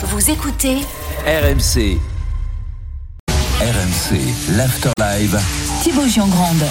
Vous 0.00 0.30
écoutez 0.30 0.76
RMC. 1.26 1.98
RMC, 3.60 4.20
l'Afterlive. 4.56 5.40
Thibaut 5.82 6.06
Giangrande. 6.06 6.62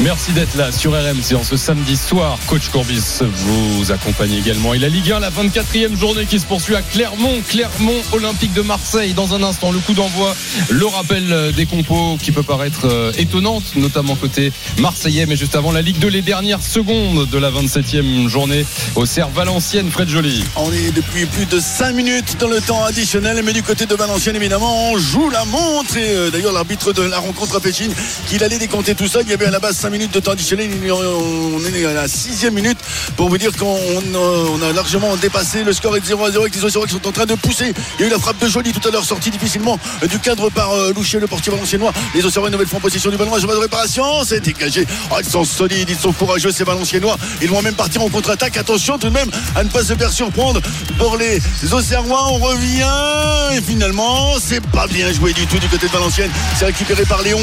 Merci 0.00 0.32
d'être 0.32 0.54
là 0.56 0.72
sur 0.72 0.92
RMC 0.92 1.34
en 1.36 1.42
ce 1.42 1.56
samedi 1.56 1.96
soir. 1.96 2.38
Coach 2.48 2.68
Courbis 2.68 3.20
vous 3.22 3.92
accompagne 3.92 4.34
également. 4.34 4.74
Et 4.74 4.78
la 4.78 4.90
Ligue 4.90 5.10
1, 5.10 5.20
la 5.20 5.30
24e 5.30 5.96
journée 5.98 6.26
qui 6.26 6.38
se 6.38 6.44
poursuit 6.44 6.76
à 6.76 6.82
Clermont. 6.82 7.40
Clermont 7.48 8.02
Olympique 8.12 8.52
de 8.52 8.60
Marseille. 8.60 9.14
Dans 9.14 9.34
un 9.34 9.42
instant, 9.42 9.72
le 9.72 9.78
coup 9.78 9.94
d'envoi, 9.94 10.36
le 10.68 10.84
rappel 10.84 11.52
des 11.56 11.64
compos 11.64 12.18
qui 12.22 12.30
peut 12.30 12.42
paraître 12.42 12.84
euh, 12.84 13.10
étonnante, 13.16 13.74
notamment 13.74 14.16
côté 14.16 14.52
marseillais. 14.78 15.24
Mais 15.24 15.34
juste 15.34 15.56
avant 15.56 15.72
la 15.72 15.80
Ligue 15.80 15.98
2, 15.98 16.08
les 16.08 16.20
dernières 16.20 16.62
secondes 16.62 17.26
de 17.30 17.38
la 17.38 17.50
27e 17.50 18.28
journée 18.28 18.66
au 18.96 19.06
Cerf 19.06 19.30
Valenciennes. 19.30 19.90
Fred 19.90 20.10
Joly. 20.10 20.44
On 20.56 20.70
est 20.72 20.94
depuis 20.94 21.24
plus 21.24 21.46
de 21.46 21.58
5 21.58 21.94
minutes 21.94 22.36
dans 22.38 22.48
le 22.48 22.60
temps 22.60 22.84
additionnel. 22.84 23.40
Mais 23.42 23.54
du 23.54 23.62
côté 23.62 23.86
de 23.86 23.94
Valenciennes, 23.94 24.36
évidemment, 24.36 24.90
on 24.90 24.98
joue 24.98 25.30
la 25.30 25.46
montre. 25.46 25.96
Et 25.96 26.10
euh, 26.10 26.30
d'ailleurs, 26.30 26.52
l'arbitre 26.52 26.92
de 26.92 27.02
la 27.02 27.18
rencontre 27.18 27.62
fait 27.62 27.72
signe 27.72 27.92
qu'il 28.28 28.44
allait 28.44 28.58
décompter 28.58 28.94
tout 28.94 29.08
ça. 29.08 29.22
Il 29.22 29.30
y 29.30 29.32
avait 29.32 29.46
à 29.46 29.50
la 29.50 29.58
base 29.58 29.85
5 29.86 29.92
minutes 29.92 30.14
de 30.14 30.18
temps 30.18 30.32
additionnel. 30.32 30.68
On 30.90 31.64
est 31.64 31.84
à 31.84 31.92
la 31.92 32.08
sixième 32.08 32.54
minute 32.54 32.76
pour 33.16 33.28
vous 33.28 33.38
dire 33.38 33.56
qu'on 33.56 33.78
on 34.14 34.62
a 34.62 34.72
largement 34.72 35.14
dépassé. 35.16 35.62
Le 35.62 35.72
score 35.72 35.96
est 35.96 36.00
de 36.00 36.06
0 36.06 36.24
à 36.24 36.30
0 36.32 36.42
avec 36.42 36.56
les 36.56 36.64
Océans 36.64 36.82
qui 36.82 36.94
sont 36.94 37.06
en 37.06 37.12
train 37.12 37.24
de 37.24 37.36
pousser. 37.36 37.72
Il 37.96 38.00
y 38.00 38.04
a 38.04 38.08
eu 38.08 38.10
la 38.10 38.18
frappe 38.18 38.40
de 38.40 38.48
Joly 38.48 38.72
tout 38.72 38.88
à 38.88 38.90
l'heure, 38.90 39.04
sortie 39.04 39.30
difficilement 39.30 39.78
du 40.10 40.18
cadre 40.18 40.50
par 40.50 40.72
euh, 40.72 40.92
Loucher, 40.92 41.20
le 41.20 41.28
portier 41.28 41.52
valenciennois. 41.52 41.92
Les 42.16 42.26
Océans 42.26 42.50
nouvelle 42.50 42.66
fois 42.66 42.78
en 42.78 42.80
possession 42.80 43.10
du 43.10 43.16
ballon. 43.16 43.36
Un 43.36 43.38
de 43.38 43.46
réparation. 43.46 44.24
C'est 44.24 44.40
dégagé. 44.40 44.84
Oh, 45.12 45.18
ils 45.20 45.30
sont 45.30 45.44
solides, 45.44 45.88
ils 45.88 45.96
sont 45.96 46.12
courageux, 46.12 46.50
ces 46.50 46.64
Valenciennois. 46.64 47.16
Ils 47.40 47.48
vont 47.48 47.62
même 47.62 47.74
partir 47.74 48.02
en 48.02 48.08
contre-attaque. 48.08 48.56
Attention 48.56 48.98
tout 48.98 49.08
de 49.08 49.14
même 49.14 49.30
à 49.54 49.62
ne 49.62 49.68
pas 49.68 49.84
se 49.84 49.94
faire 49.94 50.10
surprendre 50.10 50.60
pour 50.98 51.16
les 51.16 51.40
Océanois. 51.72 52.26
On 52.32 52.38
revient. 52.38 53.56
Et 53.56 53.60
finalement, 53.60 54.34
c'est 54.40 54.66
pas 54.66 54.88
bien 54.88 55.12
joué 55.12 55.32
du 55.32 55.46
tout 55.46 55.60
du 55.60 55.68
côté 55.68 55.86
de 55.86 55.92
Valenciennes. 55.92 56.32
C'est 56.58 56.64
récupéré 56.64 57.04
par 57.04 57.22
Léon 57.22 57.38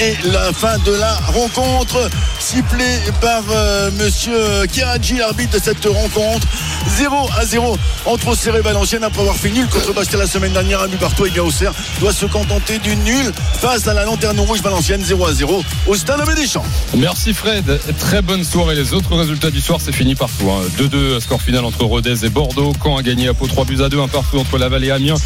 et 0.00 0.16
la 0.24 0.52
fin 0.52 0.78
de 0.78 0.92
la 0.92 1.14
rencontre 1.14 1.61
sifflée 2.38 2.98
par 3.20 3.42
euh, 3.50 3.90
monsieur 3.98 4.66
Kiradji 4.70 5.16
l'arbitre 5.16 5.58
de 5.58 5.62
cette 5.62 5.84
rencontre. 5.84 6.46
0 6.98 7.30
à 7.38 7.44
0 7.44 7.76
entre 8.06 8.28
Auxerre 8.28 8.56
et 8.56 8.60
Valenciennes 8.60 9.04
après 9.04 9.20
avoir 9.20 9.36
fait 9.36 9.50
nul 9.50 9.66
contre 9.68 9.92
Bastia 9.94 10.18
la 10.18 10.26
semaine 10.26 10.52
dernière. 10.52 10.82
Un 10.82 10.88
but 10.88 10.98
partout 10.98 11.26
et 11.26 11.30
bien 11.30 11.42
Auxerre 11.42 11.72
doit 12.00 12.12
se 12.12 12.26
contenter 12.26 12.78
du 12.78 12.96
nul 12.96 13.32
face 13.60 13.86
à 13.86 13.94
la 13.94 14.04
lanterne 14.04 14.38
rouge 14.40 14.60
Valenciennes 14.62 15.04
0 15.04 15.26
à 15.26 15.34
0 15.34 15.64
au 15.86 15.94
stade 15.94 16.20
des 16.34 16.46
Champs 16.46 16.64
merci 16.96 17.34
Fred. 17.34 17.80
Très 17.98 18.22
bonne 18.22 18.44
soirée. 18.44 18.74
Les 18.74 18.92
autres 18.94 19.14
résultats 19.14 19.50
du 19.50 19.60
soir 19.60 19.78
c'est 19.80 19.94
fini 19.94 20.14
partout 20.14 20.50
2-2 20.78 21.16
hein. 21.16 21.20
score 21.20 21.40
final 21.40 21.64
entre 21.64 21.84
Rodez 21.84 22.24
et 22.24 22.28
Bordeaux. 22.28 22.72
Caen 22.82 22.96
a 22.96 23.02
gagné 23.02 23.28
à 23.28 23.34
Pau 23.34 23.46
3 23.46 23.64
buts 23.64 23.82
à 23.82 23.88
2 23.88 24.00
un 24.00 24.08
partout 24.08 24.38
entre 24.38 24.58
Laval 24.58 24.84
et 24.84 24.90
Amiens. 24.90 25.16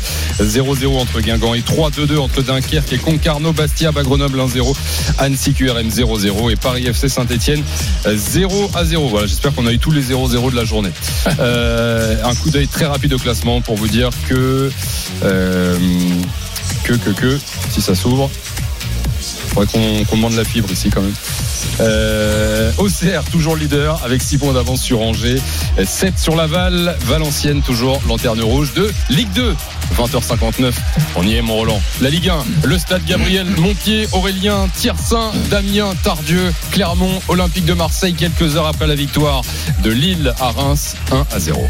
0-0 0.40 0.98
entre 0.98 1.20
Guingamp 1.20 1.54
et 1.54 1.60
3-2-2 1.60 2.18
entre 2.18 2.42
Dunkerque 2.42 2.92
et 2.92 2.98
Concarneau. 2.98 3.52
Bastia 3.52 3.92
Grenoble 3.92 4.38
1-0 4.38 4.74
Annecy 5.18 5.54
QRM 5.54 5.88
0-0 5.88 6.25
et 6.27 6.56
Paris 6.56 6.86
FC 6.86 7.08
Saint-Etienne 7.08 7.62
0 8.06 8.70
à 8.74 8.84
0 8.84 9.08
voilà 9.08 9.27
j'espère 9.27 9.55
qu'on 9.55 9.66
a 9.66 9.72
eu 9.72 9.78
tous 9.78 9.91
les 9.91 10.02
0-0 10.02 10.50
de 10.50 10.56
la 10.56 10.64
journée. 10.64 10.91
Euh, 11.38 12.16
un 12.24 12.34
coup 12.34 12.50
d'œil 12.50 12.66
très 12.66 12.86
rapide 12.86 13.12
au 13.12 13.19
classement 13.19 13.60
pour 13.60 13.77
vous 13.77 13.88
dire 13.88 14.10
que 14.28 14.70
euh, 15.22 15.78
que 16.84 16.94
que 16.94 17.10
que 17.10 17.38
si 17.70 17.82
ça 17.82 17.94
s'ouvre 17.94 18.30
faudrait 19.56 19.66
qu'on 19.66 20.04
qu 20.04 20.16
demande 20.16 20.34
la 20.34 20.44
fibre 20.44 20.70
ici 20.70 20.90
quand 20.90 21.02
même. 21.02 21.14
Euh, 21.80 22.72
OCR 22.78 23.24
toujours 23.30 23.56
leader 23.56 24.00
avec 24.04 24.22
6 24.22 24.38
points 24.38 24.52
d'avance 24.52 24.82
sur 24.82 25.00
Angers. 25.00 25.40
7 25.82 26.18
sur 26.18 26.36
Laval. 26.36 26.96
Valenciennes 27.06 27.62
toujours 27.62 28.00
lanterne 28.06 28.40
rouge 28.40 28.72
de 28.74 28.92
Ligue 29.10 29.32
2 29.34 29.54
20h59 29.96 30.72
on 31.16 31.22
y 31.22 31.36
est 31.36 31.42
mon 31.42 31.54
Roland. 31.56 31.80
La 32.00 32.10
Ligue 32.10 32.28
1 32.28 32.44
le 32.64 32.78
stade 32.78 33.04
Gabriel 33.06 33.46
Montpied 33.58 34.08
Aurélien 34.12 34.68
Tiersin 34.74 35.32
Damien 35.50 35.94
Tardieu 36.02 36.52
Clermont 36.72 37.20
Olympique 37.28 37.64
de 37.64 37.75
Marseille 37.75 38.14
quelques 38.14 38.56
heures 38.56 38.66
après 38.66 38.86
la 38.86 38.94
victoire 38.94 39.42
de 39.82 39.91
Lille 39.91 40.34
à 40.41 40.50
Reims 40.50 40.97
1 41.12 41.26
à 41.32 41.38
0 41.38 41.66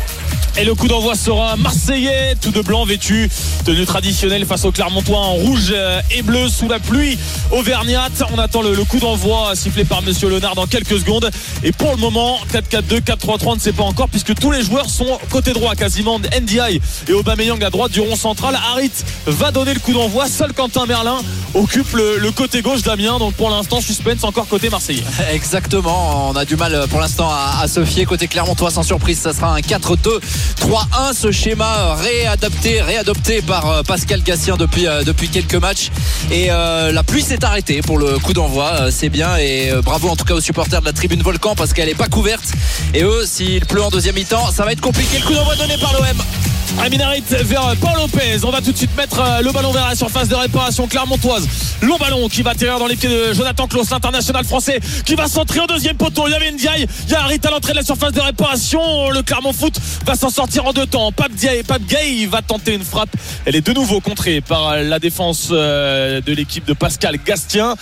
et 0.59 0.65
le 0.65 0.75
coup 0.75 0.89
d'envoi 0.89 1.15
sera 1.15 1.56
marseillais, 1.56 2.34
tout 2.41 2.50
de 2.50 2.62
blanc 2.62 2.84
vêtu, 2.84 3.28
tenue 3.65 3.84
traditionnelle 3.84 4.47
face 4.47 4.65
au 4.65 4.72
Clermontois 4.72 5.19
en 5.19 5.33
rouge 5.33 5.75
et 6.11 6.22
bleu 6.22 6.49
sous 6.49 6.69
la 6.69 6.78
pluie 6.78 7.19
auvergnate. 7.50 8.22
On 8.34 8.39
attend 8.39 8.62
le, 8.62 8.75
coup 8.84 8.99
d'envoi 8.99 9.55
sifflé 9.55 9.84
par 9.84 10.03
Monsieur 10.03 10.28
Léonard 10.28 10.55
dans 10.55 10.67
quelques 10.67 10.99
secondes. 10.99 11.31
Et 11.62 11.72
pour 11.72 11.91
le 11.91 11.99
moment, 11.99 12.39
4-4-2, 12.53 13.00
4-3-3, 13.00 13.39
on 13.47 13.55
ne 13.56 13.61
sait 13.61 13.72
pas 13.72 13.83
encore 13.83 14.09
puisque 14.09 14.34
tous 14.34 14.50
les 14.50 14.62
joueurs 14.62 14.89
sont 14.89 15.19
côté 15.31 15.53
droit 15.53 15.75
quasiment. 15.75 16.19
NDI 16.19 16.81
et 17.09 17.12
Aubameyang 17.12 17.62
à 17.62 17.71
droite 17.71 17.93
du 17.93 18.00
rond 18.00 18.17
central. 18.17 18.59
Harit 18.73 18.93
va 19.27 19.50
donner 19.50 19.75
le 19.75 19.81
coup 19.81 19.93
d'envoi. 19.93 20.27
Seul 20.28 20.53
Quentin 20.53 20.87
Merlin 20.87 21.19
occupe 21.55 21.93
le, 21.93 22.31
côté 22.31 22.62
gauche 22.62 22.83
d'Amiens. 22.83 23.19
Donc 23.19 23.34
pour 23.34 23.50
l'instant, 23.50 23.81
suspense 23.81 24.25
encore 24.25 24.49
côté 24.49 24.71
marseillais. 24.71 25.05
Exactement. 25.33 26.31
On 26.31 26.37
a 26.37 26.44
du 26.44 26.56
mal 26.56 26.87
pour 26.88 27.00
l'instant 27.00 27.31
à, 27.31 27.61
à 27.62 27.69
se 27.69 27.84
fier 27.84 28.06
côté 28.06 28.27
Clermontois. 28.27 28.71
Sans 28.71 28.83
surprise, 28.83 29.19
ça 29.19 29.34
sera 29.34 29.55
un 29.55 29.61
4-2. 29.61 30.21
3-1 30.61 31.15
ce 31.15 31.31
schéma 31.31 31.95
réadapté 31.95 32.81
réadopté 32.81 33.43
par 33.43 33.71
euh, 33.71 33.83
Pascal 33.83 34.23
Gassien 34.23 34.57
depuis, 34.57 34.87
euh, 34.87 35.05
depuis 35.05 35.29
quelques 35.29 35.55
matchs. 35.55 35.91
Et 36.31 36.49
euh, 36.51 36.93
la 36.93 37.03
pluie 37.03 37.23
s'est 37.23 37.45
arrêtée 37.45 37.83
pour 37.83 37.99
le 37.99 38.19
coup 38.19 38.33
d'envoi 38.33 38.91
c'est 38.91 39.09
bien. 39.09 39.37
Et 39.37 39.71
bravo 39.85 40.09
en 40.09 40.17
tout 40.17 40.25
cas 40.25 40.35
aux 40.35 40.41
supporters 40.41 40.81
de 40.81 40.87
la 40.87 40.93
tribune 40.93 41.23
Volcan 41.23 41.55
parce 41.55 41.73
qu'elle 41.73 41.89
n'est 41.89 41.95
pas 41.95 42.09
couverte. 42.09 42.53
Et 42.95 43.03
eux 43.03 43.25
s'il 43.27 43.65
pleut 43.67 43.83
en 43.83 43.91
deuxième 43.91 44.15
mi-temps 44.15 44.51
ça 44.51 44.65
va 44.65 44.73
être 44.73 44.81
compliqué. 44.81 45.19
Le 45.19 45.27
coup 45.27 45.35
d'envoi 45.35 45.56
donné 45.56 45.77
par 45.79 45.93
l'OM 45.93 46.56
Aminarit 46.82 47.22
vers 47.28 47.75
Paul 47.81 47.97
Lopez. 47.97 48.44
On 48.44 48.50
va 48.50 48.60
tout 48.60 48.70
de 48.70 48.76
suite 48.76 48.94
mettre 48.97 49.20
le 49.42 49.50
ballon 49.50 49.72
vers 49.72 49.88
la 49.88 49.94
surface 49.94 50.28
de 50.28 50.34
réparation 50.34 50.87
clermontoise. 50.87 51.48
Long 51.82 51.97
ballon 51.97 52.28
qui 52.28 52.42
va 52.42 52.50
atterrir 52.50 52.78
dans 52.78 52.87
les 52.87 52.97
pieds 52.97 53.09
de 53.09 53.32
Jonathan 53.32 53.66
Klaus, 53.66 53.91
l'international 53.91 54.44
français, 54.44 54.78
qui 55.04 55.14
va 55.14 55.26
centrer 55.26 55.60
au 55.60 55.66
deuxième 55.66 55.97
poteau. 55.97 56.28
Il 56.28 56.32
y 56.32 56.34
avait 56.34 56.53
Ndiaye, 56.53 56.87
il 57.06 57.12
y 57.12 57.14
a 57.14 57.22
Harit 57.22 57.41
à 57.44 57.50
l'entrée 57.50 57.72
de 57.72 57.78
la 57.78 57.84
surface 57.84 58.12
de 58.12 58.20
réparation. 58.20 59.10
Le 59.10 59.22
Clermont 59.22 59.53
Foot 59.53 59.78
va 60.04 60.14
s'en 60.14 60.31
sortir 60.31 60.66
en 60.66 60.72
deux 60.72 60.87
temps. 60.87 61.10
Pape 61.12 61.32
Diaye, 61.32 61.62
Pape 61.62 61.82
Gay 61.82 62.26
va 62.26 62.42
tenter 62.42 62.75
une 62.75 62.84
frappe. 62.84 63.10
Elle 63.47 63.56
est 63.56 63.66
de 63.66 63.72
nouveau 63.72 64.00
contrée 64.00 64.41
par 64.41 64.76
la 64.76 64.98
défense 64.98 65.48
de 65.48 66.32
l'équipe 66.32 66.66
de 66.66 66.72
Pascal 66.72 67.19
Gastien. 67.25 67.75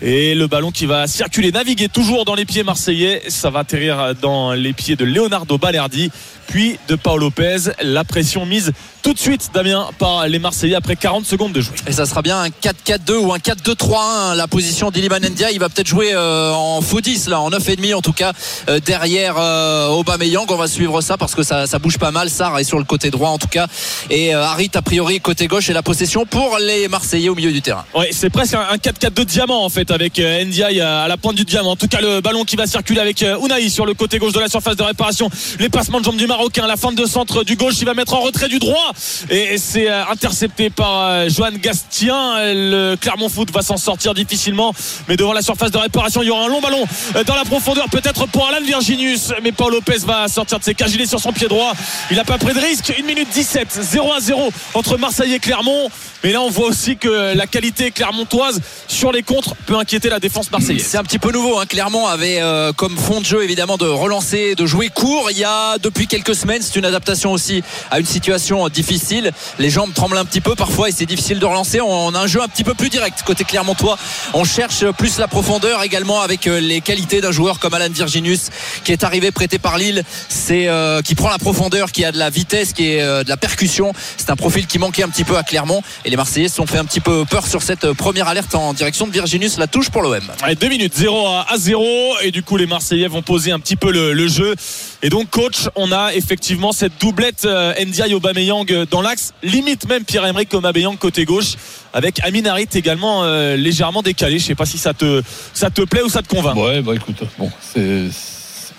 Et 0.00 0.34
le 0.34 0.46
ballon 0.46 0.70
qui 0.70 0.86
va 0.86 1.06
circuler, 1.06 1.52
naviguer 1.52 1.88
toujours 1.88 2.24
dans 2.24 2.34
les 2.34 2.44
pieds 2.44 2.62
marseillais. 2.62 3.22
Ça 3.28 3.50
va 3.50 3.60
atterrir 3.60 4.14
dans 4.20 4.52
les 4.52 4.72
pieds 4.72 4.96
de 4.96 5.04
Leonardo 5.04 5.58
Balerdi, 5.58 6.10
puis 6.48 6.78
de 6.88 6.96
Paolo 6.96 7.26
Lopez. 7.26 7.70
La 7.82 8.02
pression 8.04 8.44
mise 8.44 8.72
tout 9.02 9.12
de 9.12 9.18
suite, 9.18 9.50
Damien, 9.54 9.88
par 9.98 10.26
les 10.28 10.38
Marseillais 10.38 10.74
après 10.74 10.96
40 10.96 11.26
secondes 11.26 11.52
de 11.52 11.60
jouer. 11.60 11.76
Et 11.86 11.92
ça 11.92 12.06
sera 12.06 12.22
bien 12.22 12.40
un 12.40 12.48
4-4-2 12.48 13.12
ou 13.18 13.32
un 13.32 13.38
4-2-3-1. 13.38 14.34
La 14.36 14.46
position 14.46 14.90
d'Iliman 14.90 15.22
Ndia, 15.22 15.50
il 15.50 15.58
va 15.58 15.68
peut-être 15.68 15.86
jouer 15.86 16.12
euh, 16.12 16.52
en 16.52 16.80
faux 16.80 17.00
10, 17.00 17.28
là, 17.28 17.40
en 17.40 17.50
9,5 17.50 17.94
en 17.94 18.00
tout 18.00 18.12
cas, 18.12 18.32
euh, 18.68 18.80
derrière 18.80 19.36
euh, 19.38 19.88
Aubameyang. 19.88 20.46
On 20.50 20.56
va 20.56 20.68
suivre 20.68 21.00
ça 21.00 21.16
parce 21.16 21.34
que 21.34 21.42
ça, 21.42 21.66
ça 21.66 21.78
bouge 21.78 21.98
pas 21.98 22.10
mal. 22.10 22.30
Sarr 22.30 22.58
est 22.58 22.64
sur 22.64 22.78
le 22.78 22.84
côté 22.84 23.10
droit 23.10 23.30
en 23.30 23.38
tout 23.38 23.48
cas. 23.48 23.66
Et 24.10 24.34
euh, 24.34 24.42
Harit, 24.42 24.70
a 24.74 24.82
priori, 24.82 25.20
côté 25.20 25.46
gauche 25.46 25.70
et 25.70 25.72
la 25.72 25.82
possession 25.82 26.26
pour 26.26 26.58
les 26.58 26.88
Marseillais 26.88 27.28
au 27.28 27.34
milieu 27.34 27.52
du 27.52 27.62
terrain. 27.62 27.84
Oui, 27.94 28.06
c'est 28.12 28.30
presque 28.30 28.54
un 28.54 28.76
4-4-2 28.76 29.24
diamant 29.24 29.64
en 29.64 29.68
fait 29.68 29.90
avec 29.90 30.18
Ndiaye 30.18 30.80
à 30.80 31.08
la 31.08 31.16
pointe 31.16 31.36
du 31.36 31.44
diamant. 31.44 31.72
En 31.72 31.76
tout 31.76 31.88
cas, 31.88 32.00
le 32.00 32.20
ballon 32.20 32.44
qui 32.44 32.56
va 32.56 32.66
circuler 32.66 33.00
avec 33.00 33.22
Unai 33.22 33.68
sur 33.68 33.86
le 33.86 33.94
côté 33.94 34.18
gauche 34.18 34.32
de 34.32 34.40
la 34.40 34.48
surface 34.48 34.76
de 34.76 34.82
réparation. 34.82 35.30
Les 35.58 35.68
passements 35.68 36.00
de 36.00 36.04
jambes 36.04 36.16
du 36.16 36.26
Marocain, 36.26 36.66
la 36.66 36.76
fin 36.76 36.92
de 36.92 37.06
centre 37.06 37.44
du 37.44 37.56
gauche, 37.56 37.74
il 37.80 37.86
va 37.86 37.94
mettre 37.94 38.14
en 38.14 38.20
retrait 38.20 38.48
du 38.48 38.58
droit. 38.58 38.87
Et 39.30 39.56
c'est 39.58 39.88
euh, 39.88 40.04
intercepté 40.06 40.70
par 40.70 41.28
Johan 41.30 41.52
Gastien. 41.52 42.52
Le 42.52 42.96
Clermont 42.96 43.28
Foot 43.28 43.52
va 43.52 43.62
s'en 43.62 43.76
sortir 43.76 44.14
difficilement. 44.14 44.74
Mais 45.08 45.16
devant 45.16 45.32
la 45.32 45.42
surface 45.42 45.70
de 45.70 45.78
réparation, 45.78 46.22
il 46.22 46.26
y 46.26 46.30
aura 46.30 46.44
un 46.44 46.48
long 46.48 46.60
ballon 46.60 46.84
dans 47.26 47.34
la 47.34 47.44
profondeur, 47.44 47.88
peut-être 47.88 48.26
pour 48.26 48.48
Alan 48.48 48.64
Virginius. 48.64 49.32
Mais 49.42 49.52
Paul 49.52 49.72
Lopez 49.72 49.98
va 50.04 50.28
sortir 50.28 50.58
de 50.58 50.64
ses 50.64 50.74
cages. 50.74 50.88
Sur 51.06 51.20
son 51.20 51.32
pied 51.32 51.48
droit. 51.48 51.74
Il 52.10 52.16
n'a 52.16 52.24
pas 52.24 52.38
pris 52.38 52.54
de 52.54 52.60
risque. 52.60 52.92
1 52.98 53.02
minute 53.04 53.28
17, 53.32 53.78
0 53.82 54.12
à 54.12 54.20
0 54.20 54.50
entre 54.74 54.96
Marseille 54.96 55.34
et 55.34 55.38
Clermont. 55.38 55.90
Mais 56.24 56.32
là, 56.32 56.40
on 56.40 56.50
voit 56.50 56.66
aussi 56.66 56.96
que 56.96 57.34
la 57.36 57.46
qualité 57.46 57.92
clermontoise 57.92 58.60
sur 58.88 59.12
les 59.12 59.22
contres 59.22 59.54
peut 59.66 59.76
inquiéter 59.76 60.08
la 60.08 60.18
défense 60.18 60.50
marseillaise. 60.50 60.84
C'est 60.84 60.98
un 60.98 61.04
petit 61.04 61.20
peu 61.20 61.30
nouveau. 61.30 61.60
Hein. 61.60 61.66
Clermont 61.66 62.06
avait 62.06 62.40
euh, 62.40 62.72
comme 62.72 62.96
fond 62.96 63.20
de 63.20 63.26
jeu 63.26 63.44
évidemment 63.44 63.76
de 63.76 63.86
relancer, 63.86 64.56
de 64.56 64.66
jouer 64.66 64.88
court. 64.88 65.30
Il 65.30 65.38
y 65.38 65.44
a 65.44 65.78
depuis 65.78 66.08
quelques 66.08 66.34
semaines, 66.34 66.62
c'est 66.62 66.76
une 66.76 66.84
adaptation 66.84 67.32
aussi 67.32 67.62
à 67.90 68.00
une 68.00 68.06
situation 68.06 68.64
difficile. 68.78 69.32
Les 69.58 69.70
jambes 69.70 69.92
tremblent 69.92 70.16
un 70.16 70.24
petit 70.24 70.40
peu 70.40 70.54
parfois 70.54 70.88
et 70.88 70.92
c'est 70.92 71.04
difficile 71.04 71.40
de 71.40 71.46
relancer. 71.46 71.80
On 71.80 72.14
a 72.14 72.20
un 72.20 72.28
jeu 72.28 72.40
un 72.40 72.46
petit 72.46 72.62
peu 72.62 72.74
plus 72.74 72.90
direct 72.90 73.24
côté 73.24 73.42
Clermontois. 73.42 73.98
On 74.34 74.44
cherche 74.44 74.88
plus 74.92 75.18
la 75.18 75.26
profondeur 75.26 75.82
également 75.82 76.20
avec 76.20 76.46
euh, 76.46 76.60
les 76.60 76.80
qualités 76.80 77.20
d'un 77.20 77.32
joueur 77.32 77.58
comme 77.58 77.74
Alan 77.74 77.90
Virginius 77.90 78.50
qui 78.84 78.92
est 78.92 79.02
arrivé 79.02 79.32
prêté 79.32 79.58
par 79.58 79.78
Lille. 79.78 80.04
C'est 80.28 80.68
euh, 80.68 81.02
qui 81.02 81.16
prend 81.16 81.28
la 81.28 81.38
profondeur, 81.38 81.90
qui 81.90 82.04
a 82.04 82.12
de 82.12 82.18
la 82.18 82.30
vitesse, 82.30 82.72
qui 82.72 82.92
est 82.92 83.02
euh, 83.02 83.24
de 83.24 83.28
la 83.28 83.36
percussion. 83.36 83.92
C'est 84.16 84.30
un 84.30 84.36
profil 84.36 84.68
qui 84.68 84.78
manquait 84.78 85.02
un 85.02 85.08
petit 85.08 85.24
peu 85.24 85.36
à 85.36 85.42
Clermont 85.42 85.82
et 86.04 86.10
les 86.10 86.16
Marseillais 86.16 86.48
se 86.48 86.54
sont 86.54 86.66
fait 86.66 86.78
un 86.78 86.84
petit 86.84 87.00
peu 87.00 87.24
peur 87.24 87.48
sur 87.48 87.62
cette 87.62 87.92
première 87.94 88.28
alerte 88.28 88.54
en 88.54 88.74
direction 88.74 89.08
de 89.08 89.12
Virginius. 89.12 89.58
La 89.58 89.66
touche 89.66 89.90
pour 89.90 90.02
l'OM. 90.02 90.22
Allez, 90.42 90.54
deux 90.54 90.68
minutes 90.68 90.94
0 90.94 91.26
à 91.26 91.56
0 91.56 92.18
et 92.22 92.30
du 92.30 92.44
coup 92.44 92.56
les 92.56 92.66
Marseillais 92.66 93.08
vont 93.08 93.22
poser 93.22 93.50
un 93.50 93.58
petit 93.58 93.76
peu 93.76 93.90
le 93.90 94.28
jeu 94.28 94.54
Et 95.02 95.10
donc, 95.10 95.30
coach, 95.30 95.68
on 95.76 95.92
a 95.92 96.12
effectivement 96.14 96.72
cette 96.72 97.00
doublette 97.00 97.44
euh, 97.44 97.72
Ndiaye 97.84 98.14
Aubameyang 98.14 98.66
euh, 98.72 98.84
dans 98.90 99.00
l'axe, 99.00 99.32
limite 99.44 99.88
même 99.88 100.04
Pierre-Emerick 100.04 100.52
Aubameyang 100.54 100.96
côté 100.98 101.24
gauche, 101.24 101.54
avec 101.92 102.18
Amin 102.24 102.44
Harit 102.46 102.66
également 102.74 103.22
euh, 103.22 103.54
légèrement 103.56 104.02
décalé. 104.02 104.40
Je 104.40 104.44
sais 104.46 104.54
pas 104.56 104.66
si 104.66 104.76
ça 104.76 104.94
te, 104.94 105.22
ça 105.54 105.70
te 105.70 105.82
plaît 105.82 106.02
ou 106.02 106.08
ça 106.08 106.20
te 106.22 106.26
convainc. 106.28 106.56
Ouais, 106.56 106.82
bah 106.82 106.94
écoute, 106.96 107.22
bon, 107.38 107.48
c'est, 107.60 108.06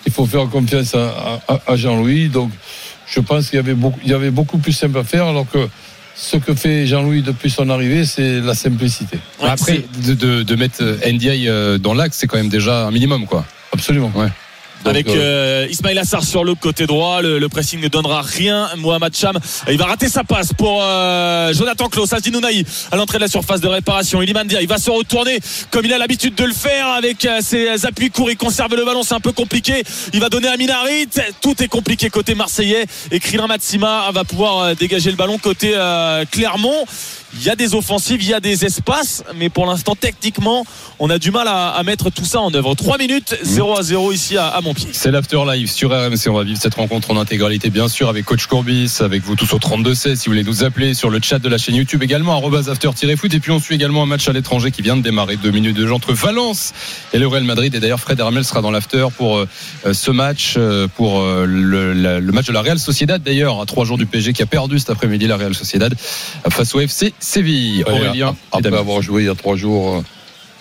il 0.04 0.12
faut 0.12 0.26
faire 0.26 0.46
confiance 0.50 0.94
à, 0.94 1.40
à- 1.48 1.60
à 1.66 1.76
Jean-Louis. 1.76 2.28
Donc, 2.28 2.50
je 3.06 3.20
pense 3.20 3.48
qu'il 3.48 3.56
y 3.56 3.60
avait 3.60 3.72
beaucoup, 3.74 3.98
il 4.04 4.10
y 4.10 4.14
avait 4.14 4.30
beaucoup 4.30 4.58
plus 4.58 4.72
simple 4.72 4.98
à 4.98 5.04
faire, 5.04 5.24
alors 5.24 5.46
que 5.50 5.68
ce 6.14 6.36
que 6.36 6.54
fait 6.54 6.86
Jean-Louis 6.86 7.22
depuis 7.22 7.48
son 7.48 7.70
arrivée, 7.70 8.04
c'est 8.04 8.40
la 8.40 8.54
simplicité. 8.54 9.18
Après, 9.42 9.84
de, 10.06 10.12
de, 10.12 10.42
de 10.42 10.54
mettre 10.54 10.82
NDI 10.82 11.48
euh, 11.48 11.78
dans 11.78 11.94
l'axe, 11.94 12.18
c'est 12.18 12.26
quand 12.26 12.36
même 12.36 12.50
déjà 12.50 12.86
un 12.88 12.90
minimum, 12.90 13.24
quoi. 13.24 13.46
Absolument. 13.72 14.12
Ouais. 14.14 14.28
Donc, 14.84 14.94
avec 14.94 15.08
euh, 15.08 15.64
euh, 15.64 15.68
Ismail 15.70 15.98
Assar 15.98 16.24
sur 16.24 16.44
le 16.44 16.54
côté 16.54 16.86
droit. 16.86 17.20
Le, 17.22 17.38
le 17.38 17.48
pressing 17.48 17.80
ne 17.80 17.88
donnera 17.88 18.22
rien. 18.22 18.68
Mohamed 18.76 19.14
Cham, 19.14 19.38
il 19.68 19.76
va 19.78 19.86
rater 19.86 20.08
sa 20.08 20.24
passe 20.24 20.52
pour 20.52 20.80
euh, 20.82 21.52
Jonathan 21.52 21.88
Klaus. 21.88 22.12
Asdin 22.12 22.34
Ounahi 22.34 22.64
à 22.90 22.96
l'entrée 22.96 23.18
de 23.18 23.24
la 23.24 23.28
surface 23.28 23.60
de 23.60 23.68
réparation. 23.68 24.22
Iliman 24.22 24.46
Dia, 24.46 24.62
il 24.62 24.68
va 24.68 24.78
se 24.78 24.90
retourner 24.90 25.38
comme 25.70 25.84
il 25.84 25.92
a 25.92 25.98
l'habitude 25.98 26.34
de 26.34 26.44
le 26.44 26.52
faire 26.52 26.88
avec 26.88 27.24
euh, 27.24 27.40
ses 27.42 27.86
appuis 27.86 28.10
courts. 28.10 28.30
Il 28.30 28.36
conserve 28.36 28.74
le 28.74 28.84
ballon, 28.84 29.02
c'est 29.02 29.14
un 29.14 29.20
peu 29.20 29.32
compliqué. 29.32 29.82
Il 30.12 30.20
va 30.20 30.28
donner 30.28 30.48
à 30.48 30.56
Minarit. 30.56 31.08
Tout 31.40 31.62
est 31.62 31.68
compliqué 31.68 32.10
côté 32.10 32.34
marseillais. 32.34 32.86
Et 33.10 33.20
Krillin 33.20 33.46
Matsima 33.46 34.10
va 34.12 34.24
pouvoir 34.24 34.58
euh, 34.58 34.74
dégager 34.74 35.10
le 35.10 35.16
ballon 35.16 35.38
côté 35.38 35.72
euh, 35.74 36.24
Clermont. 36.30 36.86
Il 37.34 37.44
y 37.44 37.48
a 37.50 37.56
des 37.56 37.74
offensives, 37.74 38.22
il 38.22 38.28
y 38.28 38.34
a 38.34 38.40
des 38.40 38.64
espaces, 38.64 39.22
mais 39.36 39.48
pour 39.50 39.66
l'instant, 39.66 39.94
techniquement, 39.94 40.64
on 40.98 41.08
a 41.10 41.18
du 41.18 41.30
mal 41.30 41.46
à, 41.48 41.68
à 41.68 41.82
mettre 41.84 42.10
tout 42.10 42.24
ça 42.24 42.40
en 42.40 42.52
œuvre. 42.52 42.74
3 42.74 42.98
minutes, 42.98 43.36
0 43.42 43.78
à 43.78 43.82
0 43.82 44.12
ici 44.12 44.36
à, 44.36 44.48
à 44.48 44.60
Montpied. 44.60 44.88
C'est 44.92 45.10
l'after 45.10 45.38
live 45.46 45.70
sur 45.70 45.90
RMC. 45.90 46.28
On 46.28 46.32
va 46.34 46.42
vivre 46.44 46.58
cette 46.60 46.74
rencontre 46.74 47.10
en 47.12 47.16
intégralité, 47.16 47.70
bien 47.70 47.88
sûr, 47.88 48.08
avec 48.08 48.24
Coach 48.24 48.46
Courbis, 48.46 48.96
avec 49.00 49.22
vous 49.22 49.36
tous 49.36 49.52
au 49.54 49.58
32-16. 49.58 50.16
Si 50.16 50.26
vous 50.26 50.32
voulez 50.32 50.42
nous 50.42 50.64
appeler 50.64 50.92
sur 50.94 51.08
le 51.08 51.20
chat 51.22 51.38
de 51.38 51.48
la 51.48 51.56
chaîne 51.58 51.76
YouTube 51.76 52.02
également, 52.02 52.36
after-foot. 52.68 53.32
Et 53.34 53.40
puis 53.40 53.52
on 53.52 53.60
suit 53.60 53.76
également 53.76 54.02
un 54.02 54.06
match 54.06 54.28
à 54.28 54.32
l'étranger 54.32 54.70
qui 54.72 54.82
vient 54.82 54.96
de 54.96 55.02
démarrer. 55.02 55.36
Deux 55.36 55.50
minutes 55.52 55.76
de 55.76 55.86
jeu 55.86 55.92
entre 55.94 56.12
Valence 56.12 56.72
et 57.12 57.18
le 57.18 57.26
Real 57.28 57.44
Madrid. 57.44 57.74
Et 57.74 57.80
d'ailleurs, 57.80 58.00
Fred 58.00 58.18
Hermel 58.18 58.44
sera 58.44 58.60
dans 58.60 58.70
l'after 58.72 59.06
pour 59.16 59.38
euh, 59.38 59.46
ce 59.92 60.10
match, 60.10 60.54
euh, 60.56 60.88
pour 60.88 61.20
euh, 61.20 61.44
le, 61.46 61.92
la- 61.92 62.18
le 62.20 62.32
match 62.32 62.46
de 62.46 62.52
la 62.52 62.62
Real 62.62 62.78
Sociedad 62.78 63.22
d'ailleurs, 63.22 63.60
à 63.60 63.66
trois 63.66 63.84
jours 63.84 63.98
du 63.98 64.06
PSG 64.06 64.32
qui 64.32 64.42
a 64.42 64.46
perdu 64.46 64.78
cet 64.78 64.90
après-midi 64.90 65.26
la 65.26 65.36
Real 65.36 65.54
Sociedad 65.54 65.94
face 66.50 66.74
au 66.74 66.80
FC 66.80 67.14
Séville. 67.20 67.84
Aurélien, 67.86 68.34
après 68.52 68.62
avoir 68.78 69.02
joué 69.02 69.22
il 69.22 69.26
y 69.26 69.28
a 69.30 69.34
trois 69.34 69.56
jours 69.56 69.96
euh, 69.96 70.02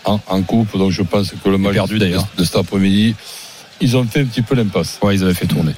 en, 0.06 0.20
en 0.28 0.42
coupe, 0.44 0.78
donc 0.78 0.92
je 0.92 1.02
pense 1.02 1.32
que 1.44 1.50
le 1.50 1.58
match 1.58 1.74
perdu, 1.74 1.98
de- 2.00 2.06
de 2.38 2.44
cet 2.44 2.56
après-midi, 2.58 3.16
ils 3.82 3.96
ont 3.98 4.04
fait 4.06 4.22
un 4.22 4.26
petit 4.26 4.42
peu 4.42 4.56
l'impasse. 4.56 5.00
Ouais, 5.02 5.16
ils 5.16 5.24
avaient 5.24 5.34
fait 5.34 5.48
tourner. 5.48 5.74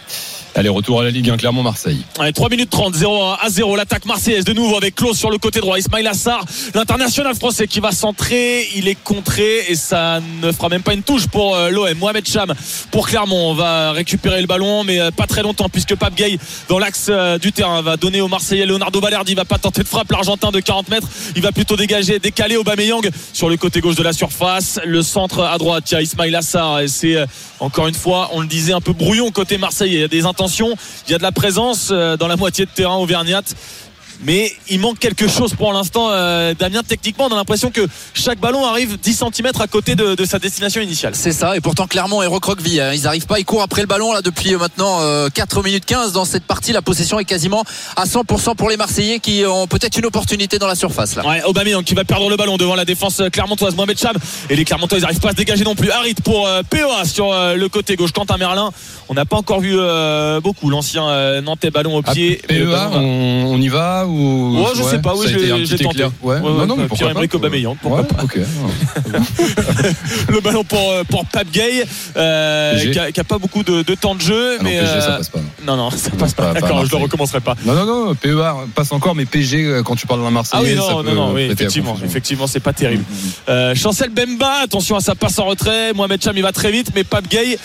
Allez, 0.53 0.67
retour 0.67 0.99
à 0.99 1.03
la 1.05 1.11
Ligue 1.11 1.29
1, 1.29 1.37
Clermont-Marseille. 1.37 2.03
Allez, 2.19 2.33
3 2.33 2.49
minutes 2.49 2.69
30, 2.69 2.93
0 2.93 3.23
à 3.41 3.49
0. 3.49 3.77
L'attaque 3.77 4.05
marseillaise 4.05 4.43
de 4.43 4.51
nouveau 4.51 4.75
avec 4.75 4.95
Klaus 4.95 5.17
sur 5.17 5.31
le 5.31 5.37
côté 5.37 5.61
droit. 5.61 5.79
Ismail 5.79 6.05
Assar, 6.07 6.43
l'international 6.75 7.35
français 7.35 7.67
qui 7.67 7.79
va 7.79 7.93
centrer. 7.93 8.67
Il 8.75 8.89
est 8.89 9.01
contré 9.01 9.59
et 9.69 9.75
ça 9.75 10.19
ne 10.41 10.51
fera 10.51 10.67
même 10.67 10.83
pas 10.83 10.93
une 10.93 11.03
touche 11.03 11.27
pour 11.27 11.55
euh, 11.55 11.69
l'OM. 11.69 11.97
Mohamed 11.97 12.27
Cham 12.27 12.53
pour 12.91 13.07
Clermont. 13.07 13.51
On 13.51 13.53
va 13.53 13.93
récupérer 13.93 14.41
le 14.41 14.47
ballon, 14.47 14.83
mais 14.83 14.99
euh, 14.99 15.09
pas 15.09 15.25
très 15.25 15.41
longtemps 15.41 15.69
puisque 15.69 15.95
Pape 15.95 16.15
Gay 16.15 16.37
dans 16.67 16.79
l'axe 16.79 17.07
euh, 17.09 17.37
du 17.37 17.53
terrain 17.53 17.81
va 17.81 17.95
donner 17.95 18.19
au 18.19 18.27
Marseillais 18.27 18.65
Leonardo 18.65 18.99
Balerdi. 18.99 19.31
Il 19.31 19.35
va 19.35 19.45
pas 19.45 19.57
tenter 19.57 19.83
de 19.83 19.87
frappe 19.87 20.11
l'Argentin 20.11 20.51
de 20.51 20.59
40 20.59 20.89
mètres. 20.89 21.07
Il 21.37 21.41
va 21.41 21.53
plutôt 21.53 21.77
dégager, 21.77 22.19
décaler 22.19 22.57
Aubameyang 22.57 23.09
sur 23.31 23.47
le 23.47 23.55
côté 23.55 23.79
gauche 23.79 23.95
de 23.95 24.03
la 24.03 24.11
surface. 24.11 24.81
Le 24.83 25.01
centre 25.01 25.45
à 25.45 25.57
droite, 25.57 25.89
il 25.91 25.93
y 25.93 25.97
a 25.97 26.01
Ismail 26.01 26.35
Assar 26.35 26.81
et 26.81 26.89
c'est 26.89 27.15
encore 27.61 27.87
une 27.87 27.95
fois, 27.95 28.31
on 28.33 28.41
le 28.41 28.47
disait, 28.47 28.73
un 28.73 28.81
peu 28.81 28.91
brouillon 28.91 29.31
côté 29.31 29.57
Marseillais. 29.57 29.93
Il 29.93 30.01
y 30.01 30.03
a 30.03 30.07
des 30.07 30.25
il 31.07 31.11
y 31.11 31.13
a 31.13 31.17
de 31.17 31.23
la 31.23 31.31
présence 31.31 31.89
euh, 31.91 32.17
dans 32.17 32.27
la 32.27 32.35
moitié 32.35 32.65
de 32.65 32.71
terrain 32.71 32.95
auvergnate. 32.95 33.55
Mais 34.23 34.51
il 34.69 34.79
manque 34.79 34.99
quelque 34.99 35.27
chose 35.27 35.53
pour 35.55 35.73
l'instant, 35.73 36.09
euh, 36.11 36.53
Damien. 36.57 36.81
Techniquement, 36.87 37.25
on 37.29 37.33
a 37.33 37.35
l'impression 37.35 37.71
que 37.71 37.81
chaque 38.13 38.39
ballon 38.39 38.65
arrive 38.65 38.99
10 38.99 39.13
cm 39.33 39.51
à 39.59 39.67
côté 39.67 39.95
de, 39.95 40.15
de 40.15 40.25
sa 40.25 40.37
destination 40.39 40.81
initiale. 40.81 41.13
C'est 41.15 41.31
ça, 41.31 41.55
et 41.57 41.61
pourtant 41.61 41.87
Clermont 41.87 42.21
est 42.21 42.27
recroquevillé. 42.27 42.81
hein. 42.81 42.93
Ils 42.93 43.01
n'arrivent 43.03 43.25
pas, 43.25 43.39
ils 43.39 43.45
courent 43.45 43.61
après 43.63 43.81
le 43.81 43.87
ballon 43.87 44.13
là 44.13 44.21
depuis 44.21 44.53
euh, 44.53 44.57
maintenant 44.59 44.99
euh, 45.01 45.29
4 45.33 45.63
minutes 45.63 45.85
15 45.85 46.11
dans 46.13 46.25
cette 46.25 46.43
partie. 46.45 46.71
La 46.71 46.81
possession 46.81 47.19
est 47.19 47.25
quasiment 47.25 47.63
à 47.95 48.05
100% 48.05 48.55
pour 48.55 48.69
les 48.69 48.77
Marseillais 48.77 49.19
qui 49.19 49.43
ont 49.45 49.67
peut-être 49.67 49.97
une 49.97 50.05
opportunité 50.05 50.59
dans 50.59 50.67
la 50.67 50.75
surface 50.75 51.15
là. 51.15 51.25
Ouais, 51.27 51.41
Aubameyang 51.43 51.83
qui 51.83 51.93
va 51.95 52.03
perdre 52.03 52.29
le 52.29 52.37
ballon 52.37 52.57
devant 52.57 52.75
la 52.75 52.85
défense 52.85 53.21
clermontoise. 53.31 53.75
Mohamed 53.75 53.97
Cham 53.99 54.15
et 54.49 54.55
les 54.55 54.65
Clermontois 54.65 54.97
ils 54.97 55.01
n'arrivent 55.01 55.19
pas 55.19 55.29
à 55.29 55.31
se 55.31 55.37
dégager 55.37 55.63
non 55.63 55.75
plus. 55.75 55.89
Harit 55.91 56.13
pour 56.23 56.47
euh, 56.47 56.61
POA 56.69 57.05
sur 57.05 57.31
euh, 57.33 57.55
le 57.55 57.69
côté 57.69 57.95
gauche. 57.95 58.11
Quentin 58.11 58.37
Merlin, 58.37 58.71
on 59.09 59.13
n'a 59.13 59.25
pas 59.25 59.37
encore 59.37 59.61
vu 59.61 59.75
euh, 59.77 60.39
beaucoup 60.41 60.69
l'ancien 60.69 61.07
euh, 61.09 61.41
Nantais 61.41 61.71
ballon 61.71 61.97
au 61.97 62.01
Ah, 62.05 62.11
pied. 62.13 62.41
PEA, 62.47 62.65
ballon 62.65 62.71
va- 62.71 62.97
on, 62.97 63.45
on 63.53 63.61
y 63.61 63.67
va 63.67 64.05
ou 64.11 64.57
Ouais, 64.61 64.71
je 64.75 64.83
sais 64.83 64.99
pas, 64.99 65.15
oui, 65.15 65.27
ça 65.27 65.37
j'ai 65.65 65.77
tenté. 65.83 66.03
Ouais, 66.03 66.09
Ouais, 66.21 66.39
non, 66.39 66.59
ouais, 66.59 66.65
non, 66.65 66.75
mais 66.77 66.87
pourquoi 66.87 66.97
Pierre-Emerick 67.07 67.33
Aubameyang, 67.35 67.75
pourquoi 67.81 68.01
Ouais, 68.01 68.07
pas. 68.07 68.23
ok. 68.23 68.39
le 70.29 70.39
ballon 70.41 70.63
pour, 70.63 70.91
euh, 70.91 71.03
pour 71.03 71.25
Pape 71.25 71.49
Gay, 71.51 71.83
euh, 72.17 72.91
qui, 72.91 72.99
a, 72.99 73.11
qui 73.11 73.19
a 73.19 73.23
pas 73.23 73.37
beaucoup 73.37 73.63
de, 73.63 73.81
de 73.83 73.95
temps 73.95 74.15
de 74.15 74.21
jeu. 74.21 74.57
Ah 74.59 74.63
non, 74.63 74.69
mais 74.69 74.79
PSG, 74.79 75.01
ça 75.01 75.11
euh, 75.13 75.17
passe 75.17 75.29
pas. 75.29 75.39
non, 75.65 75.75
non, 75.77 75.89
ça 75.91 76.09
passe 76.17 76.33
pas. 76.33 76.53
pas- 76.53 76.61
D'accord, 76.61 76.85
je 76.85 76.95
ne 76.95 77.01
recommencerai 77.01 77.39
pas. 77.41 77.55
Non, 77.65 77.73
non, 77.73 77.85
non, 77.85 78.15
PEA 78.15 78.67
passe 78.75 78.91
encore, 78.91 79.15
mais 79.15 79.25
PG, 79.25 79.63
euh, 79.65 79.83
quand 79.83 79.95
tu 79.95 80.07
parles 80.07 80.21
d'un 80.21 80.31
Marseillais, 80.31 80.63
Ah 80.63 80.69
oui, 80.69 80.75
ça 80.87 80.93
non, 80.93 81.03
peut 81.03 81.09
non, 81.09 81.27
non, 81.29 81.33
oui, 81.33 81.43
effectivement, 81.43 81.97
effectivement, 82.03 82.47
c'est 82.47 82.59
pas 82.59 82.73
terrible. 82.73 83.03
Euh, 83.49 83.75
Chancel 83.75 84.09
Bemba, 84.09 84.61
attention 84.63 84.95
à 84.95 85.01
sa 85.01 85.15
passe 85.15 85.39
en 85.39 85.45
retrait. 85.45 85.93
Mohamed 85.93 86.21
Cham, 86.23 86.33
il 86.35 86.43
va 86.43 86.51
très 86.51 86.71
vite, 86.71 86.87
mais 86.95 87.03
Pape 87.03 87.27
Gay, 87.29 87.57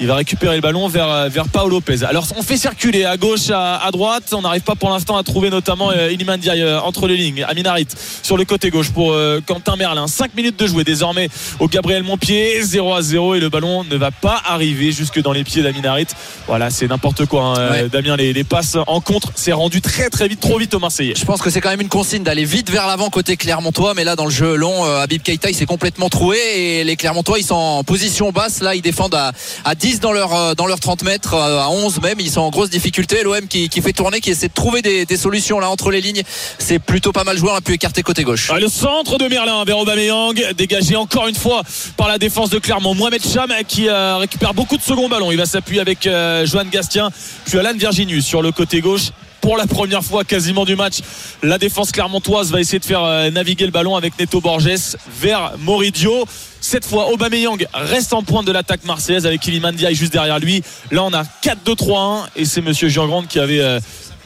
il 0.00 0.06
va 0.06 0.14
récupérer 0.16 0.54
le 0.54 0.60
ballon 0.60 0.88
vers, 0.88 1.10
euh, 1.10 1.28
vers 1.28 1.48
Paolo 1.48 1.76
Lopez. 1.76 2.04
Alors, 2.04 2.26
on 2.36 2.42
fait 2.42 2.56
circuler 2.56 3.04
à 3.04 3.16
gauche, 3.16 3.50
à, 3.50 3.76
à 3.84 3.90
droite. 3.90 4.32
On 4.32 4.42
n'arrive 4.42 4.62
pas 4.62 4.74
pour 4.74 4.90
l'instant 4.90 5.16
à 5.16 5.22
trouver 5.22 5.50
notamment 5.50 5.90
euh, 5.90 6.10
euh, 6.14 6.80
entre 6.80 7.08
les 7.08 7.16
lignes. 7.16 7.44
Aminarit 7.48 7.86
sur 8.22 8.36
le 8.36 8.44
côté 8.44 8.70
gauche 8.70 8.90
pour 8.90 9.12
euh, 9.12 9.40
Quentin 9.44 9.76
Merlin. 9.76 10.06
5 10.06 10.34
minutes 10.36 10.58
de 10.58 10.66
jouer 10.66 10.84
désormais 10.84 11.28
au 11.58 11.68
Gabriel 11.68 12.02
Montpied. 12.02 12.62
0 12.62 12.94
à 12.94 13.02
0 13.02 13.34
et 13.34 13.40
le 13.40 13.48
ballon 13.48 13.84
ne 13.84 13.96
va 13.96 14.10
pas 14.10 14.40
arriver 14.46 14.92
jusque 14.92 15.20
dans 15.20 15.32
les 15.32 15.44
pieds 15.44 15.62
d'Aminarit. 15.62 16.06
Voilà, 16.46 16.70
c'est 16.70 16.86
n'importe 16.86 17.26
quoi. 17.26 17.42
hein. 17.58 17.70
Ouais. 17.70 17.88
Damien, 17.88 18.16
les, 18.16 18.32
les 18.32 18.44
passes 18.44 18.76
en 18.86 19.00
contre, 19.00 19.32
c'est 19.34 19.52
rendu 19.52 19.80
très 19.80 20.10
très 20.10 20.28
vite, 20.28 20.40
trop 20.40 20.58
vite 20.58 20.74
aux 20.74 20.78
Marseillais. 20.78 21.14
Je 21.16 21.24
pense 21.24 21.40
que 21.42 21.50
c'est 21.50 21.60
quand 21.60 21.70
même 21.70 21.80
une 21.80 21.88
consigne 21.88 22.22
d'aller 22.22 22.44
vite 22.44 22.70
vers 22.70 22.86
l'avant 22.86 23.10
côté 23.10 23.36
Clermontois, 23.36 23.94
mais 23.94 24.04
là 24.04 24.14
dans 24.16 24.24
le 24.26 24.30
jeu 24.30 24.54
long, 24.54 24.84
Habib 24.84 25.22
Keita 25.22 25.50
il 25.50 25.54
s'est 25.54 25.66
complètement 25.66 26.08
troué 26.08 26.38
et 26.56 26.84
les 26.84 26.96
Clermontois 26.96 27.38
ils 27.38 27.44
sont 27.44 27.54
en 27.54 27.84
position 27.84 28.30
basse. 28.30 28.60
Là 28.60 28.74
ils 28.74 28.82
défendent 28.82 29.14
à, 29.14 29.32
à 29.64 29.74
10 29.74 29.87
dans 29.96 30.12
leur 30.12 30.34
euh, 30.34 30.54
dans 30.54 30.66
leurs 30.66 30.80
30 30.80 31.02
mètres, 31.02 31.34
euh, 31.34 31.60
à 31.60 31.70
11 31.70 32.00
même. 32.02 32.20
Ils 32.20 32.30
sont 32.30 32.42
en 32.42 32.50
grosse 32.50 32.68
difficulté. 32.70 33.22
L'OM 33.22 33.48
qui, 33.48 33.68
qui 33.68 33.80
fait 33.80 33.92
tourner, 33.92 34.20
qui 34.20 34.30
essaie 34.30 34.48
de 34.48 34.52
trouver 34.52 34.82
des, 34.82 35.16
solutions 35.16 35.58
là 35.58 35.70
entre 35.70 35.90
les 35.90 36.00
lignes. 36.00 36.22
C'est 36.58 36.78
plutôt 36.78 37.12
pas 37.12 37.24
mal 37.24 37.38
joué. 37.38 37.50
On 37.50 37.56
a 37.56 37.60
pu 37.60 37.72
écarter 37.72 38.02
côté 38.02 38.22
gauche. 38.22 38.50
Ah, 38.52 38.60
le 38.60 38.68
centre 38.68 39.18
de 39.18 39.26
Merlin 39.26 39.64
vers 39.64 39.78
Aubameyang, 39.78 40.34
dégagé 40.56 40.94
encore 40.94 41.26
une 41.26 41.34
fois 41.34 41.62
par 41.96 42.06
la 42.08 42.18
défense 42.18 42.50
de 42.50 42.58
Clermont. 42.58 42.94
Mohamed 42.94 43.22
Cham 43.26 43.50
qui 43.66 43.88
euh, 43.88 44.18
récupère 44.18 44.52
beaucoup 44.52 44.76
de 44.76 44.82
second 44.82 45.08
ballon. 45.08 45.32
Il 45.32 45.38
va 45.38 45.46
s'appuyer 45.46 45.80
avec 45.80 46.02
Johan 46.02 46.64
Gastien, 46.70 47.10
puis 47.46 47.58
Alan 47.58 47.74
Virginius 47.74 48.26
sur 48.26 48.42
le 48.42 48.52
côté 48.52 48.80
gauche. 48.80 49.10
Pour 49.40 49.56
la 49.56 49.66
première 49.66 50.02
fois 50.04 50.24
quasiment 50.24 50.64
du 50.64 50.74
match, 50.74 50.98
la 51.42 51.58
défense 51.58 51.92
clermontoise 51.92 52.50
va 52.50 52.60
essayer 52.60 52.78
de 52.78 52.84
faire 52.84 53.04
euh, 53.04 53.30
naviguer 53.30 53.66
le 53.66 53.70
ballon 53.70 53.94
avec 53.96 54.18
Neto 54.18 54.40
Borges 54.40 54.96
vers 55.20 55.52
Moridio. 55.58 56.24
Cette 56.60 56.84
fois, 56.84 57.12
Aubameyang 57.12 57.64
reste 57.72 58.12
en 58.12 58.22
pointe 58.22 58.46
de 58.46 58.52
l'attaque 58.52 58.84
marseillaise 58.84 59.26
avec 59.26 59.46
Iliman 59.46 59.72
Ndiaye 59.72 59.94
juste 59.94 60.12
derrière 60.12 60.40
lui. 60.40 60.62
Là, 60.90 61.04
on 61.04 61.12
a 61.12 61.22
4-2-3-1 61.42 62.26
et 62.36 62.44
c'est 62.44 62.60
Monsieur 62.60 62.88
Jean 62.88 63.22
qui 63.22 63.38
avait 63.38 63.60
euh, 63.60 63.78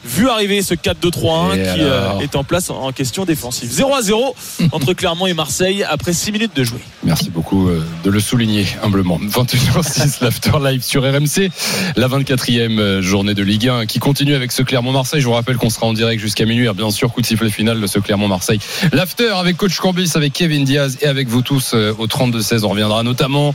vu 0.05 0.29
arriver 0.29 0.61
ce 0.61 0.73
4-2-3-1 0.73 1.53
Et 1.53 1.63
qui 1.63 1.81
euh, 1.81 2.05
alors 2.05 2.21
est 2.21 2.35
en 2.35 2.43
place 2.43 2.69
en 2.69 2.91
question 2.91 3.25
défensive. 3.25 3.69
0 3.71 3.93
à 3.93 4.01
0 4.01 4.35
entre 4.71 4.93
Clermont 4.93 5.27
et 5.27 5.33
Marseille 5.33 5.83
après 5.83 6.13
6 6.13 6.31
minutes 6.31 6.55
de 6.55 6.63
jouer. 6.63 6.79
Merci 7.03 7.29
beaucoup 7.29 7.67
euh, 7.67 7.83
de 8.03 8.09
le 8.09 8.19
souligner 8.19 8.65
humblement. 8.83 9.19
21h06, 9.19 10.17
l'After 10.21 10.51
Live 10.63 10.83
sur 10.83 11.03
RMC. 11.03 11.49
La 11.95 12.07
24e 12.07 12.79
euh, 12.79 13.01
journée 13.01 13.33
de 13.33 13.43
Ligue 13.43 13.69
1 13.69 13.85
qui 13.85 13.99
continue 13.99 14.35
avec 14.35 14.51
ce 14.51 14.61
Clermont-Marseille. 14.63 15.21
Je 15.21 15.27
vous 15.27 15.33
rappelle 15.33 15.57
qu'on 15.57 15.69
sera 15.69 15.87
en 15.87 15.93
direct 15.93 16.21
jusqu'à 16.21 16.45
minuit. 16.45 16.67
Bien 16.75 16.91
sûr, 16.91 17.11
coup 17.11 17.21
de 17.21 17.25
sifflet 17.25 17.49
final 17.49 17.79
de 17.79 17.87
ce 17.87 17.99
Clermont-Marseille. 17.99 18.59
L'After 18.91 19.33
avec 19.35 19.57
Coach 19.57 19.77
Courbis, 19.77 20.11
avec 20.15 20.33
Kevin 20.33 20.63
Diaz 20.63 20.97
et 21.01 21.07
avec 21.07 21.27
vous 21.27 21.41
tous 21.41 21.73
au 21.73 22.07
32-16. 22.07 22.65
On 22.65 22.69
reviendra 22.69 23.03
notamment 23.03 23.53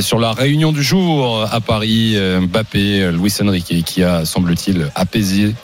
sur 0.00 0.18
la 0.18 0.32
réunion 0.32 0.72
du 0.72 0.82
jour 0.82 1.42
à 1.50 1.60
Paris. 1.60 2.16
Mbappé, 2.16 3.10
Luis 3.12 3.34
Enrique 3.42 3.84
qui 3.84 4.02
a, 4.02 4.24
semble-t-il, 4.24 4.90
apaisé 4.94 5.54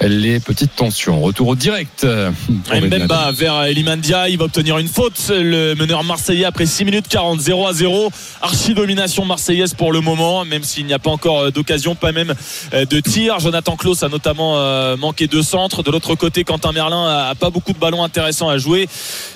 les 0.00 0.40
petites 0.40 0.74
tensions. 0.74 1.20
Retour 1.20 1.48
au 1.48 1.56
direct. 1.56 2.04
Ben 2.04 2.86
Mbemba 2.86 3.32
vers 3.32 3.62
Elimandia, 3.64 4.28
il 4.28 4.38
va 4.38 4.44
obtenir 4.44 4.78
une 4.78 4.88
faute. 4.88 5.30
Le 5.30 5.74
meneur 5.74 6.04
marseillais 6.04 6.44
après 6.44 6.66
6 6.66 6.84
minutes 6.84 7.08
40, 7.08 7.40
0 7.40 7.66
à 7.66 7.72
0. 7.72 8.10
Archi 8.40 8.74
domination 8.74 9.24
marseillaise 9.24 9.74
pour 9.74 9.92
le 9.92 10.00
moment, 10.00 10.44
même 10.44 10.62
s'il 10.62 10.86
n'y 10.86 10.92
a 10.92 10.98
pas 10.98 11.10
encore 11.10 11.40
euh, 11.40 11.50
d'occasion, 11.50 11.94
pas 11.94 12.12
même 12.12 12.34
euh, 12.74 12.84
de 12.84 13.00
tir. 13.00 13.38
Jonathan 13.38 13.76
Klaus 13.76 14.02
a 14.02 14.08
notamment 14.08 14.54
euh, 14.56 14.96
manqué 14.96 15.26
deux 15.26 15.42
centres. 15.42 15.82
De 15.82 15.90
l'autre 15.90 16.14
côté, 16.14 16.44
Quentin 16.44 16.72
Merlin 16.72 17.28
a 17.30 17.34
pas 17.34 17.50
beaucoup 17.50 17.72
de 17.72 17.78
ballons 17.78 18.02
intéressants 18.02 18.48
à 18.48 18.58
jouer. 18.58 18.88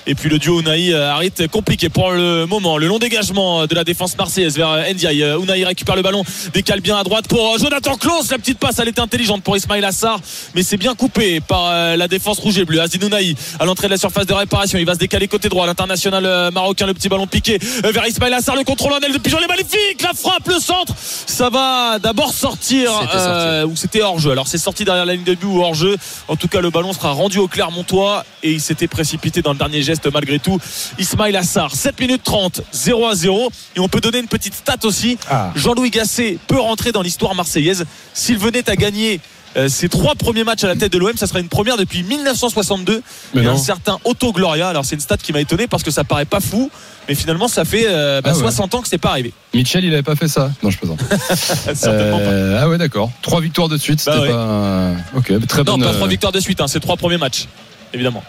Et 0.05 0.15
puis 0.15 0.29
le 0.29 0.39
duo 0.39 0.61
Unai 0.61 0.93
Harit 0.93 1.31
compliqué 1.51 1.89
pour 1.89 2.11
le 2.11 2.45
moment. 2.45 2.77
Le 2.77 2.87
long 2.87 2.99
dégagement 2.99 3.65
de 3.65 3.75
la 3.75 3.83
défense 3.83 4.17
marseillaise 4.17 4.55
vers 4.55 4.93
Ndiaye. 4.93 5.23
Unai 5.41 5.65
récupère 5.65 5.95
le 5.95 6.01
ballon, 6.01 6.23
décale 6.53 6.81
bien 6.81 6.97
à 6.97 7.03
droite 7.03 7.27
pour 7.27 7.57
Jonathan 7.59 7.95
Klaus. 7.97 8.31
La 8.31 8.37
petite 8.37 8.59
passe, 8.59 8.79
elle 8.79 8.87
était 8.87 9.01
intelligente 9.01 9.43
pour 9.43 9.55
Ismail 9.57 9.83
Assar, 9.83 10.16
mais 10.55 10.63
c'est 10.63 10.77
bien 10.77 10.95
coupé 10.95 11.39
par 11.41 11.97
la 11.97 12.07
défense 12.07 12.39
rouge 12.39 12.57
et 12.57 12.65
bleue. 12.65 12.81
Azin 12.81 12.99
Unai 12.99 13.35
à 13.59 13.65
l'entrée 13.65 13.87
de 13.87 13.91
la 13.91 13.97
surface 13.97 14.25
de 14.25 14.33
réparation. 14.33 14.79
Il 14.79 14.85
va 14.85 14.93
se 14.93 14.99
décaler 14.99 15.27
côté 15.27 15.49
droit. 15.49 15.65
L'international 15.65 16.51
marocain, 16.51 16.85
le 16.85 16.93
petit 16.93 17.09
ballon 17.09 17.27
piqué 17.27 17.57
vers 17.83 18.07
Ismail 18.07 18.33
Assar. 18.33 18.55
Le 18.55 18.63
contrôle 18.63 18.93
en 18.93 18.99
aile 18.99 19.13
de 19.13 19.17
Pigeon, 19.17 19.39
les 19.39 19.47
magnifique. 19.47 20.01
La 20.01 20.13
frappe, 20.13 20.47
le 20.47 20.59
centre. 20.59 20.93
Ça 20.97 21.49
va 21.49 21.99
d'abord 21.99 22.33
sortir. 22.33 22.91
Euh, 23.13 23.65
ou 23.65 23.75
c'était 23.75 24.01
hors 24.01 24.19
jeu. 24.19 24.31
Alors 24.31 24.47
c'est 24.47 24.57
sorti 24.57 24.85
derrière 24.85 25.05
la 25.05 25.13
ligne 25.13 25.23
de 25.23 25.35
but 25.35 25.45
ou 25.45 25.61
hors 25.61 25.73
jeu. 25.73 25.97
En 26.27 26.35
tout 26.35 26.47
cas, 26.47 26.61
le 26.61 26.69
ballon 26.69 26.93
sera 26.93 27.11
rendu 27.11 27.37
au 27.37 27.47
Clermontois 27.47 28.25
et 28.43 28.51
il 28.51 28.61
s'était 28.61 28.87
précipité 28.87 29.41
dans 29.41 29.51
le 29.51 29.57
dernier 29.57 29.81
geste 29.81 30.11
malgré 30.11 30.39
tout. 30.39 30.59
Ismail 30.99 31.35
Assar, 31.35 31.75
7 31.75 31.99
minutes 31.99 32.23
30, 32.23 32.61
0 32.71 33.07
à 33.07 33.15
0. 33.15 33.51
Et 33.75 33.79
on 33.79 33.89
peut 33.89 34.01
donner 34.01 34.19
une 34.19 34.27
petite 34.27 34.53
stat 34.53 34.77
aussi. 34.83 35.17
Ah. 35.29 35.51
Jean-Louis 35.55 35.89
Gasset 35.89 36.37
peut 36.47 36.59
rentrer 36.59 36.91
dans 36.91 37.01
l'histoire 37.01 37.35
marseillaise 37.35 37.85
s'il 38.13 38.37
venait 38.37 38.69
à 38.69 38.75
gagner 38.75 39.15
euh, 39.15 39.19
ses 39.67 39.89
trois 39.89 40.15
premiers 40.15 40.43
matchs 40.43 40.63
à 40.63 40.67
la 40.67 40.75
tête 40.75 40.91
de 40.93 40.97
l'OM, 40.97 41.15
ça 41.17 41.25
serait 41.27 41.39
une 41.41 41.49
première 41.49 41.77
depuis 41.77 42.03
1962. 42.03 43.01
Mais 43.33 43.41
et 43.41 43.45
non. 43.45 43.51
un 43.53 43.57
certain 43.57 43.97
Otto 44.05 44.31
Gloria. 44.31 44.69
Alors 44.69 44.85
c'est 44.85 44.95
une 44.95 45.01
stat 45.01 45.17
qui 45.17 45.33
m'a 45.33 45.41
étonné 45.41 45.67
parce 45.67 45.83
que 45.83 45.91
ça 45.91 46.03
paraît 46.03 46.25
pas 46.25 46.39
fou, 46.39 46.69
mais 47.09 47.15
finalement 47.15 47.47
ça 47.47 47.65
fait 47.65 47.85
euh, 47.87 48.21
bah, 48.21 48.29
Ah 48.33 48.35
ouais. 48.35 48.41
60 48.41 48.75
ans 48.75 48.81
que 48.81 48.87
c'est 48.87 48.97
pas 48.97 49.09
arrivé. 49.09 49.33
Mitchell, 49.53 49.83
il 49.83 49.93
avait 49.93 50.03
pas 50.03 50.15
fait 50.15 50.27
ça. 50.27 50.51
Non, 50.61 50.69
je 50.69 50.77
plaisante. 50.77 50.99
Certainement 51.73 52.19
pas. 52.19 52.23
Euh, 52.25 52.59
ah 52.61 52.69
ouais, 52.69 52.77
d'accord. 52.77 53.11
Trois 53.21 53.41
victoires 53.41 53.69
de 53.69 53.77
suite, 53.77 53.99
c'était 53.99 54.15
Bah 54.17 54.21
ouais. 54.21 54.29
pas. 54.29 54.91
Ok, 55.15 55.47
très 55.47 55.63
Non, 55.63 55.73
bonne. 55.77 55.81
pas 55.87 55.93
trois 55.93 56.05
euh, 56.07 56.09
victoires 56.09 56.31
de 56.31 56.39
suite, 56.39 56.61
hein, 56.61 56.67
c'est 56.67 56.79
trois 56.79 56.97
premiers 56.97 57.17
matchs, 57.17 57.47
évidemment. 57.93 58.23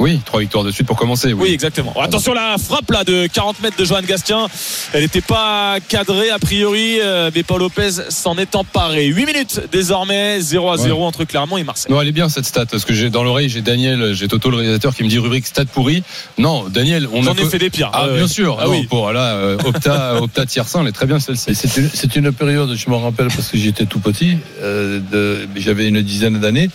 Oui, 0.00 0.20
trois 0.24 0.40
victoires 0.40 0.64
de 0.64 0.70
suite 0.72 0.86
pour 0.86 0.96
commencer. 0.96 1.32
Oui, 1.32 1.42
Oui. 1.48 1.52
exactement. 1.52 1.94
Attention, 2.00 2.34
la 2.34 2.56
frappe 2.58 2.90
là 2.90 3.04
de 3.04 3.26
40 3.32 3.62
mètres 3.62 3.76
de 3.78 3.84
Johan 3.84 4.02
Gastien. 4.02 4.48
Elle 4.92 5.02
n'était 5.02 5.20
pas 5.20 5.76
cadrée 5.88 6.30
a 6.30 6.38
priori, 6.38 6.98
euh, 7.00 7.30
mais 7.34 7.42
Paul 7.44 7.60
Lopez 7.60 7.90
s'en 8.08 8.36
est 8.36 8.56
emparé. 8.56 9.06
8 9.06 9.24
minutes 9.26 9.60
désormais, 9.70 10.40
0 10.40 10.70
à 10.70 10.76
0 10.78 11.04
entre 11.04 11.24
Clermont 11.24 11.56
et 11.58 11.64
Marseille. 11.64 11.92
Non, 11.92 12.00
elle 12.00 12.08
est 12.08 12.12
bien 12.12 12.28
cette 12.28 12.44
stat 12.44 12.66
parce 12.66 12.84
que 12.84 12.92
j'ai 12.92 13.08
dans 13.08 13.22
l'oreille, 13.22 13.48
j'ai 13.48 13.62
Daniel, 13.62 14.12
j'ai 14.14 14.26
Toto 14.26 14.50
le 14.50 14.56
réalisateur 14.56 14.94
qui 14.94 15.04
me 15.04 15.08
dit 15.08 15.18
rubrique 15.18 15.46
stat 15.46 15.64
pourri. 15.66 16.02
Non, 16.38 16.64
Daniel, 16.68 17.08
on 17.12 17.22
J'en 17.22 17.32
a 17.32 17.40
ai 17.40 17.44
fait 17.46 17.58
des 17.58 17.70
pires. 17.70 17.90
Ah, 17.92 18.08
bien 18.08 18.26
sûr. 18.28 18.58
Ah 18.60 18.64
non, 18.66 18.72
oui. 18.72 18.86
Bon, 18.90 19.08
là, 19.10 19.34
euh, 19.36 19.56
Opta, 19.64 20.16
Opta 20.22 20.44
Tiersin, 20.44 20.82
elle 20.82 20.88
est 20.88 20.92
très 20.92 21.06
bien 21.06 21.20
celle-ci. 21.20 21.54
C'est 21.54 21.76
une, 21.76 21.88
c'est 21.92 22.16
une 22.16 22.32
période, 22.32 22.74
je 22.76 22.90
me 22.90 22.96
rappelle 22.96 23.28
parce 23.28 23.48
que 23.48 23.56
j'étais 23.58 23.86
tout 23.86 24.00
petit, 24.00 24.38
euh, 24.60 25.00
de- 25.12 25.48
j'avais 25.56 25.86
une 25.88 26.02
dizaine 26.02 26.40
d'années, 26.40 26.68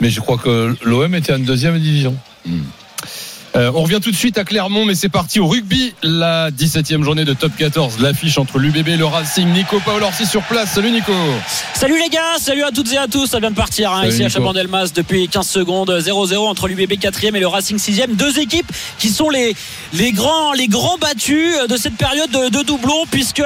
mais 0.00 0.08
je 0.08 0.20
crois 0.20 0.38
que 0.38 0.74
l'OM 0.84 1.14
était 1.16 1.32
en 1.34 1.38
deuxième 1.40 1.78
division. 1.78 2.16
Mm. 2.44 2.79
Euh, 3.56 3.72
on 3.74 3.82
revient 3.82 3.98
tout 4.02 4.10
de 4.10 4.16
suite 4.16 4.38
à 4.38 4.44
Clermont, 4.44 4.84
mais 4.84 4.94
c'est 4.94 5.08
parti 5.08 5.40
au 5.40 5.46
rugby. 5.46 5.92
La 6.02 6.50
17e 6.50 7.02
journée 7.02 7.24
de 7.24 7.32
top 7.32 7.52
14. 7.56 7.98
L'affiche 8.00 8.38
entre 8.38 8.58
l'UBB 8.58 8.88
et 8.88 8.96
le 8.96 9.04
Racing. 9.04 9.48
Nico 9.52 9.80
Paolorsi 9.84 10.24
sur 10.24 10.42
place. 10.42 10.70
Salut 10.70 10.90
Nico. 10.90 11.12
Salut 11.74 11.98
les 11.98 12.08
gars, 12.08 12.38
salut 12.38 12.62
à 12.62 12.70
toutes 12.70 12.92
et 12.92 12.98
à 12.98 13.06
tous, 13.06 13.26
ça 13.26 13.40
vient 13.40 13.50
de 13.50 13.56
partir 13.56 13.90
hein, 13.92 14.06
ici 14.06 14.22
à. 14.22 14.28
Chabandelmas 14.28 14.90
depuis 14.94 15.28
15 15.28 15.48
secondes, 15.48 15.90
0-0 15.90 16.36
entre 16.36 16.68
l'UBB 16.68 16.92
4e 16.92 17.34
et 17.34 17.40
le 17.40 17.46
Racing 17.46 17.78
6e. 17.78 18.14
Deux 18.16 18.38
équipes 18.38 18.70
qui 18.98 19.08
sont 19.08 19.30
les, 19.30 19.56
les, 19.94 20.12
grands, 20.12 20.52
les 20.52 20.68
grands 20.68 20.98
battus 20.98 21.54
de 21.68 21.76
cette 21.76 21.96
période 21.96 22.30
de, 22.30 22.50
de 22.50 22.62
doublon, 22.62 23.04
puisque 23.10 23.42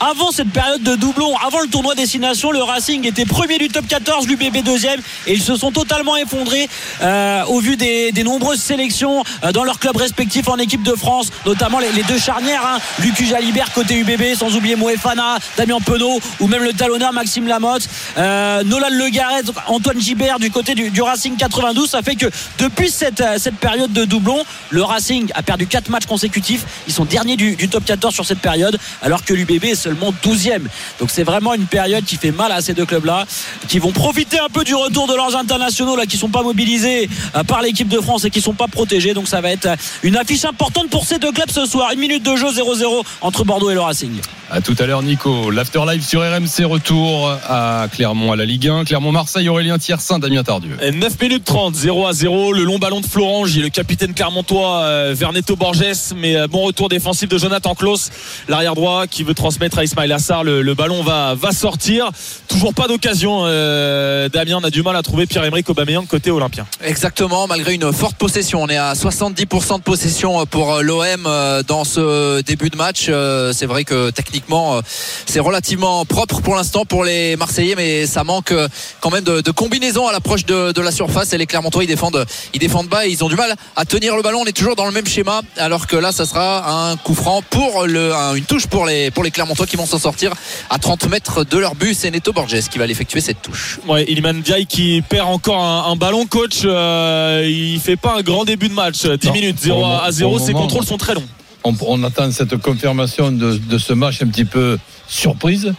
avant 0.00 0.30
cette 0.30 0.50
période 0.50 0.82
de 0.82 0.94
doublon, 0.96 1.34
avant 1.38 1.60
le 1.60 1.68
tournoi 1.68 1.94
destination, 1.94 2.52
le 2.52 2.62
Racing 2.62 3.06
était 3.06 3.24
premier 3.24 3.58
du 3.58 3.68
top 3.68 3.86
14, 3.88 4.28
l'UBB 4.28 4.62
deuxième, 4.62 5.00
et 5.26 5.32
ils 5.32 5.42
se 5.42 5.56
sont 5.56 5.72
totalement 5.72 6.16
effondrés 6.16 6.68
euh, 7.02 7.44
au 7.46 7.60
vu 7.60 7.76
des, 7.76 8.12
des 8.12 8.22
nombreuses 8.22 8.60
sélections 8.60 9.24
euh, 9.44 9.47
dans 9.52 9.64
leurs 9.64 9.78
clubs 9.78 9.96
respectifs 9.96 10.48
en 10.48 10.56
équipe 10.56 10.82
de 10.82 10.94
France, 10.94 11.30
notamment 11.46 11.78
les, 11.78 12.02
deux 12.02 12.18
charnières, 12.18 12.64
hein, 12.64 12.78
Lucu 13.00 13.26
Jalibert 13.26 13.72
côté 13.72 13.98
UBB, 13.98 14.34
sans 14.34 14.54
oublier 14.56 14.76
Moefana, 14.76 15.38
Damien 15.56 15.78
Penaud, 15.80 16.20
ou 16.40 16.46
même 16.46 16.62
le 16.62 16.72
talonneur 16.72 17.12
Maxime 17.12 17.46
Lamotte, 17.46 17.88
euh, 18.16 18.62
Nolan 18.64 18.88
Le 18.90 19.08
Garret, 19.10 19.42
Antoine 19.66 20.00
Gibert 20.00 20.38
du 20.38 20.50
côté 20.50 20.74
du, 20.74 21.02
Racing 21.02 21.36
92. 21.36 21.88
Ça 21.88 22.02
fait 22.02 22.16
que 22.16 22.26
depuis 22.58 22.90
cette, 22.90 23.20
euh, 23.20 23.38
cette 23.38 23.56
période 23.56 23.92
de 23.92 24.04
doublon, 24.04 24.44
le 24.70 24.82
Racing 24.82 25.30
a 25.34 25.42
perdu 25.42 25.66
4 25.66 25.88
matchs 25.90 26.06
consécutifs. 26.06 26.64
Ils 26.86 26.92
sont 26.92 27.04
derniers 27.04 27.36
du, 27.36 27.56
du 27.56 27.68
top 27.68 27.84
14 27.84 28.14
sur 28.14 28.24
cette 28.24 28.40
période, 28.40 28.78
alors 29.02 29.24
que 29.24 29.34
l'UBB 29.34 29.64
est 29.64 29.74
seulement 29.74 30.12
12e. 30.24 30.62
Donc 31.00 31.10
c'est 31.10 31.24
vraiment 31.24 31.54
une 31.54 31.66
période 31.66 32.04
qui 32.04 32.16
fait 32.16 32.32
mal 32.32 32.52
à 32.52 32.60
ces 32.60 32.74
deux 32.74 32.86
clubs-là, 32.86 33.26
qui 33.68 33.78
vont 33.78 33.92
profiter 33.92 34.38
un 34.38 34.48
peu 34.48 34.64
du 34.64 34.74
retour 34.74 35.06
de 35.06 35.14
leurs 35.14 35.36
internationaux 35.36 35.96
là, 35.96 36.06
qui 36.06 36.16
sont 36.16 36.28
pas 36.28 36.42
mobilisés 36.42 37.08
euh, 37.36 37.44
par 37.44 37.62
l'équipe 37.62 37.88
de 37.88 38.00
France 38.00 38.24
et 38.24 38.30
qui 38.30 38.40
sont 38.40 38.54
pas 38.54 38.68
protégés. 38.68 39.14
Donc 39.14 39.28
ça 39.28 39.37
va 39.40 39.50
être 39.50 39.68
une 40.02 40.16
affiche 40.16 40.44
importante 40.44 40.90
pour 40.90 41.04
ces 41.04 41.18
deux 41.18 41.32
clubs 41.32 41.50
ce 41.50 41.66
soir. 41.66 41.92
Une 41.92 42.00
minute 42.00 42.22
de 42.22 42.36
jeu 42.36 42.48
0-0 42.48 43.04
entre 43.20 43.44
Bordeaux 43.44 43.70
et 43.70 43.74
le 43.74 43.80
Racing. 43.80 44.20
À 44.50 44.62
tout 44.62 44.74
à 44.78 44.86
l'heure, 44.86 45.02
Nico. 45.02 45.50
L'afterlife 45.50 46.06
sur 46.08 46.22
RMC. 46.22 46.64
Retour 46.64 47.30
à 47.46 47.86
Clermont 47.92 48.32
à 48.32 48.36
la 48.36 48.46
Ligue 48.46 48.66
1. 48.68 48.84
Clermont-Marseille, 48.84 49.46
Aurélien 49.50 49.76
Tiersin, 49.76 50.18
Damien 50.18 50.42
Tardieu. 50.42 50.74
Et 50.80 50.90
9 50.90 51.20
minutes 51.20 51.44
30, 51.44 51.74
0 51.74 52.06
à 52.06 52.14
0. 52.14 52.54
Le 52.54 52.64
long 52.64 52.78
ballon 52.78 53.02
de 53.02 53.06
Florange 53.06 53.58
et 53.58 53.60
le 53.60 53.68
capitaine 53.68 54.14
clermontois 54.14 54.80
euh, 54.84 55.14
Verneto 55.14 55.54
Borges. 55.54 55.84
Mais 56.16 56.34
euh, 56.34 56.46
bon 56.46 56.62
retour 56.62 56.88
défensif 56.88 57.28
de 57.28 57.36
Jonathan 57.36 57.74
Klaus, 57.74 58.08
l'arrière 58.48 58.74
droit 58.74 59.06
qui 59.06 59.22
veut 59.22 59.34
transmettre 59.34 59.78
à 59.80 59.84
Ismail 59.84 60.10
Assar. 60.12 60.44
Le, 60.44 60.62
le 60.62 60.74
ballon 60.74 61.02
va, 61.02 61.34
va 61.34 61.52
sortir. 61.52 62.08
Toujours 62.48 62.72
pas 62.72 62.88
d'occasion. 62.88 63.42
euh, 63.44 64.30
Damien, 64.30 64.56
on 64.62 64.64
a 64.64 64.70
du 64.70 64.82
mal 64.82 64.96
à 64.96 65.02
trouver 65.02 65.26
Pierre-Emerick 65.26 65.68
Aubameyang 65.68 66.06
côté 66.06 66.30
olympien. 66.30 66.64
Exactement, 66.82 67.46
malgré 67.48 67.74
une 67.74 67.92
forte 67.92 68.16
possession. 68.16 68.62
On 68.62 68.68
est 68.68 68.78
à 68.78 68.94
70% 68.94 69.76
de 69.76 69.82
possession 69.82 70.46
pour 70.46 70.80
l'OM 70.80 71.28
dans 71.66 71.84
ce 71.84 72.40
début 72.40 72.70
de 72.70 72.76
match. 72.78 73.10
C'est 73.52 73.66
vrai 73.66 73.84
que 73.84 74.08
techniquement, 74.08 74.37
euh, 74.50 74.82
c'est 75.26 75.40
relativement 75.40 76.04
propre 76.04 76.40
pour 76.40 76.54
l'instant 76.54 76.84
pour 76.84 77.04
les 77.04 77.36
Marseillais, 77.36 77.74
mais 77.76 78.06
ça 78.06 78.24
manque 78.24 78.52
euh, 78.52 78.68
quand 79.00 79.10
même 79.10 79.24
de, 79.24 79.40
de 79.40 79.50
combinaison 79.50 80.06
à 80.06 80.12
l'approche 80.12 80.44
de, 80.46 80.72
de 80.72 80.80
la 80.80 80.90
surface. 80.92 81.32
Et 81.32 81.38
les 81.38 81.46
Clermontois, 81.46 81.84
ils 81.84 81.88
défendent, 81.88 82.24
ils 82.54 82.58
défendent 82.60 82.88
bas 82.88 83.06
et 83.06 83.10
ils 83.10 83.22
ont 83.24 83.28
du 83.28 83.36
mal 83.36 83.54
à 83.76 83.84
tenir 83.84 84.16
le 84.16 84.22
ballon. 84.22 84.40
On 84.42 84.46
est 84.46 84.52
toujours 84.52 84.76
dans 84.76 84.86
le 84.86 84.92
même 84.92 85.06
schéma, 85.06 85.40
alors 85.56 85.86
que 85.86 85.96
là, 85.96 86.12
ça 86.12 86.26
sera 86.26 86.90
un 86.90 86.96
coup 86.96 87.14
franc 87.14 87.42
pour 87.50 87.86
le, 87.86 88.14
un- 88.14 88.34
une 88.34 88.44
touche 88.44 88.66
pour 88.66 88.86
les, 88.86 89.10
pour 89.10 89.24
les 89.24 89.30
Clermontois 89.30 89.66
qui 89.66 89.76
vont 89.76 89.86
s'en 89.86 89.98
sortir 89.98 90.32
à 90.70 90.78
30 90.78 91.08
mètres 91.08 91.44
de 91.44 91.58
leur 91.58 91.74
but. 91.74 91.94
C'est 91.94 92.10
Neto 92.10 92.32
Borges 92.32 92.68
qui 92.70 92.78
va 92.78 92.86
l'effectuer 92.86 93.20
cette 93.20 93.42
touche. 93.42 93.78
Ouais, 93.86 94.04
Iliman 94.04 94.36
Ndiaye 94.38 94.66
qui 94.66 95.02
perd 95.08 95.28
encore 95.28 95.62
un, 95.62 95.90
un 95.90 95.96
ballon 95.96 96.26
coach. 96.26 96.60
euh, 96.64 97.44
il 97.48 97.80
fait 97.80 97.96
pas 97.96 98.16
un 98.18 98.22
grand 98.22 98.44
début 98.44 98.68
de 98.68 98.74
match. 98.74 99.04
10 99.06 99.26
Non, 99.26 99.32
minutes 99.32 99.58
0 99.60 99.80
pour 99.80 99.88
le- 99.88 99.94
à 99.94 100.10
0. 100.10 100.30
pour 100.30 100.38
le 100.40 100.44
Ses 100.44 100.52
contrôles 100.52 100.84
sont 100.86 100.98
très 100.98 101.14
longs. 101.14 101.26
On, 101.64 102.02
attend 102.04 102.30
cette 102.30 102.56
confirmation 102.58 103.30
de, 103.32 103.78
ce 103.78 103.92
match 103.92 104.22
un 104.22 104.26
petit 104.28 104.44
peu 104.44 104.78
surprise 105.06 105.74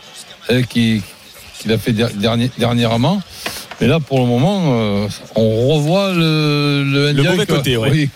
euh, 0.49 0.61
qui- 0.63 1.01
qu'il 1.59 1.71
a 1.71 1.77
fait 1.77 1.93
dernièrement. 2.57 3.21
Mais 3.81 3.87
là, 3.87 3.99
pour 3.99 4.19
le 4.19 4.25
moment, 4.25 4.61
euh, 4.73 5.07
on 5.35 5.67
revoit 5.75 6.11
le, 6.11 6.83
le, 6.83 7.13
Ndiaye 7.13 7.27
mauvais 7.29 7.45
côté, 7.45 7.77
ouais. 7.77 7.89
oui, 7.91 8.09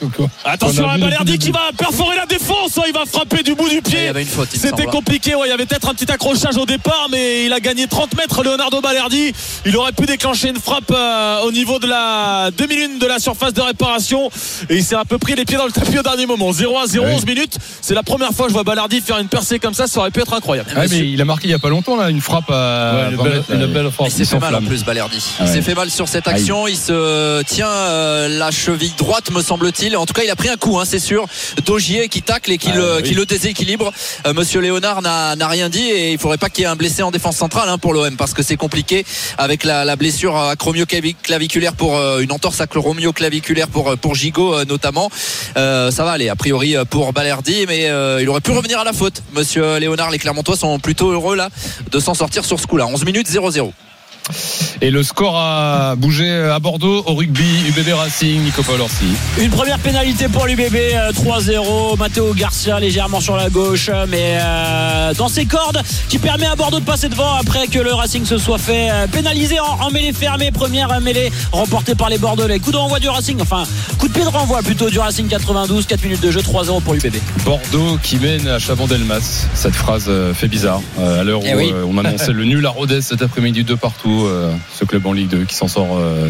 Attention 0.44 0.90
à 0.90 0.98
Balerdi 0.98 1.32
le 1.34 1.38
qui 1.38 1.52
va 1.52 1.62
perforer 1.78 2.18
la 2.18 2.26
défense. 2.26 2.78
hein, 2.78 2.82
Il 2.88 2.94
va 2.94 3.06
frapper 3.06 3.44
du 3.44 3.56
bout 3.56 3.70
du 3.70 3.76
Il 3.76 3.78
y 3.78 3.82
pied. 3.82 4.08
avait 4.10 4.24
une 4.24 4.28
faute, 4.28 4.50
il 4.54 4.58
me 4.60 4.62
C'était 4.66 4.82
semble. 4.84 4.92
compliqué, 4.94 5.36
ouais, 5.36 5.48
il 5.48 5.52
y 5.52 5.54
avait 5.54 5.66
peut-être 5.66 5.88
un 5.90 5.94
petit 5.94 6.12
accrochage 6.12 6.58
au 6.58 6.66
départ, 6.66 7.08
mais 7.10 7.46
il 7.46 7.54
a 7.54 7.62
gagné 7.62 7.88
30 7.88 8.16
mètres, 8.18 8.44
Leonardo 8.44 8.82
Balerdi. 8.82 9.32
Il 9.66 9.78
aurait 9.78 9.94
pu 9.94 10.06
déclencher 10.06 10.50
une 10.50 10.60
frappe 10.60 10.92
euh, 10.92 11.42
au 11.46 11.52
niveau 11.54 11.80
de 11.80 11.88
la 11.88 12.50
demi-lune 12.58 13.00
de 13.00 13.06
la 13.08 13.20
surface 13.20 13.54
de 13.54 13.62
réparation. 13.62 14.30
Et 14.70 14.76
il 14.76 14.84
s'est 14.84 14.96
un 14.96 15.06
peu 15.06 15.18
pris 15.18 15.36
les 15.36 15.46
pieds 15.46 15.58
dans 15.58 15.66
le 15.66 15.72
tapis 15.72 15.98
au 15.98 16.04
dernier 16.04 16.26
moment. 16.26 16.52
0 16.52 16.78
à 16.78 16.88
0, 16.88 17.06
Oui. 17.06 17.12
11 17.16 17.26
minutes. 17.26 17.58
C'est 17.82 17.96
la 17.96 18.04
première 18.04 18.32
fois 18.32 18.46
que 18.48 18.50
je 18.50 18.54
vois 18.54 18.64
Balerdi 18.64 19.00
faire 19.00 19.18
une 19.20 19.28
percée 19.30 19.60
comme 19.60 19.74
ça, 19.74 19.88
ça 19.88 20.02
aurait 20.02 20.12
pu 20.12 20.20
être 20.20 20.34
incroyable. 20.34 20.70
Ah, 20.76 20.82
mais 20.90 21.00
il 21.10 21.22
a 21.22 21.26
marqué 21.26 21.48
il 21.48 21.52
y 21.52 21.56
a 21.56 21.60
pas 21.60 21.70
longtemps 21.70 21.96
là 21.96 22.10
une 22.10 22.20
frappe 22.22 22.50
à 22.50 22.94
Ouais, 22.96 23.12
une 23.12 23.16
20 23.18 23.24
belle, 23.24 23.44
une 23.62 23.66
belle 23.68 23.92
force. 23.92 24.10
Il 24.10 24.26
s'est 24.26 24.26
fait 24.26 24.40
mal 24.40 24.56
en 24.56 24.62
plus 24.62 24.84
Balerdi. 24.84 25.24
Il 25.54 25.58
s'est 25.58 25.70
fait 25.70 25.76
mal 25.76 25.92
sur 25.92 26.08
cette 26.08 26.28
action. 26.28 26.68
Il 26.68 26.76
se 26.76 27.44
tient 27.44 27.70
euh, 27.70 28.40
la 28.40 28.50
cheville 28.50 28.94
droite, 28.98 29.30
me 29.30 29.40
semble-t-il. 29.40 29.96
En 29.96 30.08
tout 30.08 30.14
cas, 30.14 30.24
il 30.24 30.30
a 30.32 30.36
pris 30.36 30.50
un 30.50 30.56
coup, 30.56 30.80
hein, 30.80 30.84
c'est 30.84 30.98
sûr. 30.98 31.28
Dogier 31.64 32.10
qui 32.10 32.24
tacle 32.24 32.52
et 32.52 32.58
qui, 32.58 32.70
Ah 32.74 32.78
le, 32.78 32.96
oui. 32.96 33.04
qui 33.04 33.14
le 33.14 33.28
déséquilibre. 33.28 33.94
Euh, 34.26 34.34
Monsieur 34.34 34.62
Léonard 34.62 35.04
n'a 35.04 35.48
rien 35.48 35.70
dit 35.70 35.84
et 35.88 36.12
il 36.12 36.18
faudrait 36.18 36.40
pas 36.40 36.50
qu'il 36.50 36.64
y 36.64 36.66
ait 36.66 36.70
un 36.72 36.76
blessé 36.76 37.04
en 37.04 37.12
défense 37.12 37.38
centrale 37.38 37.70
hein, 37.70 37.78
pour 37.78 37.94
l'OM 37.94 38.16
parce 38.18 38.34
que 38.34 38.42
c'est 38.42 38.56
compliqué 38.58 39.06
avec 39.38 39.64
la, 39.64 39.86
la 39.86 39.96
blessure 39.96 40.36
acromio-claviculaire 40.36 41.74
pour 41.74 41.98
euh, 41.98 42.22
une 42.22 42.32
entorse 42.32 42.60
acromio-claviculaire 42.60 43.68
pour 43.68 43.96
pour 43.98 44.16
Gigot 44.16 44.66
notamment. 44.66 45.12
Ça 45.56 45.92
va 45.92 46.12
aller 46.14 46.30
a 46.30 46.36
priori 46.36 46.76
pour 46.90 47.14
Balerdi, 47.14 47.66
mais 47.68 47.92
il 48.22 48.28
aurait 48.28 48.42
pu 48.42 48.50
revenir 48.52 48.80
à 48.80 48.84
la 48.84 48.94
faute. 48.94 49.22
Monsieur 49.36 49.78
Léonard, 49.78 50.10
les 50.10 50.18
Clermontois 50.18 50.58
sont 50.58 50.80
plutôt 50.80 51.12
heureux 51.12 51.36
là 51.36 51.50
de 51.92 52.00
s'en 52.00 52.16
sortir 52.16 52.44
sur 52.44 52.60
ce 52.60 52.66
coup-là. 52.66 52.88
11 52.88 53.06
minutes 53.06 53.30
0-0. 53.30 53.72
Et 54.86 54.92
le 54.92 55.02
score 55.02 55.38
a 55.38 55.96
bougé 55.96 56.30
à 56.30 56.60
Bordeaux 56.60 57.04
au 57.06 57.14
rugby, 57.14 57.46
UBB 57.70 57.94
Racing, 57.94 58.44
Nico 58.44 58.64
Paolorsi. 58.64 59.06
Une 59.40 59.50
première 59.50 59.80
pénalité 59.80 60.28
pour 60.28 60.46
l'UBB, 60.46 60.76
euh, 60.76 61.14
3-0. 61.14 61.98
Matteo 61.98 62.34
Garcia 62.34 62.82
légèrement 62.82 63.22
sur 63.22 63.38
la 63.38 63.50
gauche, 63.50 63.90
mais 64.10 64.40
euh, 64.42 65.14
dans 65.14 65.30
ses 65.30 65.46
cordes, 65.46 65.82
qui 66.10 66.18
permet 66.20 66.48
à 66.48 66.58
Bordeaux 66.58 66.82
de 66.82 66.84
passer 66.84 67.08
devant 67.08 67.34
après 67.36 67.68
que 67.68 67.80
le 67.80 67.94
Racing 67.94 68.26
se 68.26 68.38
soit 68.38 68.58
fait 68.58 68.90
euh, 68.92 69.08
pénaliser 69.08 69.58
en, 69.62 69.80
en 69.86 69.90
mêlée 69.90 70.12
fermée. 70.12 70.52
Première 70.52 70.92
euh, 70.92 71.00
mêlée 71.00 71.32
remportée 71.54 71.96
par 71.96 72.10
les 72.10 72.18
Bordelais. 72.18 72.60
Coup 72.60 72.74
de 72.74 72.78
renvoi 72.78 73.00
du 73.00 73.08
Racing, 73.08 73.38
enfin 73.42 73.64
coup 74.00 74.10
de 74.10 74.14
pied 74.14 74.24
de 74.24 74.28
renvoi 74.28 74.62
plutôt 74.64 74.90
du 74.90 75.00
Racing 75.00 75.30
92, 75.30 75.86
4 75.86 76.04
minutes 76.04 76.22
de 76.22 76.30
jeu, 76.30 76.42
3-0 76.42 76.82
pour 76.82 76.94
l'UBB. 76.94 77.16
Bordeaux 77.46 77.98
qui 78.04 78.18
mène 78.18 78.50
à 78.50 78.60
Chabon-Delmas. 78.60 79.48
Cette 79.54 79.76
phrase 79.76 80.08
euh, 80.10 80.34
fait 80.34 80.50
bizarre. 80.50 80.82
Euh, 81.00 81.22
à 81.22 81.24
l'heure 81.24 81.40
où 81.40 81.46
Eh 81.48 81.56
oui. 81.56 81.72
euh, 81.74 81.86
on 81.88 81.98
annonçait 81.98 82.34
le 82.34 82.44
nul 82.44 82.66
à 82.66 82.70
Rodez 82.70 83.00
cet 83.02 83.22
après-midi 83.22 83.64
de 83.64 83.76
partout. 83.76 84.28
Ce 84.74 84.86
club 84.86 85.06
en 85.06 85.14
Ligue 85.14 85.30
2 85.30 85.46
qui 85.46 85.56
s'en 85.56 85.68
sort 85.68 85.98
euh, 85.98 86.30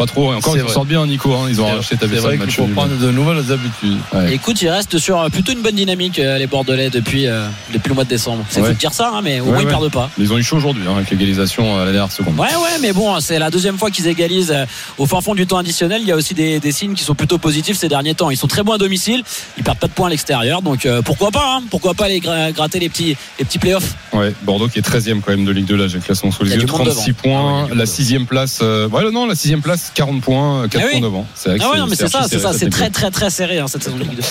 pas 0.00 0.06
trop. 0.06 0.32
Et 0.32 0.36
encore, 0.36 0.56
ils 0.56 0.68
sortent 0.68 0.88
bien, 0.88 1.06
Nico. 1.06 1.32
hein. 1.34 1.46
Ils 1.48 1.60
ont 1.60 1.64
C'est- 1.66 1.70
arraché, 1.72 1.96
t'as 1.98 2.06
vu 2.06 2.16
C'est 2.16 2.20
ça, 2.22 2.28
le 2.30 2.36
vrai 2.36 2.36
qu'il 2.38 2.46
match 2.46 2.56
faut 2.56 2.64
nul. 2.64 2.74
prendre 2.74 2.96
de 2.96 3.10
nouvelles 3.10 3.52
habitudes. 3.52 3.98
Ouais. 4.12 4.34
Écoute, 4.34 4.60
ils 4.62 4.68
restent 4.68 4.98
sur 4.98 5.20
euh, 5.20 5.28
plutôt 5.28 5.52
une 5.52 5.60
bonne 5.62 5.74
dynamique, 5.74 6.18
euh, 6.18 6.38
les 6.38 6.46
Bordelais, 6.46 6.90
depuis, 6.90 7.26
euh, 7.26 7.46
depuis 7.72 7.88
le 7.88 7.94
mois 7.94 8.04
de 8.04 8.08
décembre. 8.08 8.44
C'est 8.48 8.60
Ouais. 8.60 8.68
fou 8.68 8.72
de 8.74 8.78
dire 8.78 8.92
ça, 8.92 9.10
hein, 9.14 9.20
mais 9.22 9.40
au 9.40 9.44
Ouais, 9.44 9.50
moins 9.52 9.60
ils 9.60 9.64
ouais. 9.66 9.70
perdent 9.70 9.90
pas. 9.92 10.10
Ils 10.18 10.32
ont 10.32 10.38
eu 10.38 10.42
chaud 10.42 10.56
aujourd'hui 10.56 10.82
hein, 10.88 10.94
avec 10.96 11.10
l'égalisation 11.10 11.76
à 11.78 11.84
la 11.84 11.92
dernière 11.92 12.12
seconde. 12.12 12.38
Ouais, 12.38 12.46
ouais, 12.48 12.78
mais 12.80 12.92
bon, 12.92 13.18
c'est 13.20 13.38
la 13.38 13.50
deuxième 13.50 13.78
fois 13.78 13.90
qu'ils 13.90 14.06
égalisent 14.06 14.54
au 14.98 15.06
fin 15.06 15.20
fond 15.20 15.34
du 15.34 15.46
temps 15.46 15.58
additionnel. 15.58 16.00
Il 16.02 16.08
y 16.08 16.12
a 16.12 16.16
aussi 16.16 16.34
des, 16.34 16.60
des 16.60 16.72
signes 16.72 16.94
qui 16.94 17.04
sont 17.04 17.14
plutôt 17.14 17.38
positifs 17.38 17.76
ces 17.76 17.88
derniers 17.88 18.14
temps. 18.14 18.30
Ils 18.30 18.36
sont 18.36 18.46
très 18.48 18.62
bons 18.62 18.72
à 18.72 18.78
domicile, 18.78 19.22
ils 19.58 19.62
perdent 19.64 19.78
pas 19.78 19.86
de 19.88 19.92
points 19.92 20.06
à 20.06 20.10
l'extérieur, 20.10 20.62
donc 20.62 20.86
euh, 20.86 21.02
pourquoi 21.02 21.30
pas, 21.30 21.56
hein, 21.56 21.62
pourquoi 21.70 21.94
pas 21.94 22.06
aller 22.06 22.20
gra- 22.20 22.52
gratter 22.52 22.78
les 22.78 22.88
petits, 22.88 23.16
les 23.38 23.44
petits 23.44 23.58
playoffs. 23.58 23.94
Ouais, 24.12 24.32
Bordeaux 24.42 24.68
qui 24.68 24.78
est 24.78 24.82
13e 24.82 25.20
quand 25.20 25.30
même 25.30 25.44
de 25.44 25.52
Ligue 25.52 25.66
2 25.66 25.76
là, 25.76 25.88
j'ai 25.88 25.96
le 25.98 26.02
classement 26.02 26.30
sous 26.30 26.44
les 26.44 26.50
yeux, 26.52 26.58
du 26.58 26.66
monde 26.66 26.80
36 26.86 27.06
devant. 27.10 27.18
points, 27.22 27.62
Ah 27.64 27.68
la 27.70 27.74
monde 27.76 27.86
sixième 27.86 28.26
place, 28.26 28.60
euh, 28.62 28.88
ouais, 28.88 29.10
non, 29.10 29.26
la 29.26 29.34
sixième 29.34 29.60
place, 29.62 29.89
40 29.94 30.22
points, 30.22 30.68
4 30.68 30.82
Ah 30.82 30.86
oui. 30.86 30.90
points 31.00 31.08
devant. 31.08 31.26
C'est 31.34 31.48
vrai 31.50 31.58
que 31.58 31.64
Ah 31.64 31.70
ouais, 31.72 31.78
non, 31.78 31.86
mais 31.86 31.96
c'est 31.96 32.08
ça, 32.08 32.26
c'est 32.28 32.38
ça, 32.38 32.52
c'est 32.52 32.60
Ligue 32.66 32.70
2. 32.72 32.76
très, 32.78 32.90
très, 32.90 33.10
très 33.10 33.30
serré 33.30 33.58
hein, 33.58 33.66
cette 33.68 33.82
saison 33.82 33.96
de 33.96 34.02
Ligue 34.04 34.16
2. 34.16 34.22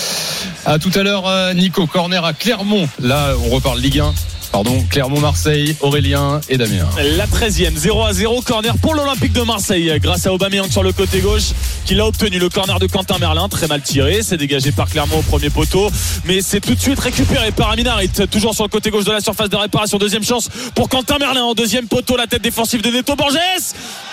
À 0.66 0.78
tout 0.78 0.90
à 0.94 1.02
l'heure, 1.02 1.26
euh, 1.28 1.52
Nico, 1.54 1.86
corner 1.86 2.24
à 2.24 2.32
Clermont. 2.32 2.88
Là, 3.00 3.34
on 3.44 3.48
reparle 3.50 3.78
Ligue 3.80 4.00
1. 4.00 4.12
Pardon, 4.52 4.84
Clermont-Marseille, 4.90 5.76
Aurélien 5.80 6.40
et 6.48 6.58
Damien. 6.58 6.88
La 7.16 7.26
13e, 7.26 7.76
0 7.76 8.02
à 8.04 8.12
0, 8.12 8.42
corner 8.42 8.76
pour 8.78 8.94
l'Olympique 8.94 9.32
de 9.32 9.42
Marseille, 9.42 9.92
grâce 10.02 10.26
à 10.26 10.32
Aubameyang 10.32 10.68
sur 10.70 10.82
le 10.82 10.92
côté 10.92 11.20
gauche, 11.20 11.50
qui 11.84 11.94
l'a 11.94 12.06
obtenu. 12.06 12.38
Le 12.38 12.48
corner 12.48 12.80
de 12.80 12.86
Quentin 12.86 13.18
Merlin, 13.18 13.48
très 13.48 13.68
mal 13.68 13.80
tiré, 13.80 14.22
c'est 14.22 14.36
dégagé 14.36 14.72
par 14.72 14.88
Clermont 14.88 15.18
au 15.18 15.22
premier 15.22 15.50
poteau, 15.50 15.90
mais 16.24 16.40
c'est 16.40 16.60
tout 16.60 16.74
de 16.74 16.80
suite 16.80 16.98
récupéré 16.98 17.52
par 17.52 17.70
Aminarit, 17.70 18.10
toujours 18.30 18.54
sur 18.54 18.64
le 18.64 18.68
côté 18.68 18.90
gauche 18.90 19.04
de 19.04 19.12
la 19.12 19.20
surface 19.20 19.50
de 19.50 19.56
réparation. 19.56 19.98
Deuxième 19.98 20.24
chance 20.24 20.48
pour 20.74 20.88
Quentin 20.88 21.18
Merlin 21.18 21.42
en 21.42 21.54
deuxième 21.54 21.86
poteau, 21.86 22.16
la 22.16 22.26
tête 22.26 22.42
défensive 22.42 22.82
de 22.82 22.90
Neto 22.90 23.14
Borges. 23.14 23.38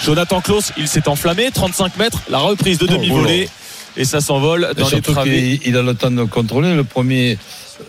Jonathan 0.03 0.39
Klaus, 0.41 0.71
il 0.77 0.87
s'est 0.87 1.07
enflammé, 1.07 1.49
35 1.51 1.97
mètres, 1.97 2.19
la 2.29 2.37
reprise 2.37 2.77
de 2.77 2.85
demi-volée. 2.85 3.49
Et 3.97 4.05
ça 4.05 4.21
s'envole 4.21 4.71
dans 4.77 4.83
les 4.83 4.89
surtout 4.89 5.13
travées. 5.13 5.57
qu'il 5.57 5.69
il 5.71 5.77
a 5.77 5.81
le 5.81 5.95
temps 5.95 6.11
de 6.11 6.23
contrôler. 6.25 6.75
Le 6.75 6.83
premier 6.83 7.39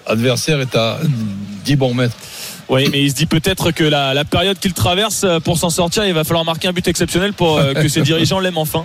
adversaire 0.06 0.60
est 0.60 0.74
à 0.74 0.98
10 1.66 1.76
bons 1.76 1.92
mètres. 1.92 2.16
Oui, 2.68 2.88
mais 2.92 3.02
il 3.02 3.10
se 3.10 3.14
dit 3.14 3.26
peut-être 3.26 3.70
que 3.70 3.82
la, 3.84 4.12
la 4.12 4.24
période 4.24 4.58
qu'il 4.58 4.74
traverse, 4.74 5.22
euh, 5.24 5.40
pour 5.40 5.56
s'en 5.56 5.70
sortir, 5.70 6.04
il 6.04 6.12
va 6.12 6.24
falloir 6.24 6.44
marquer 6.44 6.68
un 6.68 6.72
but 6.72 6.86
exceptionnel 6.86 7.32
pour 7.32 7.56
euh, 7.58 7.72
que 7.72 7.88
ses 7.88 8.02
dirigeants 8.02 8.40
l'aiment 8.40 8.58
enfin. 8.58 8.84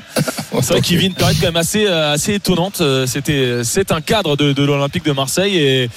C'est 0.61 0.73
vrai 0.73 0.81
qu'il 0.81 0.97
vit 0.97 1.07
une 1.07 1.13
période 1.15 1.35
quand 1.39 1.47
même 1.47 1.57
assez, 1.57 1.85
euh, 1.85 2.13
assez 2.13 2.35
étonnante. 2.35 2.81
C'était, 3.07 3.63
c'est 3.63 3.91
un 3.91 3.99
cadre 4.01 4.37
de, 4.37 4.53
de 4.53 4.63
l'Olympique 4.63 5.03
de 5.03 5.11
Marseille 5.11 5.57
et 5.57 5.89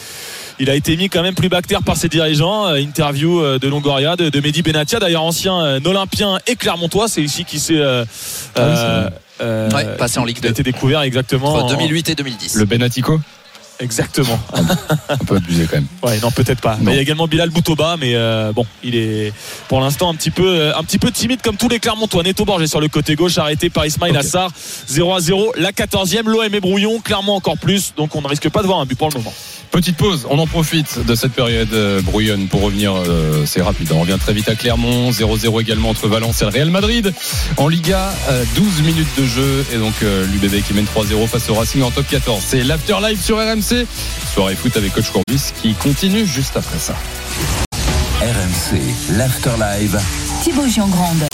il 0.59 0.69
a 0.71 0.75
été 0.75 0.97
mis 0.97 1.09
quand 1.09 1.23
même 1.23 1.35
plus 1.35 1.49
bactère 1.49 1.83
par 1.83 1.97
ses 1.97 2.09
dirigeants. 2.09 2.66
Interview 2.75 3.59
de 3.59 3.69
Longoria, 3.69 4.16
de, 4.16 4.31
de 4.31 4.40
Mehdi 4.40 4.62
Benatia, 4.62 4.99
d'ailleurs 4.99 5.23
ancien 5.23 5.78
Olympien 5.85 6.38
et 6.47 6.57
Clermontois. 6.57 7.09
C'est 7.09 7.23
ici 7.23 7.45
qu'il 7.45 7.61
s'est 7.61 7.75
euh, 7.76 8.05
Ah 8.57 8.61
oui, 8.62 9.12
euh, 9.43 9.71
Ouais, 9.71 9.85
passé 9.99 10.19
en 10.19 10.25
Ligue 10.25 10.38
il 10.40 10.47
a 10.47 10.49
2. 10.49 10.52
été 10.55 10.62
découvert 10.62 11.02
exactement. 11.02 11.52
Entre 11.55 11.64
en- 11.66 11.69
2008 11.78 12.09
et 12.11 12.14
2010. 12.14 12.57
Le 12.57 12.64
Benatico? 12.64 13.21
Exactement. 13.78 14.38
Un 15.09 15.16
peu 15.18 15.37
abusé 15.37 15.66
quand 15.66 15.76
même. 15.76 15.87
Ouais, 16.02 16.18
non, 16.21 16.30
peut-être 16.30 16.61
pas. 16.61 16.78
Mais 16.80 16.92
il 16.92 16.95
y 16.97 16.99
a 16.99 17.02
également 17.02 17.26
Bilal 17.26 17.50
Boutouba, 17.50 17.97
mais 18.00 18.14
euh, 18.14 18.52
bon, 18.52 18.64
il 18.83 18.97
est 18.97 19.33
pour 19.68 19.80
l'instant 19.80 20.11
un 20.11 20.14
petit 20.14 20.30
peu, 20.30 20.47
euh, 20.47 20.76
un 20.76 20.83
petit 20.83 20.99
peu 20.99 21.11
timide 21.11 21.42
comme 21.42 21.56
tous 21.56 21.68
les 21.68 21.78
Clermontois. 21.78 22.23
Neto 22.23 22.45
Borges 22.45 22.66
sur 22.66 22.80
le 22.80 22.88
côté 22.88 23.14
gauche, 23.16 23.38
arrêté 23.38 23.68
par 23.71 23.87
Ismail. 23.87 24.16
Assar. 24.16 24.50
0 24.88 25.14
à 25.14 25.21
0. 25.21 25.52
La 25.56 25.73
14e, 25.73 26.25
l'OM 26.25 26.54
est 26.54 26.61
brouillon, 26.61 27.00
Clermont 27.00 27.35
encore 27.35 27.59
plus. 27.59 27.92
Donc 27.97 28.16
on 28.16 28.23
ne 28.23 28.28
risque 28.28 28.49
pas 28.49 28.62
de 28.62 28.66
voir 28.66 28.80
un 28.80 28.87
but 28.87 28.97
pour 28.97 29.09
le 29.11 29.18
moment. 29.18 29.33
Petite 29.70 29.96
pause, 29.96 30.26
on 30.30 30.38
en 30.38 30.46
profite 30.46 31.04
de 31.04 31.14
cette 31.14 31.32
période 31.32 31.73
euh, 31.73 32.00
brouillonne 32.00 32.49
pour 32.49 32.62
revenir, 32.62 32.94
euh, 32.94 33.44
c'est 33.46 33.61
rapide, 33.61 33.92
on 33.92 34.00
revient 34.00 34.16
très 34.18 34.32
vite 34.32 34.49
à 34.49 34.54
Clermont, 34.54 35.11
0-0 35.11 35.61
également 35.61 35.90
entre 35.90 36.08
Valence 36.08 36.40
et 36.40 36.44
le 36.46 36.50
Real 36.50 36.70
Madrid. 36.70 37.12
En 37.56 37.68
Liga, 37.68 38.12
euh, 38.28 38.44
12 38.54 38.82
minutes 38.82 39.08
de 39.18 39.26
jeu 39.26 39.66
et 39.73 39.76
donc 39.76 39.94
euh, 40.02 40.26
l'UBB 40.26 40.62
qui 40.62 40.73
mène 40.73 40.87
3-0 40.87 41.26
face 41.26 41.50
au 41.50 41.54
Racing 41.54 41.82
en 41.82 41.90
top 41.90 42.06
14. 42.08 42.42
C'est 42.46 42.62
l'Afterlife 42.62 43.23
sur 43.23 43.37
RMC, 43.37 43.87
soirée 44.33 44.55
foot 44.55 44.76
avec 44.76 44.94
Coach 44.94 45.11
Courbis 45.11 45.52
qui 45.61 45.74
continue 45.74 46.26
juste 46.26 46.57
après 46.57 46.79
ça. 46.79 46.94
RMC, 48.20 48.81
l'Afterlive. 49.16 50.00
Thibaut 50.42 50.66
Giangrande. 50.66 51.26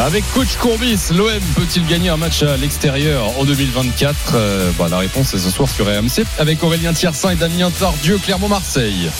Avec 0.00 0.22
coach 0.32 0.54
Courbis, 0.60 0.96
l'OM 1.12 1.28
peut-il 1.56 1.84
gagner 1.86 2.08
un 2.08 2.16
match 2.16 2.44
à 2.44 2.56
l'extérieur 2.56 3.24
en 3.36 3.44
2024 3.44 4.16
Euh, 4.34 4.70
bah, 4.78 4.86
La 4.88 4.98
réponse 4.98 5.34
est 5.34 5.38
ce 5.38 5.50
soir 5.50 5.68
sur 5.68 5.86
RMC 5.86 6.24
avec 6.38 6.62
Aurélien 6.62 6.92
Tiersin 6.92 7.30
et 7.30 7.34
Damien 7.34 7.68
Tardieu, 7.72 8.16
Clermont-Marseille. 8.24 9.10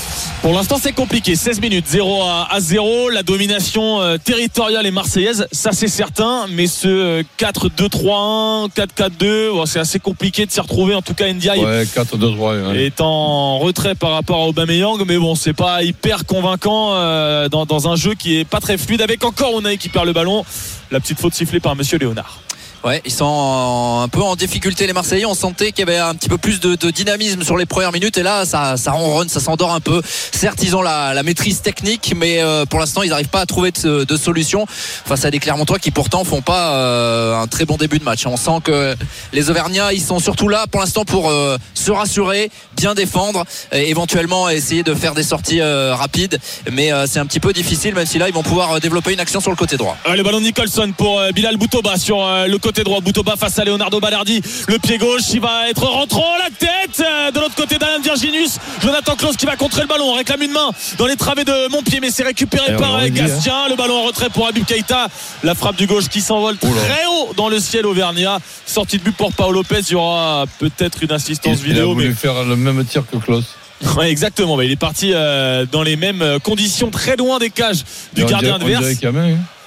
Pour 0.40 0.52
l'instant, 0.54 0.76
c'est 0.80 0.92
compliqué. 0.92 1.34
16 1.34 1.60
minutes, 1.60 1.86
0 1.88 2.22
à, 2.22 2.46
à 2.52 2.60
0. 2.60 3.08
La 3.10 3.24
domination 3.24 4.00
euh, 4.00 4.18
territoriale 4.18 4.86
est 4.86 4.92
marseillaise, 4.92 5.48
ça 5.50 5.72
c'est 5.72 5.88
certain. 5.88 6.46
Mais 6.52 6.68
ce 6.68 6.86
euh, 6.86 7.22
4-2-3-1, 7.40 8.70
4-4-2, 8.70 9.50
bon, 9.50 9.66
c'est 9.66 9.80
assez 9.80 9.98
compliqué 9.98 10.46
de 10.46 10.52
s'y 10.52 10.60
retrouver. 10.60 10.94
En 10.94 11.02
tout 11.02 11.14
cas, 11.14 11.32
Ndiaye 11.32 11.64
Ouais, 11.64 11.84
4-2-3. 11.86 12.68
ouais. 12.68 12.84
est 12.84 13.00
en 13.00 13.58
retrait 13.58 13.96
par 13.96 14.12
rapport 14.12 14.42
à 14.44 14.46
Aubameyang 14.46 15.02
mais 15.08 15.18
bon 15.18 15.34
c'est 15.34 15.52
pas 15.54 15.82
hyper 15.82 16.24
convaincant 16.24 16.90
euh, 16.94 17.48
dans, 17.48 17.66
dans 17.66 17.88
un 17.88 17.96
jeu 17.96 18.14
qui 18.14 18.38
est 18.38 18.44
pas 18.44 18.60
très 18.60 18.78
fluide 18.78 19.02
avec 19.02 19.24
encore 19.24 19.58
Unai 19.58 19.76
qui 19.76 19.88
perd 19.88 20.06
le 20.06 20.12
ballon 20.12 20.44
la 20.90 21.00
petite 21.00 21.20
faute 21.20 21.34
sifflée 21.34 21.60
par 21.60 21.76
monsieur 21.76 21.98
Léonard 21.98 22.40
Ouais, 22.84 23.02
ils 23.04 23.12
sont 23.12 24.00
un 24.04 24.06
peu 24.06 24.22
en 24.22 24.36
difficulté 24.36 24.86
les 24.86 24.92
Marseillais. 24.92 25.24
On 25.24 25.34
sentait 25.34 25.72
qu'il 25.72 25.80
y 25.80 25.90
avait 25.90 25.98
un 25.98 26.14
petit 26.14 26.28
peu 26.28 26.38
plus 26.38 26.60
de, 26.60 26.76
dynamisme 26.90 27.42
sur 27.42 27.56
les 27.56 27.66
premières 27.66 27.90
minutes 27.90 28.18
et 28.18 28.22
là 28.22 28.44
ça, 28.44 28.76
ronronne, 28.86 29.28
ça 29.28 29.40
s'endort 29.40 29.72
un 29.72 29.80
peu. 29.80 30.00
Certes, 30.04 30.62
ils 30.62 30.76
ont 30.76 30.82
la, 30.82 31.20
maîtrise 31.24 31.60
technique, 31.60 32.14
mais 32.16 32.40
euh, 32.40 32.64
pour 32.66 32.78
l'instant 32.78 33.02
ils 33.02 33.10
n'arrivent 33.10 33.28
pas 33.28 33.40
à 33.40 33.46
trouver 33.46 33.72
de, 33.72 34.16
solution 34.16 34.64
face 34.68 35.24
à 35.24 35.30
des 35.30 35.40
Clermontois 35.40 35.78
qui 35.80 35.90
pourtant 35.90 36.22
font 36.24 36.40
pas 36.40 36.72
euh, 36.74 37.40
un 37.40 37.48
très 37.48 37.64
bon 37.64 37.76
début 37.76 37.98
de 37.98 38.04
match. 38.04 38.26
On 38.26 38.36
sent 38.36 38.60
que 38.62 38.94
les 39.32 39.50
Auvergnats 39.50 39.92
ils 39.92 40.00
sont 40.00 40.20
surtout 40.20 40.48
là 40.48 40.66
pour 40.70 40.80
l'instant 40.80 41.04
pour 41.04 41.30
euh, 41.30 41.58
se 41.74 41.90
rassurer, 41.90 42.50
bien 42.76 42.94
défendre, 42.94 43.44
et 43.72 43.90
éventuellement 43.90 44.48
essayer 44.48 44.84
de 44.84 44.94
faire 44.94 45.14
des 45.14 45.24
sorties 45.24 45.60
rapides. 45.60 46.38
Mais 46.70 46.90
c'est 47.06 47.18
un 47.18 47.26
petit 47.26 47.40
peu 47.40 47.52
difficile, 47.52 47.94
même 47.94 48.06
si 48.06 48.18
là 48.18 48.28
ils 48.28 48.34
vont 48.34 48.44
pouvoir 48.44 48.78
développer 48.80 49.12
une 49.12 49.20
action 49.20 49.40
sur 49.40 49.50
le 49.50 49.56
côté 49.56 49.76
droit. 49.76 49.96
Le 50.08 50.22
ballon 50.22 50.40
Nicholson 50.40 50.92
pour 50.96 51.20
Bilal 51.34 51.56
Boutoba 51.56 51.96
sur 51.96 52.18
le 52.18 52.58
côté 52.58 52.67
droit 52.72 53.00
Boutoba 53.00 53.36
face 53.36 53.58
à 53.58 53.64
Leonardo 53.64 54.00
Ballardi 54.00 54.40
le 54.68 54.78
pied 54.78 54.98
gauche 54.98 55.22
il 55.32 55.40
va 55.40 55.68
être 55.68 55.84
rentrant 55.84 56.36
la 56.38 56.50
tête 56.50 57.00
euh, 57.00 57.30
de 57.30 57.40
l'autre 57.40 57.54
côté 57.54 57.78
d'Alain 57.78 58.00
Virginus 58.02 58.58
Jonathan 58.82 59.16
Klaus 59.16 59.36
qui 59.36 59.46
va 59.46 59.56
contrer 59.56 59.82
le 59.82 59.88
ballon 59.88 60.12
on 60.12 60.14
réclame 60.14 60.42
une 60.42 60.52
main 60.52 60.70
dans 60.98 61.06
les 61.06 61.16
travées 61.16 61.44
de 61.44 61.68
Montpied 61.70 62.00
mais 62.00 62.10
c'est 62.10 62.24
récupéré 62.24 62.72
Et 62.72 62.76
par 62.76 62.96
hein. 62.96 63.08
Gastien 63.08 63.68
le 63.68 63.76
ballon 63.76 63.98
en 63.98 64.02
retrait 64.04 64.30
pour 64.30 64.46
Abib 64.46 64.64
Keita 64.64 65.08
la 65.42 65.54
frappe 65.54 65.76
du 65.76 65.86
gauche 65.86 66.08
qui 66.08 66.20
s'envole 66.20 66.56
très 66.56 67.06
haut 67.06 67.32
dans 67.36 67.48
le 67.48 67.58
ciel 67.60 67.86
Auvergnat 67.86 68.38
sortie 68.66 68.98
de 68.98 69.02
but 69.02 69.16
pour 69.16 69.32
Paolo 69.32 69.62
Lopez 69.62 69.80
il 69.88 69.92
y 69.92 69.96
aura 69.96 70.44
peut-être 70.58 71.02
une 71.02 71.12
assistance 71.12 71.58
Il, 71.60 71.66
il 71.66 71.70
a 71.70 71.74
vidéo 71.74 71.94
mais 71.94 72.04
voulu 72.04 72.14
faire 72.14 72.44
le 72.44 72.56
même 72.56 72.84
tir 72.84 73.04
que 73.10 73.16
Klaus. 73.16 73.44
Ouais, 73.96 74.10
exactement. 74.10 74.60
Il 74.60 74.70
est 74.70 74.76
parti 74.76 75.12
euh, 75.14 75.66
dans 75.70 75.82
les 75.82 75.96
mêmes 75.96 76.22
euh, 76.22 76.38
conditions, 76.38 76.90
très 76.90 77.16
loin 77.16 77.38
des 77.38 77.50
cages 77.50 77.84
du 78.14 78.24
gardien 78.24 78.56
adverse. 78.56 78.84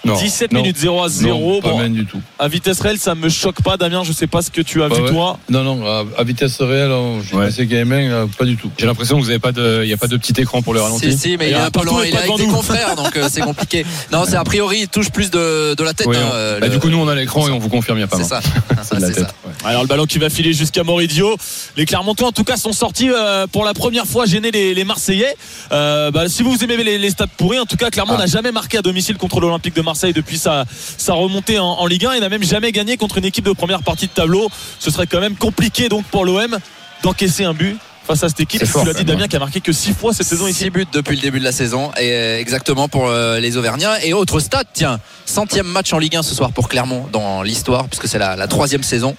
Y 0.06 0.10
a 0.10 0.12
hein. 0.12 0.16
Non. 0.16 0.22
17 0.22 0.52
Non. 0.54 0.62
minutes 0.62 0.78
0 0.78 1.04
à 1.04 1.10
0. 1.10 1.38
Non, 1.56 1.62
pas 1.62 1.70
Bon, 1.70 1.90
du 1.90 2.06
tout. 2.06 2.22
à 2.40 2.48
vitesse 2.48 2.80
réelle, 2.82 2.98
ça 3.00 3.16
me 3.16 3.30
choque 3.30 3.62
pas, 3.62 3.78
Damien. 3.78 4.04
Je 4.04 4.12
sais 4.14 4.28
pas 4.28 4.42
ce 4.42 4.50
que 4.52 4.62
tu 4.62 4.82
as 4.84 4.88
Ouais, 4.88 4.96
vu 4.96 5.02
ouais. 5.04 5.10
toi. 5.12 5.38
Non, 5.50 5.64
non, 5.64 5.86
à, 5.86 6.04
à 6.18 6.24
vitesse 6.24 6.60
réelle, 6.62 6.92
on- 6.92 7.22
je 7.22 7.36
Ouais. 7.36 7.48
pensais 7.48 7.68
qu'il 7.68 7.78
y 7.78 7.82
euh, 7.82 8.26
pas 8.38 8.46
du 8.46 8.58
tout. 8.58 8.70
J'ai 8.78 8.86
l'impression 8.86 9.18
que 9.18 9.24
vous 9.24 9.30
avez 9.30 9.40
pas 9.40 9.52
de, 9.52 9.82
il 9.84 9.88
n'y 9.88 9.94
a 9.94 9.98
pas 9.98 10.08
de 10.08 10.18
petit 10.18 10.40
écran 10.42 10.62
pour 10.62 10.74
le 10.74 10.80
Si, 10.80 10.86
ralenti. 10.86 11.18
si, 11.18 11.38
mais 11.38 11.46
Et 11.46 11.50
il 11.50 11.54
est 11.54 11.56
un 11.58 11.66
un 11.66 11.72
peu 11.72 11.82
Il 12.06 12.14
est 12.14 12.18
avec 12.18 12.36
des 12.38 12.46
confrères, 12.46 12.96
donc 12.96 13.16
euh, 13.18 13.28
c'est 13.32 13.42
compliqué. 13.42 13.86
Non, 14.12 14.24
c'est 14.28 14.36
a 14.38 14.44
priori, 14.44 14.80
il 14.82 14.88
touche 14.88 15.10
plus 15.12 15.30
de, 15.32 15.76
de 15.76 15.84
la 15.84 15.94
tête. 15.94 16.08
Oui, 16.08 16.18
hein, 16.18 16.22
on- 16.26 16.34
euh, 16.34 16.60
bah, 16.60 16.68
le- 16.68 16.74
du 16.74 16.80
coup, 16.80 16.90
nous, 16.90 16.98
on 16.98 17.08
a 17.08 17.16
l'écran 17.16 17.48
et 17.48 17.52
on 17.52 17.60
vous 17.60 17.70
confirme, 17.70 17.98
il 17.98 18.02
n'y 18.02 18.06
a 18.06 18.08
pas 18.08 18.18
C'est 18.18 18.24
ça. 18.24 18.42
C'est 18.84 19.00
la 19.00 19.08
tête. 19.12 19.20
ça. 19.20 19.28
Alors 19.64 19.84
le 19.84 19.88
ballon 19.88 20.06
qui 20.06 20.18
va 20.18 20.30
filer 20.30 20.54
jusqu'à 20.54 20.84
Moridio. 20.84 21.38
Les 21.78 21.86
Clermontois 21.86 22.28
en 22.30 22.32
tout 22.32 22.44
cas 22.44 22.58
sont 22.58 22.74
sortis 22.74 23.10
euh, 23.12 23.46
pour 23.48 23.64
la 23.64 23.74
première 23.76 24.08
fois 24.08 24.26
gêner 24.26 24.50
les, 24.52 24.74
les 24.74 24.84
Marseillais. 24.84 25.36
Euh, 25.72 26.10
bah, 26.10 26.28
si 26.30 26.42
vous 26.42 26.64
aimez 26.64 26.78
les, 26.84 26.98
les 26.98 27.10
stades 27.12 27.30
pourris, 27.38 27.60
en 27.60 27.66
tout 27.66 27.76
cas 27.78 27.90
Clermont 27.92 28.14
Ah. 28.16 28.22
n'a 28.22 28.26
jamais 28.26 28.52
marqué 28.52 28.78
à 28.80 28.82
domicile 28.82 29.18
contre 29.18 29.40
l'Olympique 29.40 29.76
de 29.76 29.82
Marseille 29.82 29.91
depuis 30.14 30.38
sa, 30.38 30.66
sa 30.98 31.14
remontée 31.14 31.60
en, 31.60 31.66
en 31.66 31.86
Ligue 31.88 32.06
1 32.06 32.14
et 32.14 32.20
n'a 32.20 32.30
même 32.30 32.44
jamais 32.44 32.72
gagné 32.72 32.98
contre 32.98 33.18
une 33.18 33.26
équipe 33.26 33.46
de 33.46 33.54
première 33.54 33.84
partie 33.84 34.08
de 34.08 34.12
tableau. 34.12 34.50
Ce 34.80 34.92
serait 34.92 35.08
quand 35.08 35.20
même 35.20 35.36
compliqué 35.36 35.90
donc 35.90 36.06
pour 36.06 36.26
l'OM 36.26 36.58
d'encaisser 37.04 37.44
un 37.44 37.54
but 37.54 37.78
face 38.06 38.24
à 38.24 38.30
cette 38.30 38.40
équipe. 38.40 38.60
C'est 38.60 38.66
Tu 38.66 38.72
fort, 38.72 38.86
l'as 38.86 38.94
dit 38.94 39.06
Damien 39.06 39.28
qui 39.28 39.36
a 39.36 39.40
marqué 39.40 39.62
que 39.62 39.72
6 39.72 39.94
fois 39.94 40.14
cette 40.14 40.28
saison 40.28 40.48
ici. 40.48 40.64
6 40.66 40.70
buts 40.72 40.86
depuis 40.92 41.16
le 41.16 41.22
début 41.22 41.40
de 41.40 41.44
la 41.44 41.52
saison 41.52 41.92
et 42.00 42.12
euh, 42.12 42.40
exactement 42.40 42.88
pour 42.88 43.08
euh, 43.08 43.40
les 43.40 43.58
Auvergnats. 43.58 44.04
Et 44.04 44.14
autre 44.14 44.40
stade 44.40 44.68
tiens 44.74 45.00
centième 45.26 45.68
match 45.68 45.94
en 45.94 46.00
Ligue 46.00 46.16
1 46.16 46.24
ce 46.24 46.34
soir 46.36 46.52
pour 46.52 46.68
Clermont 46.68 47.08
dans 47.12 47.44
l'histoire 47.44 47.88
puisque 47.88 48.08
c'est 48.08 48.18
la, 48.20 48.36
la 48.36 48.48
troisième 48.48 48.84
saison. 48.84 49.16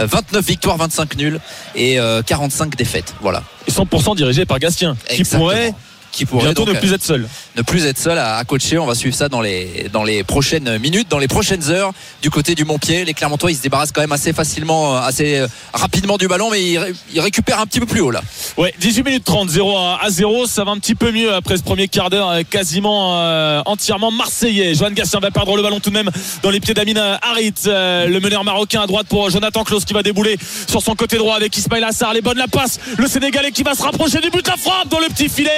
Euh, 0.00 0.06
29 0.06 0.44
victoires 0.44 0.76
25 0.76 1.16
nuls 1.16 1.40
et 1.74 1.98
euh, 2.00 2.22
45 2.22 2.76
défaites. 2.76 3.14
Voilà. 3.20 3.42
Et 3.66 3.70
100% 3.70 4.16
dirigé 4.16 4.44
par 4.46 4.58
Gastien, 4.58 4.96
qui 5.08 5.24
pourrait 5.24 5.72
qui 6.14 6.26
pourrait 6.26 6.44
bientôt 6.44 6.64
donc, 6.64 6.74
ne 6.74 6.80
plus 6.80 6.92
être 6.92 7.04
seul. 7.04 7.28
ne 7.56 7.62
plus 7.62 7.86
être 7.86 7.98
seul 7.98 8.18
à, 8.18 8.36
à 8.36 8.44
coacher. 8.44 8.78
On 8.78 8.86
va 8.86 8.94
suivre 8.94 9.14
ça 9.14 9.28
dans 9.28 9.40
les, 9.40 9.88
dans 9.92 10.04
les 10.04 10.24
prochaines 10.24 10.78
minutes, 10.78 11.08
dans 11.10 11.18
les 11.18 11.28
prochaines 11.28 11.70
heures. 11.70 11.92
Du 12.22 12.30
côté 12.30 12.54
du 12.54 12.64
Montpied, 12.64 13.04
les 13.04 13.14
Clermontois, 13.14 13.50
ils 13.50 13.56
se 13.56 13.62
débarrassent 13.62 13.92
quand 13.92 14.00
même 14.00 14.12
assez 14.12 14.32
facilement, 14.32 14.96
euh, 14.96 15.00
assez 15.00 15.38
euh, 15.38 15.46
rapidement 15.72 16.16
du 16.18 16.28
ballon, 16.28 16.50
mais 16.50 16.62
ils, 16.62 16.94
ils 17.12 17.20
récupèrent 17.20 17.60
un 17.60 17.66
petit 17.66 17.80
peu 17.80 17.86
plus 17.86 18.00
haut 18.00 18.10
là. 18.10 18.22
Ouais, 18.56 18.74
18 18.80 19.02
minutes 19.04 19.24
30, 19.24 19.48
0 19.50 19.76
à 19.76 19.94
à 20.02 20.10
0. 20.10 20.46
Ça 20.46 20.64
va 20.64 20.72
un 20.72 20.78
petit 20.78 20.94
peu 20.94 21.10
mieux 21.10 21.32
après 21.32 21.56
ce 21.56 21.62
premier 21.62 21.88
quart 21.88 22.10
d'heure, 22.10 22.30
euh, 22.30 22.42
quasiment 22.48 23.20
euh, 23.20 23.62
entièrement 23.66 24.10
marseillais. 24.10 24.74
Johan 24.74 24.90
Gastien 24.90 25.20
va 25.20 25.30
perdre 25.30 25.56
le 25.56 25.62
ballon 25.62 25.80
tout 25.80 25.90
de 25.90 25.94
même 25.94 26.10
dans 26.42 26.50
les 26.50 26.60
pieds 26.60 26.74
d'Amin 26.74 27.18
Harit, 27.22 27.54
euh, 27.66 28.06
le 28.06 28.20
meneur 28.20 28.44
marocain 28.44 28.82
à 28.82 28.86
droite 28.86 29.06
pour 29.08 29.30
Jonathan 29.30 29.64
Klaus 29.64 29.84
qui 29.84 29.94
va 29.94 30.02
débouler 30.02 30.36
sur 30.68 30.82
son 30.82 30.94
côté 30.94 31.16
droit 31.16 31.36
avec 31.36 31.56
Ismail 31.56 31.84
Assar. 31.84 32.12
Les 32.14 32.20
bonnes 32.20 32.38
la 32.38 32.48
passe. 32.48 32.78
Le 32.98 33.06
Sénégalais 33.06 33.52
qui 33.52 33.62
va 33.62 33.74
se 33.74 33.82
rapprocher 33.82 34.20
du 34.20 34.30
but, 34.30 34.46
la 34.46 34.56
frappe 34.56 34.88
dans 34.88 35.00
le 35.00 35.06
petit 35.08 35.28
filet. 35.28 35.50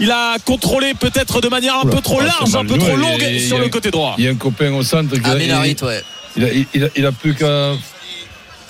Il 0.00 0.10
a 0.10 0.36
contrôlé 0.44 0.94
peut-être 0.94 1.40
de 1.40 1.48
manière 1.48 1.76
un 1.78 1.86
peu 1.86 2.00
trop 2.00 2.18
Ah, 2.20 2.24
large, 2.26 2.54
un 2.54 2.64
peu 2.64 2.78
trop 2.78 2.96
longue 2.96 3.38
sur 3.46 3.58
le 3.58 3.68
côté 3.68 3.90
droit. 3.90 4.14
Il 4.18 4.24
y 4.24 4.28
a 4.28 4.30
un 4.30 4.34
copain 4.36 4.72
au 4.72 4.82
centre. 4.82 5.10
il, 5.14 5.22
ouais. 5.22 6.02
il 6.36 6.44
a, 6.44 6.48
il, 6.74 6.84
a, 6.84 6.88
il 6.96 7.06
a 7.06 7.12
plus 7.12 7.34
qu'à. 7.34 7.72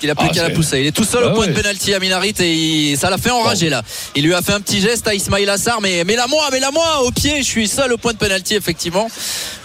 Il 0.03 0.09
a 0.09 0.15
plus 0.15 0.27
Ah, 0.29 0.33
qu'à 0.33 0.43
la 0.43 0.49
pousser. 0.49 0.81
Il 0.81 0.87
est 0.87 0.91
tout 0.91 1.05
seul 1.05 1.23
Ah 1.25 1.29
au 1.29 1.33
point 1.35 1.45
ouais. 1.45 1.51
de 1.51 1.55
pénalty 1.57 1.93
à 1.93 1.99
Minarit 1.99 2.35
et 2.39 2.53
il- 2.53 2.97
ça 2.97 3.09
l'a 3.09 3.17
fait 3.17 3.31
enrager 3.31 3.69
là. 3.69 3.81
Il 4.15 4.25
lui 4.25 4.33
a 4.33 4.41
fait 4.41 4.51
un 4.51 4.59
petit 4.59 4.81
geste 4.81 5.07
à 5.07 5.15
Ismail 5.15 5.49
Assar, 5.49 5.79
mais, 5.81 6.03
mais 6.03 6.15
la 6.17 6.27
moi, 6.27 6.43
mais 6.51 6.59
la 6.59 6.69
moi, 6.69 7.01
au 7.03 7.11
pied, 7.11 7.37
je 7.39 7.43
suis 7.47 7.67
seul 7.67 7.93
au 7.93 7.97
point 7.97 8.11
de 8.11 8.17
pénalty 8.17 8.55
effectivement. 8.55 9.07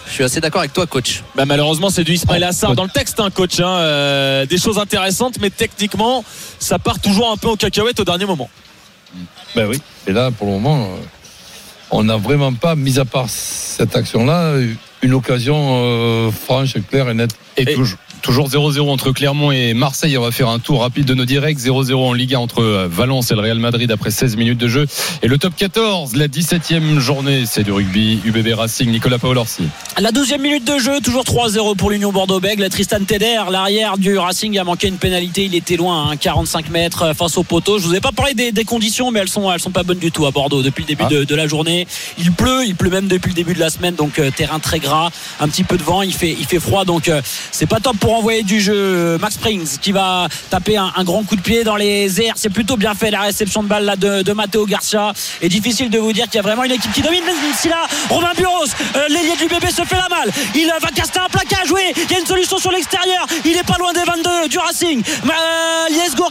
Je 0.07 0.13
suis 0.13 0.23
assez 0.23 0.39
d'accord 0.41 0.61
avec 0.61 0.73
toi, 0.73 0.87
coach. 0.87 1.21
Bah, 1.35 1.45
malheureusement, 1.45 1.89
c'est 1.89 2.03
du 2.05 2.13
Ismail 2.13 2.41
Oh, 2.45 2.49
Assar 2.49 2.75
dans 2.75 2.83
le 2.85 2.89
texte, 2.89 3.19
hein, 3.19 3.29
coach. 3.29 3.59
hein. 3.59 3.67
Euh, 3.77 4.45
des 4.45 4.57
choses 4.57 4.77
intéressantes, 4.79 5.35
mais 5.41 5.49
techniquement, 5.49 6.23
ça 6.59 6.79
part 6.79 6.99
toujours 6.99 7.29
un 7.31 7.37
peu 7.37 7.49
en 7.49 7.55
cacahuète 7.57 7.99
au 7.99 8.05
dernier 8.05 8.25
moment. 8.25 8.49
Ben 9.55 9.67
oui. 9.67 9.81
Et 10.07 10.13
là, 10.13 10.31
pour 10.31 10.47
le 10.47 10.53
moment, 10.53 10.83
euh, 10.83 10.97
on 11.91 12.03
n'a 12.03 12.17
vraiment 12.17 12.53
pas, 12.53 12.75
mis 12.75 12.99
à 12.99 13.05
part 13.05 13.29
cette 13.29 13.95
action-là, 13.95 14.55
une 15.01 15.13
occasion 15.13 15.55
euh, 15.83 16.31
franche, 16.31 16.75
claire 16.89 17.09
et 17.09 17.13
nette. 17.13 17.35
Et, 17.57 17.63
Et- 17.63 17.75
toujours- 17.75 17.97
toujours 18.21 18.47
0-0 18.49 18.89
entre 18.89 19.11
Clermont 19.11 19.51
et 19.51 19.73
Marseille. 19.73 20.17
On 20.17 20.21
va 20.21 20.31
faire 20.31 20.49
un 20.49 20.59
tour 20.59 20.81
rapide 20.81 21.05
de 21.05 21.13
nos 21.13 21.25
directs. 21.25 21.57
0-0 21.59 21.93
en 21.95 22.13
Liga 22.13 22.39
entre 22.39 22.61
euh, 22.61 22.87
Valence 22.89 23.31
et 23.31 23.35
le 23.35 23.41
Real 23.41 23.59
Madrid 23.59 23.91
après 23.91 24.11
16 24.11 24.37
minutes 24.37 24.57
de 24.57 24.67
jeu. 24.67 24.87
Et 25.23 25.27
le 25.27 25.37
top 25.37 25.53
14, 25.55 26.15
la 26.15 26.27
17e 26.27 26.99
journée, 26.99 27.43
c'est 27.45 27.63
du 27.63 27.71
rugby. 27.71 28.19
UBB 28.25 28.53
Racing, 28.53 28.89
Nicolas 28.91 29.17
Paolorsi. 29.17 29.63
La 29.99 30.11
12e 30.11 30.39
minute 30.39 30.65
de 30.65 30.77
jeu, 30.79 30.99
toujours 31.03 31.23
3-0 31.23 31.75
pour 31.75 31.89
l'Union 31.91 32.11
Bordeaux-Bègles. 32.11 32.69
Tristan 32.69 33.03
Teder, 33.05 33.41
l'arrière 33.51 33.97
du 33.97 34.17
Racing, 34.17 34.57
a 34.59 34.63
manqué 34.63 34.87
une 34.87 34.97
pénalité. 34.97 35.45
Il 35.45 35.55
était 35.55 35.75
loin, 35.77 36.09
hein, 36.11 36.15
45 36.17 36.69
mètres 36.69 37.03
euh, 37.03 37.13
face 37.13 37.37
au 37.37 37.43
poteau. 37.43 37.79
Je 37.79 37.85
vous 37.87 37.95
ai 37.95 38.01
pas 38.01 38.11
parlé 38.11 38.33
des, 38.33 38.51
des 38.51 38.63
conditions, 38.63 39.11
mais 39.11 39.19
elles 39.19 39.29
sont, 39.29 39.51
elles 39.51 39.59
sont 39.59 39.71
pas 39.71 39.83
bonnes 39.83 39.99
du 39.99 40.11
tout 40.11 40.25
à 40.25 40.31
Bordeaux 40.31 40.61
depuis 40.61 40.83
le 40.83 40.87
début 40.87 41.03
Ah. 41.05 41.09
de, 41.09 41.23
de 41.23 41.35
la 41.35 41.47
journée. 41.47 41.87
Il 42.19 42.31
pleut, 42.31 42.65
il 42.65 42.75
pleut 42.75 42.89
même 42.89 43.07
depuis 43.07 43.29
le 43.29 43.35
début 43.35 43.53
de 43.53 43.59
la 43.59 43.69
semaine, 43.69 43.95
donc 43.95 44.19
euh, 44.19 44.29
terrain 44.35 44.59
très 44.59 44.79
gras, 44.79 45.09
un 45.39 45.47
petit 45.47 45.63
peu 45.63 45.77
de 45.77 45.83
vent, 45.83 46.01
il 46.03 46.13
fait, 46.13 46.35
il 46.39 46.45
fait 46.45 46.59
froid, 46.59 46.85
donc 46.85 47.07
euh, 47.09 47.21
c'est 47.51 47.65
pas 47.65 47.79
top 47.79 47.97
pour 47.97 48.10
envoyer 48.15 48.43
du 48.43 48.59
jeu. 48.59 49.17
Max 49.19 49.35
Springs 49.35 49.77
qui 49.79 49.91
va 49.91 50.27
taper 50.49 50.77
un, 50.77 50.91
grand 51.03 51.23
coup 51.23 51.35
de 51.35 51.41
pied 51.41 51.63
dans 51.63 51.75
les 51.75 52.21
airs. 52.21 52.33
C'est 52.35 52.49
plutôt 52.49 52.77
bien 52.77 52.93
fait 52.93 53.11
la 53.11 53.21
réception 53.21 53.63
de 53.63 53.67
balle 53.67 53.85
là 53.85 53.95
de, 53.95 54.33
Matteo 54.33 54.65
Garcia. 54.65 55.13
Et 55.41 55.49
difficile 55.49 55.89
de 55.89 55.99
vous 55.99 56.13
dire 56.13 56.25
qu'il 56.25 56.35
y 56.35 56.39
a 56.39 56.41
vraiment 56.41 56.63
une 56.63 56.71
équipe 56.71 56.91
qui 56.91 57.01
domine. 57.01 57.23
Même 57.25 57.35
si 57.57 57.69
là, 57.69 57.87
Romain 58.09 58.31
Buros, 58.37 58.65
euh, 58.95 59.07
l'ailier 59.09 59.35
du 59.37 59.47
bébé 59.47 59.67
se 59.67 59.83
fait 59.83 59.97
la 59.97 60.09
malle. 60.09 60.31
Il 60.55 60.69
euh, 60.69 60.79
va 60.81 60.89
caster 60.89 61.19
un 61.19 61.29
plaquage. 61.29 61.71
Oui, 61.71 61.81
il 61.95 62.11
y 62.11 62.15
a 62.15 62.19
une 62.19 62.25
solution 62.25 62.57
sur 62.57 62.71
l'extérieur. 62.71 63.25
Il 63.45 63.57
est 63.57 63.63
pas 63.63 63.77
loin 63.79 63.93
des 63.93 64.03
22 64.03 64.49
du 64.49 64.57
Racing. 64.57 65.01
Euh, 65.01 65.71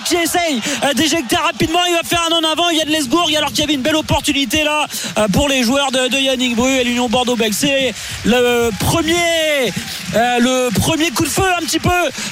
qui 0.05 0.17
essaye 0.17 0.61
euh, 0.85 0.93
d'éjecter 0.95 1.37
rapidement. 1.37 1.81
Il 1.89 1.95
va 1.95 2.03
faire 2.05 2.27
un 2.31 2.35
en 2.35 2.51
avant. 2.51 2.69
Il 2.71 2.79
y 2.79 2.81
a 2.81 2.85
de 2.85 2.91
Lesgourg 2.91 3.29
alors 3.37 3.51
qu'il 3.51 3.61
y 3.61 3.63
avait 3.65 3.75
une 3.75 3.83
belle 3.83 3.97
opportunité 3.97 4.65
là 4.65 4.87
euh, 5.19 5.29
pour 5.29 5.49
les 5.49 5.63
joueurs 5.63 5.91
de, 5.91 6.17
Yannick 6.17 6.57
Bru 6.57 6.71
et 6.71 6.85
l'Union 6.85 7.09
Bordeaux-Bègles. 7.09 7.55
C'est 7.55 7.95
le 8.25 8.71
premier, 8.79 9.73
le 10.15 10.71
premier 10.71 11.11
coup 11.11 11.25
de 11.25 11.29
feu 11.29 11.45
peu 11.79 11.89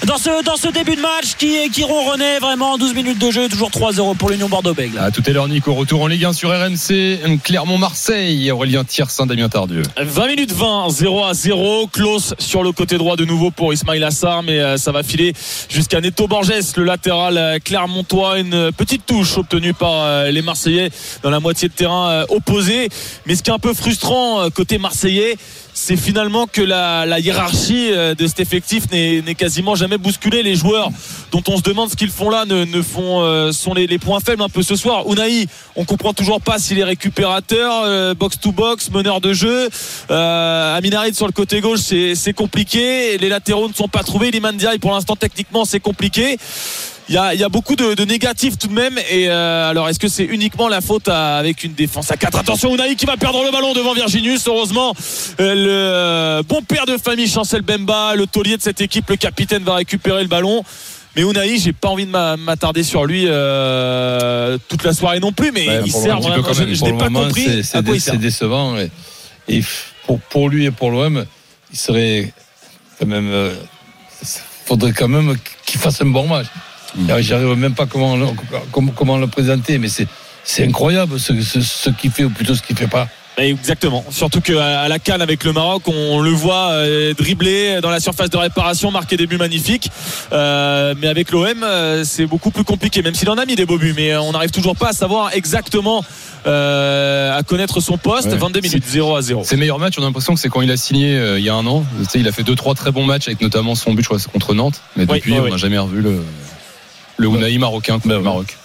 dans 0.06 0.18
ce, 0.18 0.42
dans 0.42 0.56
ce 0.56 0.68
début 0.68 0.96
de 0.96 1.00
match 1.00 1.34
qui, 1.38 1.70
qui 1.70 1.84
ronronnait 1.84 2.38
vraiment 2.38 2.78
12 2.78 2.94
minutes 2.94 3.18
de 3.18 3.30
jeu. 3.30 3.48
Toujours 3.48 3.70
3-0 3.70 4.16
pour 4.16 4.30
l'Union 4.30 4.48
Bordeaux-Bègles. 4.48 4.98
À 4.98 5.10
tout 5.10 5.22
à 5.26 5.30
l'heure, 5.30 5.48
Nico. 5.48 5.72
Retour 5.74 6.02
en 6.02 6.06
Ligue 6.06 6.24
1 6.24 6.32
sur 6.32 6.50
RMC. 6.50 7.40
Clermont-Marseille. 7.44 8.50
Aurélien 8.50 8.84
Tiersin, 8.84 9.26
Damien 9.26 9.48
Tardieu. 9.48 9.82
20 9.96 10.26
minutes 10.26 10.52
20, 10.52 10.90
0 10.90 11.24
à 11.24 11.34
0. 11.34 11.86
Close 11.88 12.34
sur 12.38 12.62
le 12.62 12.72
côté 12.72 12.98
droit 12.98 13.16
de 13.16 13.24
nouveau 13.24 13.50
pour 13.50 13.72
Ismail 13.72 14.02
Assar, 14.02 14.42
mais 14.42 14.58
euh, 14.58 14.76
ça 14.76 14.92
va 14.92 15.02
filer 15.02 15.32
jusqu'à 15.68 16.00
Neto 16.00 16.26
Borges, 16.26 16.48
le 16.76 16.84
latéral 16.84 17.36
euh, 17.36 17.58
clermontois. 17.58 18.38
Une 18.38 18.72
petite 18.72 19.06
touche 19.06 19.36
obtenue 19.36 19.74
par 19.74 19.92
euh, 19.94 20.30
les 20.30 20.42
Marseillais 20.42 20.90
dans 21.22 21.30
la 21.30 21.40
moitié 21.40 21.68
de 21.68 21.74
terrain 21.74 22.10
euh, 22.10 22.24
opposé. 22.28 22.88
Mais 23.26 23.34
ce 23.34 23.42
qui 23.42 23.50
est 23.50 23.52
un 23.52 23.58
peu 23.58 23.74
frustrant 23.74 24.48
côté 24.50 24.78
Marseillais, 24.78 25.36
c'est 25.74 25.96
finalement 25.96 26.46
que 26.46 26.62
la, 26.62 27.06
la 27.06 27.20
hiérarchie 27.20 27.90
de 27.90 28.26
cet 28.26 28.40
effectif 28.40 28.90
n'est 28.90 29.27
quasiment 29.34 29.74
jamais 29.74 29.98
bousculée. 29.98 30.42
Les 30.42 30.56
joueurs 30.56 30.90
dont 31.32 31.42
on 31.48 31.56
se 31.56 31.62
demande 31.62 31.90
ce 31.90 31.96
qu'ils 31.96 32.10
font 32.10 32.30
là 32.30 32.44
ne, 32.44 32.82
font 32.82 33.22
euh, 33.22 33.52
sont 33.52 33.74
les, 33.74 33.98
points 33.98 34.20
faibles 34.20 34.42
un 34.42 34.48
peu 34.48 34.62
ce 34.62 34.76
soir. 34.76 35.04
Unai, 35.10 35.46
on 35.76 35.84
comprend 35.84 36.14
toujours 36.14 36.40
pas 36.40 36.58
s'il 36.58 36.78
est 36.78 36.84
récupérateur, 36.84 37.82
euh, 37.84 38.14
box 38.14 38.38
to 38.40 38.52
box, 38.52 38.90
meneur 38.90 39.20
de 39.20 39.32
jeu. 39.32 39.68
Euh, 40.10 40.76
Aminarid 40.76 41.14
sur 41.14 41.26
le 41.26 41.32
côté 41.32 41.60
gauche, 41.60 41.80
c'est 41.80 42.14
c'est 42.14 42.32
compliqué. 42.32 43.18
Les 43.18 43.28
latéraux 43.28 43.68
ne 43.68 43.74
sont 43.74 43.88
pas 43.88 44.02
trouvés. 44.02 44.30
Liman 44.30 44.56
Diaye, 44.56 44.78
pour 44.78 44.92
l'instant 44.92 45.16
techniquement 45.16 45.64
c'est 45.64 45.80
compliqué. 45.80 46.38
Il 47.08 47.14
y, 47.14 47.18
a, 47.18 47.32
il 47.32 47.40
y 47.40 47.44
a 47.44 47.48
beaucoup 47.48 47.74
de, 47.74 47.94
de 47.94 48.04
négatifs 48.04 48.58
tout 48.58 48.66
de 48.68 48.74
même. 48.74 48.98
Et 49.10 49.28
euh, 49.30 49.70
alors, 49.70 49.88
est-ce 49.88 49.98
que 49.98 50.08
c'est 50.08 50.24
uniquement 50.24 50.68
la 50.68 50.82
faute 50.82 51.08
à- 51.08 51.38
avec 51.38 51.64
une 51.64 51.72
défense 51.72 52.10
à 52.10 52.16
4 52.18 52.38
Attention, 52.38 52.74
Unai 52.74 52.96
qui 52.96 53.06
va 53.06 53.16
perdre 53.16 53.42
le 53.44 53.50
ballon 53.50 53.72
devant 53.72 53.94
Virginius. 53.94 54.46
Heureusement, 54.46 54.94
euh, 55.40 56.38
le 56.38 56.42
bon 56.42 56.60
père 56.62 56.84
de 56.84 56.98
famille, 56.98 57.26
Chancel 57.26 57.62
Bemba, 57.62 58.14
le 58.14 58.26
taulier 58.26 58.58
de 58.58 58.62
cette 58.62 58.82
équipe, 58.82 59.08
le 59.08 59.16
capitaine 59.16 59.62
va 59.64 59.76
récupérer 59.76 60.20
le 60.22 60.28
ballon. 60.28 60.62
Mais 61.16 61.22
Unai, 61.22 61.56
j'ai 61.58 61.72
pas 61.72 61.88
envie 61.88 62.04
de 62.04 62.10
m'a- 62.10 62.36
m'attarder 62.36 62.82
sur 62.82 63.06
lui 63.06 63.24
euh, 63.26 64.58
toute 64.68 64.84
la 64.84 64.92
soirée 64.92 65.18
non 65.20 65.32
plus. 65.32 65.50
Mais 65.50 65.66
Ouais, 65.66 65.80
il 65.86 65.90
sert 65.92 66.20
vraiment. 66.20 66.42
quand 66.42 66.52
Je, 66.52 66.74
je 66.74 66.84
n'ai 66.84 66.92
pas 66.92 67.04
moment, 67.08 67.24
compris 67.24 67.64
c'est- 67.64 67.82
dé- 67.82 68.18
décevant. 68.18 68.76
Et, 68.76 68.90
et 69.48 69.62
pour, 70.06 70.20
pour 70.20 70.50
lui 70.50 70.66
et 70.66 70.70
pour 70.70 70.90
l'OM, 70.90 71.24
il 71.72 71.78
serait 71.78 72.32
quand 73.00 73.06
même. 73.06 73.50
faudrait 74.66 74.92
quand 74.92 75.08
même 75.08 75.36
qu'il 75.64 75.80
fasse 75.80 76.02
un 76.02 76.06
bon 76.06 76.26
match. 76.26 76.46
Mm. 76.96 77.20
J'arrive 77.20 77.56
même 77.56 77.74
pas 77.74 77.86
comment 77.86 78.16
le, 78.16 78.26
comment, 78.72 78.92
comment 78.92 79.18
le 79.18 79.26
présenter, 79.26 79.78
mais 79.78 79.88
c'est 79.88 80.06
c'est 80.44 80.64
incroyable 80.64 81.20
ce, 81.20 81.38
ce, 81.42 81.60
ce 81.60 81.90
qu'il 81.90 82.10
fait 82.10 82.24
ou 82.24 82.30
plutôt 82.30 82.54
ce 82.54 82.62
qu'il 82.62 82.76
fait 82.76 82.86
pas. 82.86 83.08
Exactement. 83.38 84.04
Surtout 84.10 84.40
qu'à 84.40 84.88
la 84.88 84.98
canne 84.98 85.22
avec 85.22 85.44
le 85.44 85.52
Maroc, 85.52 85.82
on 85.86 86.20
le 86.20 86.30
voit 86.30 86.70
euh, 86.70 87.14
dribbler 87.14 87.80
dans 87.80 87.90
la 87.90 88.00
surface 88.00 88.30
de 88.30 88.36
réparation, 88.36 88.90
marquer 88.90 89.16
des 89.16 89.26
buts 89.26 89.36
magnifiques. 89.36 89.90
Euh, 90.32 90.94
mais 91.00 91.06
avec 91.06 91.30
l'OM, 91.30 91.62
euh, 91.62 92.02
c'est 92.04 92.26
beaucoup 92.26 92.50
plus 92.50 92.64
compliqué, 92.64 93.02
même 93.02 93.14
s'il 93.14 93.30
en 93.30 93.38
a 93.38 93.44
mis 93.44 93.54
des 93.54 93.66
beaux 93.66 93.78
buts. 93.78 93.94
Mais 93.96 94.16
on 94.16 94.32
n'arrive 94.32 94.50
toujours 94.50 94.74
pas 94.74 94.88
à 94.88 94.92
savoir 94.92 95.34
exactement, 95.34 96.04
euh, 96.46 97.38
à 97.38 97.42
connaître 97.44 97.80
son 97.80 97.96
poste. 97.96 98.28
Ouais. 98.28 98.36
22 98.36 98.60
minutes, 98.60 98.84
0 98.86 99.16
à 99.16 99.22
0. 99.22 99.44
Ses 99.44 99.56
meilleurs 99.56 99.78
matchs, 99.78 99.94
on 99.98 100.02
a 100.02 100.06
l'impression 100.06 100.34
que 100.34 100.40
c'est 100.40 100.48
quand 100.48 100.62
il 100.62 100.70
a 100.70 100.76
signé 100.76 101.16
euh, 101.16 101.38
il 101.38 101.44
y 101.44 101.48
a 101.48 101.54
un 101.54 101.66
an. 101.66 101.84
Tu 102.00 102.10
sais, 102.10 102.20
il 102.20 102.26
a 102.26 102.32
fait 102.32 102.42
deux 102.42 102.56
trois 102.56 102.74
très 102.74 102.90
bons 102.90 103.04
matchs 103.04 103.28
avec 103.28 103.40
notamment 103.40 103.76
son 103.76 103.92
but, 103.92 104.02
je 104.02 104.08
crois, 104.08 104.18
c'est 104.18 104.32
contre 104.32 104.54
Nantes. 104.54 104.80
Mais 104.96 105.04
Oui, 105.08 105.18
depuis, 105.18 105.34
on 105.34 105.48
n'a 105.48 105.56
jamais 105.56 105.78
revu 105.78 106.00
le 106.02 106.22
le 107.18 107.28
Unai 107.28 107.58
marocain 107.58 107.94
contre 107.94 108.08
Bah, 108.08 108.14
le 108.14 108.20
ouais. 108.20 108.24
Maroc. 108.24 108.56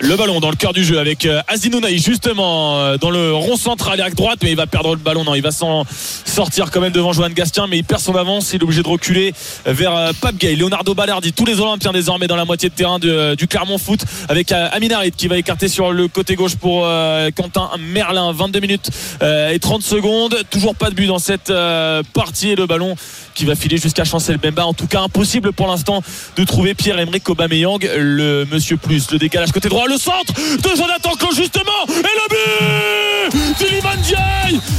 Le 0.00 0.16
ballon 0.16 0.40
dans 0.40 0.50
le 0.50 0.56
cœur 0.56 0.72
du 0.72 0.82
jeu 0.82 0.98
avec 0.98 1.24
euh, 1.24 1.40
Azin 1.46 1.72
Ounahi, 1.72 1.98
justement 1.98 2.80
euh, 2.80 2.96
dans 2.96 3.10
le 3.10 3.32
rond 3.32 3.56
central 3.56 4.00
à 4.00 4.10
droite, 4.10 4.40
mais 4.42 4.50
il 4.50 4.56
va 4.56 4.66
perdre 4.66 4.90
le 4.90 5.00
ballon. 5.00 5.22
Non, 5.22 5.34
il 5.36 5.42
va 5.42 5.52
s'en 5.52 5.84
sortir 6.24 6.72
quand 6.72 6.80
même 6.80 6.92
devant 6.92 7.12
Johan 7.12 7.30
Gastien, 7.30 7.68
mais 7.68 7.78
il 7.78 7.84
perd 7.84 8.00
son 8.00 8.16
avance. 8.16 8.52
Il 8.52 8.60
est 8.60 8.64
obligé 8.64 8.82
de 8.82 8.88
reculer 8.88 9.32
vers 9.64 9.94
euh, 9.94 10.10
Pape 10.20 10.36
Gay, 10.38 10.56
Leonardo 10.56 10.92
Balerdi, 10.94 11.32
tous 11.32 11.44
les 11.44 11.60
Olympiens 11.60 11.92
désormais 11.92 12.26
dans 12.26 12.36
la 12.36 12.44
moitié 12.44 12.68
de 12.68 12.74
terrain 12.74 12.98
du 12.98 13.46
Clermont 13.48 13.78
Foot 13.78 14.00
avec 14.28 14.50
Amin 14.50 14.90
Harit 14.90 15.12
qui 15.12 15.28
va 15.28 15.38
écarter 15.38 15.68
sur 15.68 15.92
le 15.92 16.08
côté 16.08 16.34
gauche 16.34 16.56
pour 16.56 16.86
Quentin 17.36 17.70
Merlin. 17.78 18.32
22 18.32 18.60
minutes 18.60 18.90
et 19.22 19.58
30 19.58 19.82
secondes. 19.82 20.36
Toujours 20.50 20.74
pas 20.74 20.90
de 20.90 20.94
but 20.94 21.06
dans 21.06 21.18
cette 21.18 21.52
partie 22.12 22.50
et 22.50 22.56
le 22.56 22.66
ballon 22.66 22.96
qui 23.34 23.44
va 23.44 23.54
filer 23.54 23.78
jusqu'à 23.78 24.04
Chancel 24.04 24.36
Bemba. 24.38 24.66
En 24.66 24.74
tout 24.74 24.88
cas, 24.88 25.00
impossible 25.00 25.52
pour 25.52 25.68
l'instant 25.68 26.02
de 26.36 26.44
trouver 26.44 26.74
Pierre-Emerick 26.74 27.28
Aubameyang, 27.28 27.88
le 27.96 28.44
monsieur 28.50 28.76
plus. 28.76 29.10
Le 29.12 29.18
décalage 29.28 29.52
côté 29.52 29.68
droit. 29.68 29.86
Le 29.86 29.98
centre 29.98 30.32
de 30.32 30.68
Jonathan 30.74 31.12
Claude 31.18 31.34
justement. 31.34 31.84
Et 31.86 32.14
le 32.20 33.30
but 33.30 33.58
d'Iliman. 33.58 33.98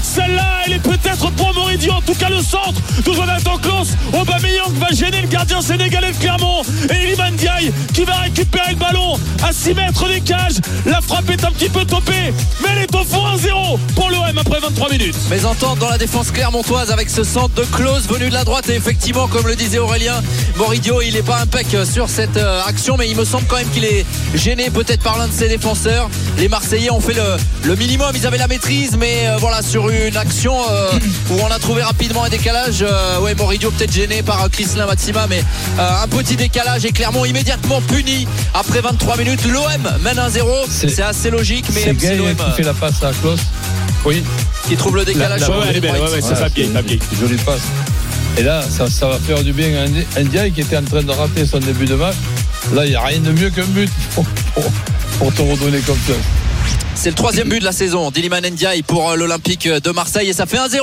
Celle-là, 0.02 0.62
elle 0.66 0.74
est 0.74 0.80
peut-être 0.80 1.30
pour 1.34 1.54
Moridio. 1.54 1.94
En 1.94 2.02
tout 2.02 2.16
cas, 2.16 2.30
le 2.30 2.42
centre 2.42 2.82
de 3.06 3.14
Jonathan 3.14 3.58
Klaus. 3.60 3.90
Aubameyang 4.12 4.74
va 4.80 4.88
gêner 4.92 5.22
le 5.22 5.28
gardien 5.28 5.62
sénégalais 5.62 6.12
de 6.12 6.18
Clermont. 6.18 6.64
Et 6.90 7.04
Iliman 7.04 7.32
Ndiaye 7.34 7.72
qui 7.94 8.04
va 8.06 8.16
récupérer 8.16 8.72
le 8.72 8.78
ballon 8.78 9.20
à 9.44 9.54
6 9.54 9.76
mètres 9.76 10.08
des 10.08 10.22
cages. 10.22 10.58
La 10.88 11.00
frappe 11.00 11.30
est 11.30 11.44
un 11.46 11.52
petit 11.52 11.70
peu 11.70 11.86
topée. 11.86 12.34
Mais 12.64 12.70
elle 12.72 12.84
est 12.84 12.96
au 12.96 13.04
fond 13.04 13.22
1-0 13.36 13.78
pour 13.94 14.10
l'OM 14.10 14.36
après 14.36 14.60
23 14.60 14.90
minutes. 14.90 15.16
Mais 15.30 15.46
entente 15.46 15.78
dans 15.78 15.90
la 15.90 16.00
défense 16.00 16.32
clermontoise 16.32 16.90
avec 16.90 17.10
ce 17.12 17.24
centre 17.24 17.54
de 17.54 17.64
close 17.66 18.08
venu 18.08 18.30
de 18.30 18.34
la 18.34 18.44
droite 18.44 18.68
et 18.70 18.76
effectivement 18.76 19.28
comme 19.28 19.46
le 19.46 19.56
disait 19.56 19.80
Aurélien 19.80 20.22
Moridio 20.58 21.02
il 21.02 21.14
n'est 21.14 21.22
pas 21.22 21.40
impec 21.42 21.68
sur 21.86 22.10
cette 22.10 22.38
euh, 22.38 22.62
action 22.66 22.96
mais 22.98 23.10
il 23.10 23.16
me 23.16 23.26
semble 23.26 23.46
quand 23.48 23.58
même 23.58 23.70
qu'il 23.70 23.86
est 23.86 24.06
gêné 24.40 24.70
peut-être 24.70 25.02
par 25.04 25.18
l'un 25.18 25.28
de 25.28 25.34
ses 25.34 25.48
défenseurs 25.50 26.10
les 26.38 26.48
Marseillais 26.48 26.90
ont 26.92 27.02
fait 27.02 27.14
le, 27.14 27.24
le 27.66 27.76
minimum 27.76 28.12
ils 28.16 28.26
avaient 28.26 28.38
la 28.38 28.48
maîtrise 28.48 28.96
mais 28.98 29.28
euh, 29.28 29.38
voilà 29.38 29.62
sur 29.62 29.90
une 29.90 30.16
action 30.16 30.56
euh, 30.72 30.92
où 31.32 31.36
on 31.42 31.52
a 31.52 31.60
trouvé 31.60 31.84
rapidement 31.84 32.24
un 32.24 32.30
décalage 32.30 32.78
euh, 32.82 33.20
ouais 33.20 33.36
Moridio 33.36 33.70
peut-être 33.72 33.92
gêné 33.94 34.22
par 34.24 34.44
euh, 34.44 34.48
Chrislin 34.50 34.86
Matsima 34.86 35.28
mais 35.30 35.44
euh, 35.78 36.04
un 36.04 36.08
petit 36.08 36.36
décalage 36.38 36.86
et 36.86 36.92
Clermont 36.92 37.26
immédiatement 37.26 37.82
puni 37.82 38.28
après 38.54 38.82
23 38.82 39.18
minutes 39.18 39.46
l'OM 39.46 39.66
mène 40.04 40.18
1-0 40.18 40.46
C'est- 40.70 40.88
c'est 40.90 41.02
assez 41.04 41.30
logique 41.30 41.66
mais 41.74 41.82
C'est 41.82 41.90
qui 42.52 42.56
fait 42.56 42.64
la 42.64 42.74
passe 42.74 43.04
à 43.04 43.12
Klaus. 43.22 43.40
Oui, 44.06 44.24
qui 44.68 44.78
trouve 44.78 44.96
le 44.96 45.04
décalage 45.04 45.42
La- 45.42 45.46
sur 45.46 45.54
la- 45.56 45.60
ouais, 45.62 45.66
elle 45.72 45.76
est 45.78 45.82
belle. 45.82 45.92
Ouais, 45.92 46.00
ouais, 46.10 46.22
c'est 46.22 46.36
Jolie 47.20 47.36
passe. 47.46 47.60
Et 48.38 48.44
là, 48.44 48.62
ça, 48.62 48.90
ça 48.90 49.08
va 49.10 49.18
faire 49.20 49.44
du 49.44 49.52
bien 49.52 49.68
à 50.16 50.22
Ndiaye 50.24 50.52
qui 50.54 50.62
était 50.62 50.78
en 50.78 50.84
train 50.84 51.04
de 51.04 51.12
rater 51.12 51.46
son 51.46 51.60
début 51.60 51.86
de 51.86 51.96
match. 51.96 52.16
Là, 52.74 52.86
il 52.86 52.90
n'y 52.90 52.96
a 52.96 53.02
rien 53.02 53.20
de 53.20 53.32
mieux 53.32 53.50
qu'un 53.50 53.66
but 53.66 53.90
pour, 54.14 54.26
te 55.34 55.42
redonner 55.42 55.80
confiance. 55.80 56.18
C'est 57.02 57.12
le 57.12 57.16
troisième 57.16 57.48
but 57.48 57.60
de 57.60 57.64
la 57.64 57.72
saison 57.72 58.12
d'Iliman 58.12 58.42
Ndiaye 58.46 58.82
pour 58.84 59.10
euh, 59.12 59.16
l'Olympique 59.16 59.70
de 59.70 59.90
Marseille 59.92 60.28
et 60.28 60.34
ça 60.34 60.46
fait 60.46 60.58
1-0 60.58 60.82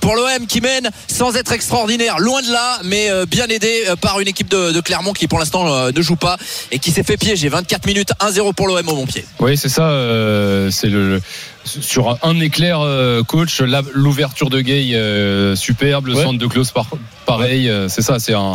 pour 0.00 0.14
l'OM 0.14 0.46
qui 0.46 0.60
mène 0.60 0.90
sans 1.08 1.34
être 1.34 1.50
extraordinaire, 1.50 2.20
loin 2.20 2.40
de 2.40 2.52
là, 2.52 2.78
mais 2.84 3.10
euh, 3.10 3.26
bien 3.26 3.46
aidé 3.48 3.82
euh, 3.88 3.96
par 3.96 4.20
une 4.20 4.28
équipe 4.28 4.48
de, 4.48 4.70
de 4.70 4.80
Clermont 4.80 5.12
qui 5.12 5.26
pour 5.26 5.40
l'instant 5.40 5.90
ne 5.90 6.02
joue 6.02 6.14
pas 6.14 6.36
et 6.70 6.78
qui 6.78 6.92
s'est 6.92 7.02
fait 7.02 7.16
piéger. 7.16 7.48
24 7.48 7.84
minutes, 7.86 8.10
1-0 8.20 8.54
pour 8.54 8.68
l'OM 8.68 8.88
au 8.88 8.94
Montpied. 8.94 9.24
Oui, 9.40 9.56
c'est 9.56 9.68
ça. 9.68 9.88
euh, 9.90 10.70
c'est 10.70 10.86
le, 10.88 11.16
le- 11.16 11.22
sur 11.64 12.16
un 12.24 12.38
éclair, 12.38 12.78
coach, 13.26 13.60
l'ouverture 13.92 14.50
de 14.50 14.60
Gay 14.60 14.90
euh, 14.94 15.56
superbe, 15.56 16.06
le 16.06 16.14
Ouais. 16.14 16.22
centre 16.22 16.38
de 16.38 16.46
Klaus 16.46 16.70
par- 16.70 16.86
pareil. 17.26 17.68
euh, 17.68 17.88
c'est 17.88 18.02
ça. 18.02 18.20
C'est 18.20 18.34
un 18.34 18.54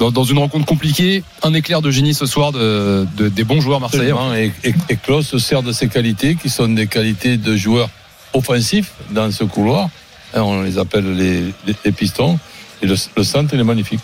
dans, 0.00 0.10
dans 0.10 0.24
une 0.24 0.38
rencontre 0.38 0.64
compliquée, 0.66 1.22
un 1.44 1.54
éclair 1.54 1.82
de 1.82 1.90
génie 1.92 2.14
ce 2.14 2.26
soir 2.26 2.50
de, 2.50 3.06
de- 3.16 3.28
des 3.28 3.44
bons 3.44 3.60
joueurs 3.60 3.78
marseillais. 3.80 4.12
Et, 4.36 4.68
et, 4.70 4.74
et 4.88 4.96
Klaus 4.96 5.28
se 5.28 5.38
sert 5.38 5.62
de 5.62 5.70
ses 5.70 5.86
qualités, 5.88 6.34
sont 6.50 6.68
des 6.68 6.86
qualités 6.86 7.36
de 7.36 7.56
joueurs 7.56 7.90
offensifs 8.32 8.92
dans 9.10 9.30
ce 9.30 9.44
couloir. 9.44 9.88
Hein, 10.34 10.42
On 10.42 10.62
les 10.62 10.78
appelle 10.78 11.16
les 11.16 11.92
pistons. 11.92 12.38
Et 12.82 12.86
le, 12.86 12.94
le 13.16 13.24
centre, 13.24 13.54
il 13.54 13.60
est 13.60 13.64
magnifique. 13.64 14.00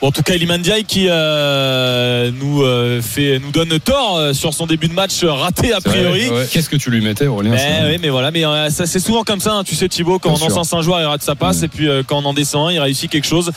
Bon, 0.00 0.08
en 0.08 0.12
tout 0.12 0.22
cas, 0.22 0.34
Iliman 0.34 0.58
Ndiaye 0.60 0.84
qui 0.84 1.08
euh, 1.10 2.30
nous 2.40 2.62
euh, 2.62 3.02
fait, 3.02 3.38
nous 3.38 3.50
donne 3.50 3.78
tort 3.80 4.16
euh, 4.16 4.32
sur 4.32 4.54
son 4.54 4.66
début 4.66 4.88
de 4.88 4.94
match 4.94 5.22
raté 5.24 5.74
a 5.74 5.80
priori. 5.82 6.30
ouais. 6.30 6.46
Qu'est-ce 6.50 6.70
que 6.70 6.76
tu 6.76 6.90
lui 6.90 7.02
mettais, 7.02 7.26
Aurélien 7.26 7.50
Mais, 7.52 7.80
oui, 7.86 7.98
mais 8.00 8.08
voilà, 8.08 8.30
mais 8.30 8.46
euh, 8.46 8.70
ça 8.70 8.86
c'est 8.86 8.98
souvent 8.98 9.24
comme 9.24 9.40
ça, 9.40 9.52
hein, 9.52 9.62
tu 9.62 9.74
sais 9.74 9.90
Thibaut, 9.90 10.18
quand 10.18 10.32
Bien 10.32 10.38
on 10.42 10.46
encense 10.46 10.72
un 10.72 10.80
joueur, 10.80 11.00
il 11.00 11.04
rate 11.04 11.22
sa 11.22 11.34
passe, 11.34 11.60
Mm. 11.60 11.64
et 11.64 11.68
puis 11.68 11.88
euh, 11.88 12.02
quand 12.06 12.16
on 12.16 12.24
en 12.24 12.32
descend 12.32 12.68
un, 12.68 12.72
il 12.72 12.78
réussit 12.80 13.10
quelque 13.10 13.26
chose 13.26 13.50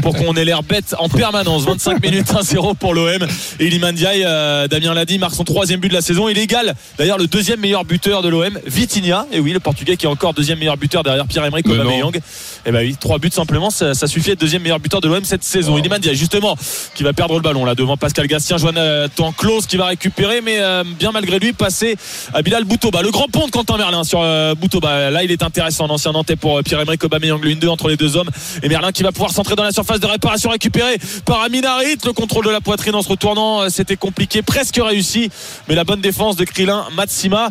pour 0.00 0.14
qu'on 0.16 0.34
ait 0.36 0.44
l'air 0.46 0.62
bête 0.62 0.94
en 0.98 1.10
permanence. 1.10 1.64
25 1.64 2.02
minutes 2.02 2.28
1-0 2.32 2.76
pour 2.76 2.94
l'OM. 2.94 3.26
Et 3.58 3.66
Iliman 3.66 3.92
Ndiaye, 3.92 4.24
euh, 4.24 4.68
Damien 4.68 4.94
l'a 4.94 5.04
dit, 5.04 5.18
marque 5.18 5.34
son 5.34 5.44
troisième 5.44 5.80
but 5.80 5.90
de 5.90 5.94
la 5.94 6.00
saison. 6.00 6.30
Il 6.30 6.38
égale 6.38 6.74
d'ailleurs 6.96 7.18
le 7.18 7.26
deuxième 7.26 7.60
meilleur 7.60 7.84
buteur 7.84 8.22
de 8.22 8.30
l'OM, 8.30 8.58
Vitinha. 8.66 9.26
Et 9.32 9.38
oui, 9.40 9.52
le 9.52 9.60
Portugais 9.60 9.98
qui 9.98 10.06
est 10.06 10.08
encore 10.08 10.32
deuxième 10.32 10.60
meilleur 10.60 10.78
buteur 10.78 11.02
derrière 11.02 11.26
Pierre-Emerick. 11.26 11.68
Aubameyang. 11.68 12.18
Et 12.66 12.72
bah 12.72 12.80
oui, 12.82 12.96
trois 12.98 13.18
buts 13.18 13.30
simplement, 13.32 13.70
ça, 13.70 13.94
ça 13.94 14.06
suffit 14.06 14.30
à 14.30 14.32
être 14.34 14.40
deuxième 14.40 14.62
meilleur 14.62 14.80
buteur 14.80 15.00
de 15.00 15.08
l'OM 15.08 15.24
cette 15.24 15.44
saison. 15.44 15.74
Oh. 15.74 15.78
Iliman 15.78 15.98
Ndiaye, 15.98 16.14
justement, 16.14 16.56
qui 16.94 17.02
va 17.02 17.12
perdre 17.12 17.34
le 17.34 17.40
ballon 17.40 17.64
là 17.64 17.74
devant 17.74 17.96
Pascal 17.96 18.26
Gastien, 18.26 18.58
Jonathan 18.58 19.32
Klaus 19.32 19.66
qui 19.66 19.76
va 19.76 19.86
récupérer, 19.86 20.40
mais 20.40 20.58
euh, 20.58 20.84
bien 20.98 21.12
malgré 21.12 21.38
lui 21.38 21.52
passer 21.52 21.96
à 22.34 22.42
Bilal 22.42 22.64
Boutouba. 22.64 23.02
Le 23.02 23.10
grand 23.10 23.28
pont 23.28 23.46
de 23.46 23.50
Quentin 23.50 23.76
Merlin 23.76 24.04
sur 24.04 24.20
euh, 24.22 24.54
Boutouba. 24.54 25.10
Là, 25.10 25.22
il 25.24 25.30
est 25.30 25.42
intéressant, 25.42 25.86
l'ancien 25.86 26.12
Nantais 26.12 26.36
pour 26.36 26.58
euh, 26.58 26.62
Pierre-Emerick 26.62 27.02
Aubameyang, 27.04 27.42
le 27.42 27.50
1-2 27.54 27.68
entre 27.68 27.88
les 27.88 27.96
deux 27.96 28.16
hommes. 28.16 28.30
Et 28.62 28.68
Merlin 28.68 28.92
qui 28.92 29.02
va 29.02 29.12
pouvoir 29.12 29.30
centrer 29.30 29.56
dans 29.56 29.62
la 29.62 29.72
surface 29.72 30.00
de 30.00 30.06
réparation 30.06 30.50
récupéré 30.50 30.96
par 31.24 31.42
Amin 31.42 31.64
Harit. 31.64 31.96
Le 32.04 32.12
contrôle 32.12 32.44
de 32.44 32.50
la 32.50 32.60
poitrine 32.60 32.94
en 32.94 33.02
se 33.02 33.08
retournant, 33.08 33.62
euh, 33.62 33.68
c'était 33.68 33.96
compliqué, 33.96 34.42
presque 34.42 34.80
réussi. 34.82 35.30
Mais 35.68 35.74
la 35.74 35.84
bonne 35.84 36.00
défense 36.00 36.36
de 36.36 36.44
Krilin 36.44 36.86
Matsima. 36.94 37.50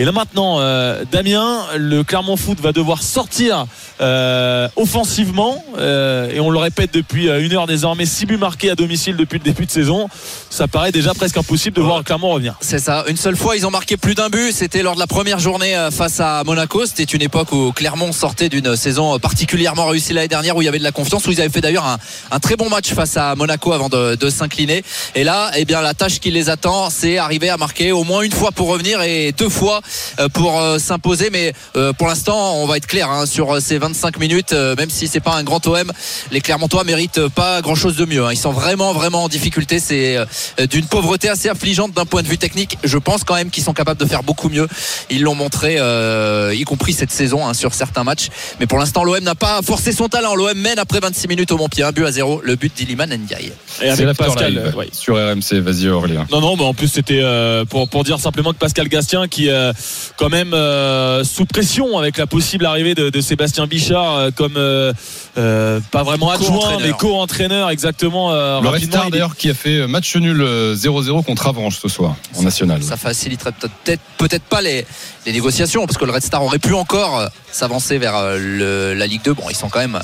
Et 0.00 0.04
là 0.04 0.12
maintenant, 0.12 0.60
euh, 0.60 1.02
Damien, 1.10 1.60
le 1.76 2.04
Clermont 2.04 2.36
Foot 2.36 2.60
va 2.60 2.70
devoir 2.70 3.02
sortir 3.02 3.66
euh, 4.00 4.68
offensivement. 4.76 5.64
euh, 5.76 6.30
et 6.30 6.38
on 6.38 6.50
le 6.50 6.58
répète 6.60 6.94
depuis 6.94 7.28
euh, 7.28 7.44
une 7.44 7.52
heure 7.52 7.66
désormais, 7.66 8.06
6 8.06 8.26
buts 8.26 8.36
marqués 8.36 8.70
à 8.70 8.76
domicile 8.76 9.16
depuis 9.16 9.38
le 9.40 9.44
début 9.44 9.66
de 9.66 9.72
saison. 9.72 10.08
Ça 10.50 10.68
paraît 10.68 10.92
déjà 10.92 11.14
presque 11.14 11.36
impossible 11.36 11.74
de 11.74 11.82
voir 11.82 12.04
Clermont 12.04 12.28
revenir. 12.30 12.54
C'est 12.60 12.78
ça. 12.78 13.02
Une 13.08 13.16
seule 13.16 13.36
fois, 13.36 13.56
ils 13.56 13.66
ont 13.66 13.72
marqué 13.72 13.96
plus 13.96 14.14
d'un 14.14 14.28
but. 14.28 14.52
C'était 14.52 14.84
lors 14.84 14.94
de 14.94 15.00
la 15.00 15.08
première 15.08 15.40
journée 15.40 15.76
euh, 15.76 15.90
face 15.90 16.20
à 16.20 16.44
Monaco. 16.44 16.86
C'était 16.86 17.02
une 17.02 17.22
époque 17.22 17.50
où 17.50 17.72
Clermont 17.72 18.12
sortait 18.12 18.48
d'une 18.48 18.76
saison 18.76 19.18
particulièrement 19.18 19.86
réussie 19.86 20.12
l'année 20.12 20.28
dernière, 20.28 20.56
où 20.56 20.62
il 20.62 20.66
y 20.66 20.68
avait 20.68 20.78
de 20.78 20.84
la 20.84 20.92
confiance, 20.92 21.26
où 21.26 21.32
ils 21.32 21.40
avaient 21.40 21.50
fait 21.50 21.60
d'ailleurs 21.60 21.86
un, 21.86 21.98
un 22.30 22.38
très 22.38 22.54
bon 22.54 22.70
match 22.70 22.94
face 22.94 23.16
à 23.16 23.34
Monaco 23.34 23.72
avant 23.72 23.88
de, 23.88 24.14
de 24.14 24.30
s'incliner. 24.30 24.84
Et 25.16 25.24
là, 25.24 25.50
eh 25.56 25.64
bien, 25.64 25.80
la 25.82 25.94
tâche 25.94 26.20
qui 26.20 26.30
les 26.30 26.50
attend, 26.50 26.88
c'est 26.88 27.18
arriver 27.18 27.50
à 27.50 27.56
marquer 27.56 27.90
au 27.90 28.04
moins 28.04 28.22
une 28.22 28.30
fois 28.30 28.52
pour 28.52 28.68
revenir 28.68 29.02
et 29.02 29.32
deux 29.32 29.48
fois 29.48 29.78
euh, 29.78 29.87
pour 30.32 30.60
euh, 30.60 30.78
s'imposer. 30.78 31.30
Mais 31.30 31.52
euh, 31.76 31.92
pour 31.92 32.06
l'instant, 32.08 32.54
on 32.56 32.66
va 32.66 32.76
être 32.76 32.86
clair 32.86 33.10
hein, 33.10 33.26
sur 33.26 33.54
euh, 33.56 33.60
ces 33.60 33.78
25 33.78 34.18
minutes, 34.18 34.52
euh, 34.52 34.74
même 34.76 34.90
si 34.90 35.08
c'est 35.08 35.20
pas 35.20 35.34
un 35.34 35.42
grand 35.42 35.66
OM, 35.66 35.90
les 36.30 36.40
Clermontois 36.40 36.84
méritent 36.84 37.28
pas 37.28 37.60
grand 37.62 37.74
chose 37.74 37.96
de 37.96 38.04
mieux. 38.04 38.24
hein. 38.24 38.30
Ils 38.32 38.38
sont 38.38 38.52
vraiment, 38.52 38.92
vraiment 38.92 39.24
en 39.24 39.28
difficulté. 39.28 39.78
C'est 39.80 40.16
euh, 40.16 40.66
d'une 40.70 40.86
pauvreté 40.86 41.28
assez 41.28 41.48
affligeante 41.48 41.92
d'un 41.92 42.04
point 42.06 42.22
de 42.22 42.28
vue 42.28 42.38
technique. 42.38 42.78
Je 42.84 42.98
pense 42.98 43.24
quand 43.24 43.34
même 43.34 43.50
qu'ils 43.50 43.64
sont 43.64 43.72
capables 43.74 44.00
de 44.00 44.06
faire 44.06 44.22
beaucoup 44.22 44.48
mieux. 44.48 44.68
Ils 45.10 45.22
l'ont 45.22 45.34
montré, 45.34 45.76
euh, 45.78 46.54
y 46.54 46.64
compris 46.64 46.92
cette 46.92 47.10
saison 47.10 47.46
hein, 47.46 47.54
sur 47.54 47.74
certains 47.74 48.04
matchs. 48.04 48.28
Mais 48.60 48.66
pour 48.66 48.78
l'instant, 48.78 49.04
l'OM 49.04 49.20
n'a 49.20 49.34
pas 49.34 49.60
forcé 49.62 49.92
son 49.92 50.08
talent. 50.08 50.34
L'OM 50.34 50.56
mène 50.58 50.78
après 50.78 51.00
26 51.00 51.28
minutes 51.28 51.52
au 51.52 51.56
Montpied, 51.56 51.84
un 51.84 51.92
but 51.92 52.04
à 52.04 52.12
zéro. 52.12 52.40
Le 52.42 52.56
but 52.56 52.74
d'Iliman 52.74 53.08
Ndiaye. 53.10 53.46
Et 53.46 53.52
C'est 53.80 53.88
avec 54.02 54.16
Pascal. 54.16 54.52
live 54.52 54.72
euh, 54.74 54.78
ouais. 54.78 54.88
sur 54.92 55.14
RMC. 55.16 55.60
Vas-y, 55.60 55.88
Aurélien. 55.88 56.26
Non, 56.30 56.40
non, 56.40 56.56
mais 56.56 56.64
en 56.64 56.74
plus 56.74 56.88
c'était 56.88 57.20
euh, 57.22 57.64
pour, 57.64 57.88
pour 57.88 58.04
dire 58.04 58.18
simplement 58.18 58.52
que 58.52 58.58
Pascal 58.58 58.88
Gastien 58.88 59.28
qui 59.28 59.48
euh, 59.50 59.72
quand 60.16 60.28
même 60.28 60.54
euh, 60.54 61.24
sous 61.24 61.44
pression 61.46 61.98
avec 61.98 62.16
la 62.18 62.26
possible 62.26 62.66
arrivée 62.66 62.94
de, 62.94 63.10
de 63.10 63.20
Sébastien 63.20 63.66
Bichard 63.66 64.14
euh, 64.16 64.30
comme 64.34 64.56
euh, 64.56 64.92
euh, 65.36 65.80
pas 65.90 66.02
vraiment 66.02 66.30
adjoint 66.30 66.78
mais 66.80 66.92
co-entraîneur 66.92 67.70
exactement. 67.70 68.32
euh, 68.32 68.60
Le 68.60 68.68
est- 68.76 69.10
d'ailleurs 69.10 69.36
qui 69.36 69.50
a 69.50 69.54
fait 69.54 69.86
match 69.86 70.16
nul 70.16 70.40
euh, 70.40 70.74
0-0 70.74 71.24
contre 71.24 71.46
Avranches 71.46 71.78
ce 71.80 71.88
soir 71.88 72.16
en 72.36 72.42
national. 72.42 72.82
Ça 72.82 72.96
faciliterait 72.96 73.52
peut-être 73.52 74.02
peut-être 74.18 74.44
pas 74.44 74.60
les, 74.60 74.84
les 75.26 75.32
négociations 75.32 75.86
parce 75.86 75.98
que 75.98 76.04
le 76.04 76.12
Red 76.12 76.22
Star 76.22 76.42
aurait 76.42 76.58
pu 76.58 76.74
encore 76.74 77.28
s'avancer 77.52 77.98
vers 77.98 78.36
le- 78.38 78.94
la 78.94 79.06
Ligue 79.06 79.22
2. 79.24 79.34
Bon, 79.34 79.44
ils 79.50 79.56
sont 79.56 79.68
quand 79.68 79.78
même, 79.80 79.98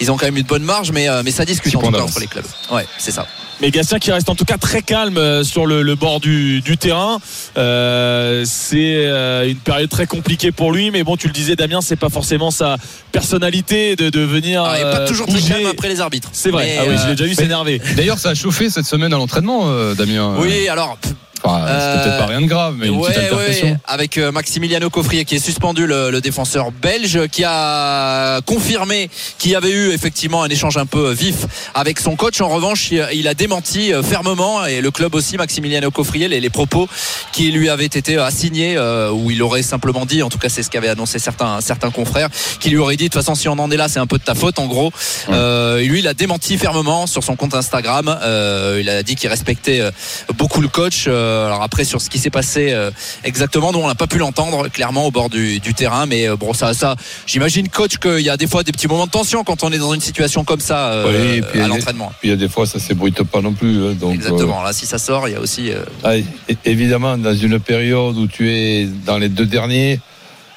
ils 0.00 0.10
ont 0.10 0.16
quand 0.16 0.26
même 0.26 0.36
une 0.36 0.42
bonne 0.46 0.64
marge, 0.64 0.90
mais 0.92 1.06
mais 1.24 1.30
ça 1.30 1.44
discute 1.44 1.74
en 1.76 1.80
tout 1.80 1.90
cas 1.92 2.02
entre 2.02 2.20
les 2.20 2.26
clubs. 2.26 2.44
Ouais, 2.70 2.86
c'est 2.98 3.10
ça. 3.12 3.26
Mais 3.60 3.70
Gastien 3.70 3.98
qui 3.98 4.10
reste 4.10 4.28
en 4.28 4.34
tout 4.34 4.44
cas 4.46 4.56
très 4.56 4.80
calme 4.82 5.18
euh, 5.18 5.44
sur 5.44 5.66
le, 5.66 5.82
le 5.82 5.94
bord 5.94 6.20
du, 6.20 6.60
du 6.62 6.78
terrain. 6.78 7.20
Euh, 7.58 8.44
c'est 8.46 9.04
euh, 9.06 9.48
une 9.48 9.58
période 9.58 9.90
très 9.90 10.06
compliquée 10.06 10.50
pour 10.50 10.72
lui, 10.72 10.90
mais 10.90 11.04
bon, 11.04 11.16
tu 11.16 11.26
le 11.26 11.32
disais, 11.32 11.56
Damien, 11.56 11.80
c'est 11.82 11.96
pas 11.96 12.08
forcément 12.08 12.50
sa 12.50 12.76
personnalité 13.12 13.96
de, 13.96 14.08
de 14.08 14.20
venir. 14.20 14.62
Alors, 14.62 14.76
il 14.76 14.84
n'est 14.84 14.90
pas 14.90 15.00
euh, 15.00 15.08
toujours 15.08 15.26
très 15.26 15.40
calme 15.40 15.66
après 15.66 15.88
les 15.88 16.00
arbitres. 16.00 16.30
C'est 16.32 16.50
vrai. 16.50 16.64
Mais, 16.64 16.78
ah 16.80 16.84
oui, 16.88 16.96
je 17.02 17.08
l'ai 17.08 17.16
déjà 17.16 17.28
vu 17.28 17.34
s'énerver. 17.34 17.82
D'ailleurs, 17.96 18.18
ça 18.18 18.30
a 18.30 18.34
chauffé 18.34 18.70
cette 18.70 18.86
semaine 18.86 19.12
à 19.12 19.18
l'entraînement, 19.18 19.64
euh, 19.66 19.94
Damien. 19.94 20.36
Oui, 20.38 20.68
alors 20.68 20.98
Enfin, 21.42 21.64
c'est 21.66 21.72
Euh, 21.72 22.02
peut-être 22.04 22.18
pas 22.18 22.26
rien 22.26 22.40
de 22.42 22.46
grave, 22.46 22.74
mais 22.78 22.88
une 22.88 22.96
Ouais, 22.96 23.08
petite 23.12 23.32
altercation. 23.32 23.68
ouais, 23.68 23.76
avec 23.86 24.18
euh, 24.18 24.30
Maximiliano 24.32 24.90
Coffrier 24.90 25.24
qui 25.24 25.36
est 25.36 25.44
suspendu, 25.44 25.86
le, 25.86 26.10
le 26.10 26.20
défenseur 26.20 26.70
belge, 26.70 27.26
qui 27.32 27.44
a 27.44 28.40
confirmé 28.46 29.08
qu'il 29.38 29.50
y 29.52 29.54
avait 29.56 29.70
eu 29.70 29.90
effectivement 29.92 30.42
un 30.42 30.48
échange 30.48 30.76
un 30.76 30.86
peu 30.86 31.12
vif 31.12 31.36
avec 31.74 31.98
son 32.00 32.16
coach. 32.16 32.40
En 32.40 32.48
revanche, 32.48 32.90
il, 32.90 33.26
a 33.28 33.34
démenti 33.34 33.92
euh, 33.92 34.02
fermement 34.02 34.66
et 34.66 34.80
le 34.80 34.90
club 34.90 35.14
aussi, 35.14 35.36
Maximiliano 35.36 35.90
Coffrier, 35.90 36.28
les, 36.28 36.40
les 36.40 36.50
propos 36.50 36.88
qui 37.32 37.50
lui 37.52 37.70
avaient 37.70 37.84
été 37.86 38.18
assignés, 38.18 38.76
euh, 38.76 39.10
où 39.10 39.30
il 39.30 39.42
aurait 39.42 39.62
simplement 39.62 40.04
dit, 40.04 40.22
en 40.22 40.28
tout 40.28 40.38
cas 40.38 40.48
c'est 40.48 40.62
ce 40.62 40.70
qu'avaient 40.70 40.88
annoncé 40.88 41.18
certains, 41.18 41.60
certains 41.60 41.90
confrères, 41.90 42.28
qui 42.60 42.68
lui 42.70 42.76
auraient 42.78 42.96
dit 42.96 43.04
de 43.04 43.08
toute 43.14 43.22
façon 43.22 43.34
si 43.34 43.48
on 43.48 43.58
en 43.58 43.70
est 43.70 43.76
là, 43.76 43.88
c'est 43.88 43.98
un 44.00 44.06
peu 44.06 44.18
de 44.18 44.24
ta 44.24 44.34
faute 44.34 44.58
en 44.58 44.66
gros. 44.66 44.92
Euh, 45.30 45.80
lui, 45.80 46.00
il 46.00 46.08
a 46.08 46.14
démenti 46.14 46.58
fermement 46.58 47.06
sur 47.06 47.24
son 47.24 47.36
compte 47.36 47.54
Instagram. 47.54 48.14
Euh, 48.22 48.78
il 48.80 48.88
a 48.90 49.02
dit 49.02 49.14
qu'il 49.14 49.28
respectait 49.30 49.80
euh, 49.80 49.90
beaucoup 50.36 50.60
le 50.60 50.68
coach. 50.68 51.04
euh, 51.06 51.10
Euh, 51.29 51.29
alors 51.46 51.62
après 51.62 51.84
sur 51.84 52.00
ce 52.00 52.10
qui 52.10 52.18
s'est 52.18 52.30
passé 52.30 52.72
euh, 52.72 52.90
exactement, 53.24 53.72
nous 53.72 53.78
on 53.80 53.86
n'a 53.88 53.94
pas 53.94 54.06
pu 54.06 54.18
l'entendre 54.18 54.68
clairement 54.68 55.06
au 55.06 55.10
bord 55.10 55.30
du, 55.30 55.60
du 55.60 55.74
terrain, 55.74 56.06
mais 56.06 56.28
euh, 56.28 56.36
bon 56.36 56.52
ça, 56.52 56.74
ça, 56.74 56.96
j'imagine 57.26 57.68
coach 57.68 57.98
qu'il 57.98 58.20
y 58.20 58.30
a 58.30 58.36
des 58.36 58.46
fois 58.46 58.62
des 58.62 58.72
petits 58.72 58.88
moments 58.88 59.06
de 59.06 59.10
tension 59.10 59.44
quand 59.44 59.62
on 59.64 59.70
est 59.72 59.78
dans 59.78 59.94
une 59.94 60.00
situation 60.00 60.44
comme 60.44 60.60
ça 60.60 60.92
euh, 60.92 61.36
et 61.36 61.42
puis 61.42 61.60
à 61.60 61.68
l'entraînement. 61.68 62.12
Puis 62.20 62.28
il 62.28 62.30
y 62.30 62.34
a 62.34 62.36
des 62.36 62.48
fois, 62.48 62.66
ça 62.66 62.78
s'ébruite 62.78 63.22
pas 63.24 63.40
non 63.40 63.52
plus. 63.52 63.86
hein, 63.86 63.96
donc, 64.00 64.14
Exactement. 64.14 64.62
Là 64.62 64.72
si 64.72 64.86
ça 64.86 64.98
sort, 64.98 65.28
il 65.28 65.32
y 65.32 65.36
a 65.36 65.40
aussi. 65.40 65.70
euh, 65.70 65.84
euh, 66.04 66.22
ah, 66.48 66.54
évidemment, 66.64 67.16
dans 67.18 67.34
une 67.34 67.58
période 67.60 68.16
où 68.16 68.26
tu 68.26 68.50
es 68.50 68.86
dans 69.06 69.18
les 69.18 69.28
deux 69.28 69.46
derniers, 69.46 70.00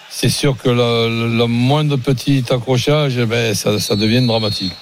c'est 0.09 0.29
sûr 0.29 0.55
que 0.61 0.69
le, 0.69 1.37
le 1.37 1.45
moindre 1.47 1.97
petit 1.97 2.43
accrochage, 2.51 3.17
eh 3.17 3.25
ben, 3.25 3.53
ça, 3.55 3.79
ça 3.79 3.95
devient 3.95 4.25
dramatique. 4.25 4.73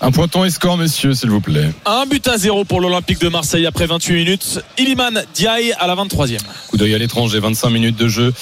Un 0.00 0.10
pointon 0.10 0.44
et 0.44 0.50
score, 0.50 0.76
messieurs, 0.76 1.14
s'il 1.14 1.30
vous 1.30 1.40
plaît. 1.40 1.70
Un 1.86 2.06
but 2.06 2.26
à 2.28 2.38
zéro 2.38 2.64
pour 2.64 2.80
l'Olympique 2.80 3.20
de 3.20 3.28
Marseille 3.28 3.66
après 3.66 3.86
28 3.86 4.14
minutes. 4.14 4.60
Iliman 4.78 5.22
Diaye 5.34 5.72
à 5.78 5.86
la 5.86 5.94
23e. 5.96 6.38
Coup 6.68 6.76
d'œil 6.76 6.94
à 6.94 6.98
l'étranger, 6.98 7.40
25 7.40 7.70
minutes 7.70 7.96
de 7.96 8.08
jeu 8.08 8.32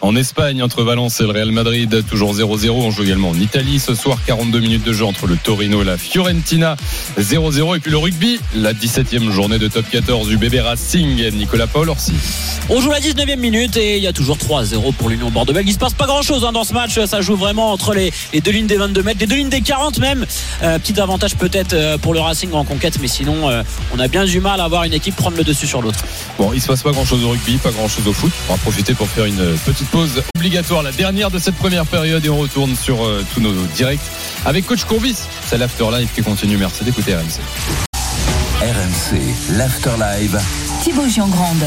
en 0.00 0.16
Espagne 0.16 0.62
entre 0.62 0.82
Valence 0.82 1.20
et 1.20 1.24
le 1.24 1.30
Real 1.30 1.50
Madrid, 1.50 2.04
toujours 2.08 2.34
0-0. 2.34 2.70
On 2.70 2.90
joue 2.90 3.04
également 3.04 3.30
en 3.30 3.38
Italie 3.40 3.78
ce 3.78 3.94
soir, 3.94 4.18
42 4.26 4.60
minutes 4.60 4.84
de 4.84 4.92
jeu 4.92 5.06
entre 5.06 5.26
le 5.26 5.36
Torino 5.36 5.80
et 5.80 5.84
la 5.84 5.96
Fiorentina, 5.96 6.76
0-0. 7.18 7.76
Et 7.76 7.80
puis 7.80 7.90
le 7.90 7.96
rugby, 7.96 8.38
la 8.54 8.74
17e 8.74 9.30
journée 9.30 9.58
de 9.58 9.68
top 9.68 9.86
14 9.90 10.28
du 10.28 10.36
bébé 10.36 10.60
Racing, 10.60 11.30
Nicolas 11.32 11.66
Paul 11.66 11.88
Orsi. 11.88 12.12
On 12.68 12.80
joue 12.80 12.90
la 12.90 13.00
19e 13.00 13.36
minute 13.36 13.76
et 13.76 13.96
il 13.96 14.02
y 14.02 14.06
a 14.06 14.12
toujours 14.12 14.36
3-0 14.36 14.92
pour 14.94 15.08
l'Union 15.08 15.30
Bordeaux-Bègles. 15.30 15.68
Il 15.70 15.74
se 15.74 15.78
passe 15.78 15.94
pas 15.94 16.06
grand 16.06 16.22
chose 16.22 16.42
dans 16.42 16.64
ce 16.64 16.74
match. 16.74 16.98
Ça 17.06 17.20
joue 17.20 17.36
vraiment 17.36 17.72
entre 17.72 17.94
les, 17.94 18.12
les 18.32 18.40
deux 18.40 18.50
lignes 18.50 18.66
des 18.66 18.76
22 18.76 19.02
mètres, 19.02 19.20
les 19.20 19.26
deux 19.26 19.36
lignes 19.36 19.48
des 19.48 19.60
40 19.60 19.98
même. 19.98 20.26
Euh, 20.62 20.73
petit 20.78 21.00
avantage 21.00 21.36
peut-être 21.36 21.72
euh, 21.72 21.98
pour 21.98 22.14
le 22.14 22.20
Racing 22.20 22.52
en 22.52 22.64
conquête, 22.64 22.98
mais 23.00 23.08
sinon 23.08 23.48
euh, 23.50 23.62
on 23.94 23.98
a 23.98 24.08
bien 24.08 24.24
du 24.24 24.40
mal 24.40 24.60
à 24.60 24.68
voir 24.68 24.84
une 24.84 24.92
équipe 24.92 25.16
prendre 25.16 25.36
le 25.36 25.44
dessus 25.44 25.66
sur 25.66 25.82
l'autre. 25.82 25.98
Bon, 26.38 26.52
il 26.52 26.60
se 26.60 26.66
passe 26.66 26.82
pas 26.82 26.92
grand 26.92 27.04
chose 27.04 27.24
au 27.24 27.30
rugby, 27.30 27.56
pas 27.58 27.70
grand 27.70 27.88
chose 27.88 28.06
au 28.06 28.12
foot. 28.12 28.32
On 28.48 28.52
va 28.52 28.58
profiter 28.58 28.94
pour 28.94 29.08
faire 29.08 29.24
une 29.24 29.56
petite 29.64 29.88
pause 29.88 30.22
obligatoire, 30.36 30.82
la 30.82 30.92
dernière 30.92 31.30
de 31.30 31.38
cette 31.38 31.56
première 31.56 31.86
période, 31.86 32.24
et 32.24 32.28
on 32.28 32.38
retourne 32.38 32.74
sur 32.76 33.04
euh, 33.04 33.24
tous 33.34 33.40
nos 33.40 33.52
directs 33.74 34.00
avec 34.44 34.66
Coach 34.66 34.84
Courbis. 34.84 35.16
C'est 35.48 35.58
l'after 35.58 35.86
live 35.92 36.08
qui 36.14 36.22
continue. 36.22 36.56
Merci 36.56 36.84
d'écouter 36.84 37.14
RMC. 37.14 37.40
RMC, 38.60 39.20
l'Afterlive. 39.58 40.40
Thibaut 40.82 41.08
Giangrande. 41.08 41.64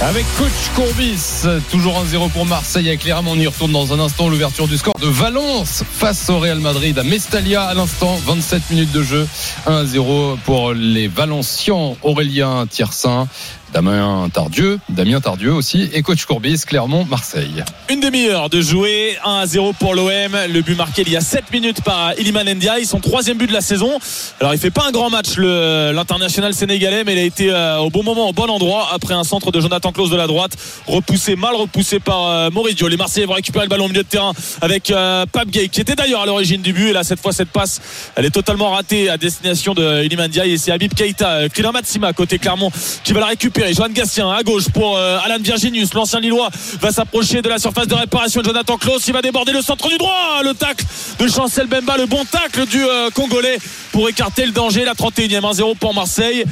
Avec 0.00 0.24
coach 0.36 0.50
Courbis, 0.76 1.42
toujours 1.70 2.00
1-0 2.04 2.30
pour 2.30 2.46
Marseille 2.46 2.88
avec 2.88 3.00
Clermont. 3.00 3.32
On 3.32 3.40
y 3.40 3.46
retourne 3.46 3.72
dans 3.72 3.92
un 3.92 3.98
instant. 3.98 4.28
L'ouverture 4.28 4.68
du 4.68 4.78
score 4.78 4.94
de 5.00 5.08
Valence 5.08 5.82
face 5.90 6.30
au 6.30 6.38
Real 6.38 6.60
Madrid 6.60 6.96
à 6.98 7.02
Mestalia 7.02 7.64
à 7.64 7.74
l'instant. 7.74 8.16
27 8.24 8.70
minutes 8.70 8.92
de 8.92 9.02
jeu. 9.02 9.26
1-0 9.66 10.38
pour 10.44 10.72
les 10.72 11.08
Valencians. 11.08 11.96
Aurélien 12.02 12.66
Tiersin, 12.70 13.26
Damien 13.72 14.28
Tardieu, 14.32 14.78
Damien 14.88 15.20
Tardieu 15.20 15.52
aussi 15.52 15.90
et 15.92 16.02
coach 16.02 16.24
Courbis, 16.24 16.62
Clermont, 16.66 17.04
Marseille. 17.04 17.62
Une 17.90 18.00
demi-heure 18.00 18.48
de 18.48 18.60
jouer, 18.60 19.16
1 19.24 19.34
à 19.40 19.46
0 19.46 19.72
pour 19.74 19.94
l'OM. 19.94 20.08
Le 20.08 20.60
but 20.60 20.76
marqué 20.76 21.02
il 21.02 21.10
y 21.10 21.16
a 21.16 21.20
7 21.20 21.52
minutes 21.52 21.82
par 21.82 22.18
Iliman 22.18 22.44
Ndiaye, 22.48 22.86
son 22.86 23.00
troisième 23.00 23.36
but 23.36 23.46
de 23.46 23.52
la 23.52 23.60
saison. 23.60 23.98
Alors 24.40 24.54
il 24.54 24.58
fait 24.60 24.70
pas 24.70 24.86
un 24.88 24.90
grand 24.90 25.10
match 25.10 25.36
l'international 25.38 26.54
sénégalais, 26.54 27.04
mais 27.04 27.12
il 27.14 27.18
a 27.18 27.22
été 27.22 27.50
euh, 27.50 27.78
au 27.78 27.90
bon 27.90 28.02
moment, 28.02 28.28
au 28.28 28.32
bon 28.32 28.48
endroit 28.48 28.88
après 28.92 29.14
un 29.14 29.24
centre 29.24 29.50
de 29.52 29.60
Jonathan 29.68 29.92
Klaus 29.92 30.08
de 30.08 30.16
la 30.16 30.26
droite, 30.26 30.52
repoussé, 30.86 31.36
mal 31.36 31.54
repoussé 31.54 32.00
par 32.00 32.26
euh, 32.26 32.50
Maurizio. 32.50 32.88
Les 32.88 32.96
Marseillais 32.96 33.26
vont 33.26 33.34
récupérer 33.34 33.66
le 33.66 33.68
ballon 33.68 33.84
au 33.84 33.88
milieu 33.88 34.02
de 34.02 34.08
terrain 34.08 34.32
avec 34.62 34.90
euh, 34.90 35.26
Pape 35.30 35.50
Gay, 35.50 35.68
qui 35.68 35.82
était 35.82 35.94
d'ailleurs 35.94 36.22
à 36.22 36.26
l'origine 36.26 36.62
du 36.62 36.72
but. 36.72 36.88
Et 36.88 36.92
là 36.94 37.04
cette 37.04 37.20
fois 37.20 37.32
cette 37.32 37.50
passe, 37.50 37.80
elle 38.16 38.24
est 38.24 38.30
totalement 38.30 38.70
ratée 38.70 39.10
à 39.10 39.18
destination 39.18 39.74
de 39.74 40.04
Iliman 40.04 40.28
Ndiaye 40.28 40.52
et 40.52 40.58
c'est 40.58 40.72
Habib 40.72 40.94
Keita, 40.94 41.28
euh, 41.32 41.48
Kylian 41.50 41.72
Matsima 41.72 42.14
côté 42.14 42.38
Clermont 42.38 42.70
qui 43.04 43.12
va 43.12 43.20
la 43.20 43.26
récupérer. 43.26 43.74
Johan 43.74 43.90
Gastien 43.90 44.30
à 44.30 44.42
gauche 44.42 44.70
pour 44.70 44.96
Alan 44.98 45.36
Virginius, 45.38 45.92
l'ancien 45.92 46.20
Lillois 46.20 46.48
va 46.80 46.90
s'approcher 46.90 47.42
de 47.42 47.48
la 47.50 47.58
surface 47.58 47.88
de 47.88 47.94
réparation 47.94 48.40
de 48.40 48.46
Jonathan 48.46 48.78
Klaus. 48.78 49.06
Il 49.06 49.12
va 49.12 49.20
déborder 49.20 49.52
le 49.52 49.60
centre 49.60 49.88
du 49.88 49.98
droit. 49.98 50.42
Le 50.42 50.54
tacle 50.54 50.84
de 51.18 51.28
Chancel 51.28 51.66
Bemba, 51.66 51.98
le 51.98 52.06
bon 52.06 52.24
tacle 52.24 52.66
du 52.66 52.82
Congolais 53.14 53.58
pour 53.92 54.08
écarter 54.08 54.46
le 54.46 54.52
danger. 54.52 54.84
La 54.84 54.94
31e 54.94 55.40
1-0 55.40 55.76
pour 55.76 55.92
Marseille. 55.92 56.44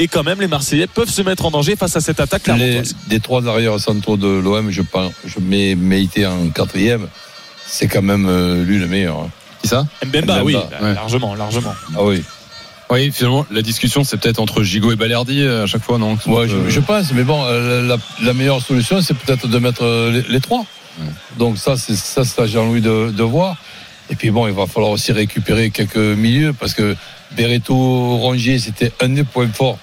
Et 0.00 0.06
quand 0.08 0.22
même, 0.22 0.40
les 0.40 0.46
Marseillais 0.46 0.86
peuvent 0.86 1.10
se 1.10 1.22
mettre 1.22 1.44
en 1.44 1.50
danger 1.50 1.74
face 1.74 1.96
à 1.96 2.00
cette 2.00 2.20
attaque 2.20 2.46
Les, 2.56 2.82
des 3.08 3.18
trois 3.20 3.46
arrières 3.48 3.78
centraux 3.80 4.16
de 4.16 4.28
l'OM, 4.28 4.70
je, 4.70 4.82
pense- 4.82 5.12
je 5.26 5.40
mets 5.40 5.74
Meïté 5.74 6.24
en 6.24 6.48
quatrième. 6.50 7.08
C'est 7.66 7.88
quand 7.88 8.00
même 8.02 8.26
euh, 8.28 8.62
lui 8.64 8.78
le 8.78 8.86
meilleur. 8.86 9.18
hein. 9.18 9.30
Qui 9.60 9.66
ça? 9.68 9.86
Mbemba, 10.06 10.20
Mbemba, 10.40 10.44
oui, 10.44 10.54
ouais. 10.54 10.94
largement, 10.94 11.34
largement. 11.34 11.74
Ah 11.96 12.04
oui. 12.04 12.22
Oui, 12.90 13.10
finalement, 13.12 13.44
la 13.50 13.60
discussion, 13.60 14.04
c'est 14.04 14.16
peut-être 14.18 14.38
entre 14.38 14.62
Gigot 14.62 14.92
et 14.92 14.96
Balerdi 14.96 15.42
euh, 15.42 15.64
à 15.64 15.66
chaque 15.66 15.82
fois, 15.82 15.98
non? 15.98 16.16
Ouais, 16.26 16.48
je, 16.48 16.70
je 16.70 16.80
pense, 16.80 17.12
mais 17.12 17.24
bon, 17.24 17.44
euh, 17.44 17.82
la, 17.86 17.96
la 18.22 18.32
meilleure 18.34 18.62
solution, 18.62 19.02
c'est 19.02 19.14
peut-être 19.14 19.46
de 19.48 19.58
mettre 19.58 19.84
les, 20.12 20.22
les 20.22 20.40
trois. 20.40 20.64
Donc 21.38 21.58
ça, 21.58 21.76
c'est 21.76 21.96
ça, 21.96 22.24
c'est 22.24 22.40
à 22.40 22.46
Jean-Louis 22.46 22.80
de, 22.80 23.10
de 23.10 23.22
voir. 23.24 23.56
Et 24.10 24.14
puis 24.14 24.30
bon, 24.30 24.46
il 24.46 24.54
va 24.54 24.66
falloir 24.66 24.92
aussi 24.92 25.12
récupérer 25.12 25.70
quelques 25.70 25.96
milieux 25.96 26.52
parce 26.54 26.72
que 26.72 26.96
Bereto 27.36 27.74
Rongier, 28.16 28.58
c'était 28.58 28.90
un 29.02 29.10
des 29.10 29.24
points 29.24 29.48
forts 29.52 29.78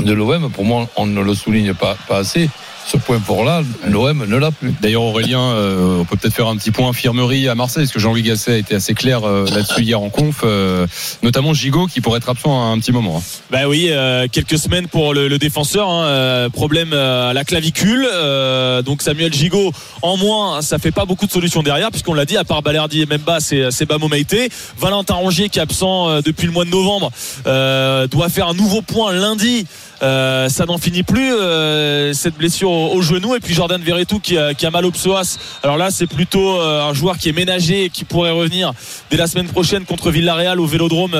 de 0.00 0.12
l'OM. 0.12 0.50
Pour 0.50 0.64
moi, 0.64 0.88
on 0.96 1.06
ne 1.06 1.20
le 1.20 1.34
souligne 1.34 1.74
pas, 1.74 1.96
pas 2.08 2.18
assez. 2.18 2.48
Ce 2.84 2.96
point 2.98 3.18
fort-là, 3.20 3.62
l'OM 3.88 4.26
ne 4.26 4.36
l'a 4.36 4.50
plus. 4.50 4.74
D'ailleurs, 4.82 5.02
Aurélien, 5.02 5.40
euh, 5.40 6.00
on 6.00 6.04
peut 6.04 6.16
peut-être 6.16 6.34
faire 6.34 6.48
un 6.48 6.56
petit 6.56 6.70
point 6.72 6.90
infirmerie 6.90 7.48
à 7.48 7.54
Marseille, 7.54 7.84
parce 7.84 7.92
que 7.92 7.98
Jean-Louis 8.00 8.22
Gasset 8.22 8.52
a 8.52 8.56
été 8.56 8.74
assez 8.74 8.92
clair 8.92 9.24
euh, 9.24 9.46
là-dessus 9.46 9.82
hier 9.82 10.00
en 10.00 10.10
conf, 10.10 10.40
euh, 10.44 10.86
notamment 11.22 11.54
Gigot 11.54 11.86
qui 11.86 12.00
pourrait 12.02 12.18
être 12.18 12.28
absent 12.28 12.50
à 12.60 12.66
un 12.66 12.78
petit 12.78 12.92
moment. 12.92 13.18
hein. 13.18 13.40
Bah 13.50 13.66
oui, 13.66 13.86
euh, 13.90 14.26
quelques 14.30 14.58
semaines 14.58 14.88
pour 14.88 15.14
le, 15.14 15.28
le 15.28 15.38
défenseur. 15.38 15.88
hein, 15.88 16.48
problème 16.52 16.92
à 16.92 17.32
la 17.32 17.44
clavicule. 17.44 18.06
euh, 18.12 18.82
donc 18.82 19.00
Samuel 19.00 19.32
Gigot 19.32 19.72
en 20.02 20.16
moins, 20.18 20.60
ça 20.60 20.78
fait 20.78 20.90
pas 20.90 21.06
beaucoup 21.06 21.26
de 21.26 21.32
solutions 21.32 21.62
derrière, 21.62 21.90
puisqu'on 21.90 22.14
l'a 22.14 22.26
dit, 22.26 22.36
à 22.36 22.44
part 22.44 22.60
Balerdi 22.62 23.02
et 23.02 23.06
Memba, 23.06 23.38
c'est 23.40 23.86
Bamo 23.86 24.08
Maïté. 24.08 24.50
Valentin 24.78 25.14
Rongier 25.14 25.48
qui 25.48 25.58
est 25.60 25.62
absent 25.62 26.20
depuis 26.20 26.46
le 26.46 26.52
mois 26.52 26.64
de 26.66 26.70
novembre 26.70 27.10
euh, 27.46 28.06
doit 28.06 28.28
faire 28.28 28.48
un 28.48 28.54
nouveau 28.54 28.82
point 28.82 29.12
lundi. 29.12 29.66
Euh, 30.02 30.48
ça 30.48 30.66
n'en 30.66 30.78
finit 30.78 31.04
plus 31.04 31.32
euh, 31.32 32.12
cette 32.12 32.36
blessure 32.36 32.70
au, 32.70 33.02
genou. 33.02 33.34
Et 33.36 33.40
puis 33.40 33.54
Jordan 33.54 33.80
Verretou 33.80 34.18
qui 34.18 34.36
a, 34.36 34.70
mal 34.70 34.84
au 34.84 34.90
psoas. 34.90 35.38
Alors 35.62 35.76
là 35.76 35.90
c'est 35.90 36.06
plutôt 36.06 36.58
euh, 36.58 36.82
un 36.82 36.92
joueur 36.92 37.18
qui 37.18 37.28
est 37.28 37.32
ménagé 37.32 37.84
et 37.84 37.90
qui 37.90 38.04
pourrait 38.04 38.30
revenir 38.30 38.72
dès 39.10 39.16
la 39.16 39.26
semaine 39.26 39.46
prochaine 39.46 39.84
contre 39.84 40.10
Villarreal 40.10 40.60
au 40.60 40.66
Vélodrome 40.66 41.12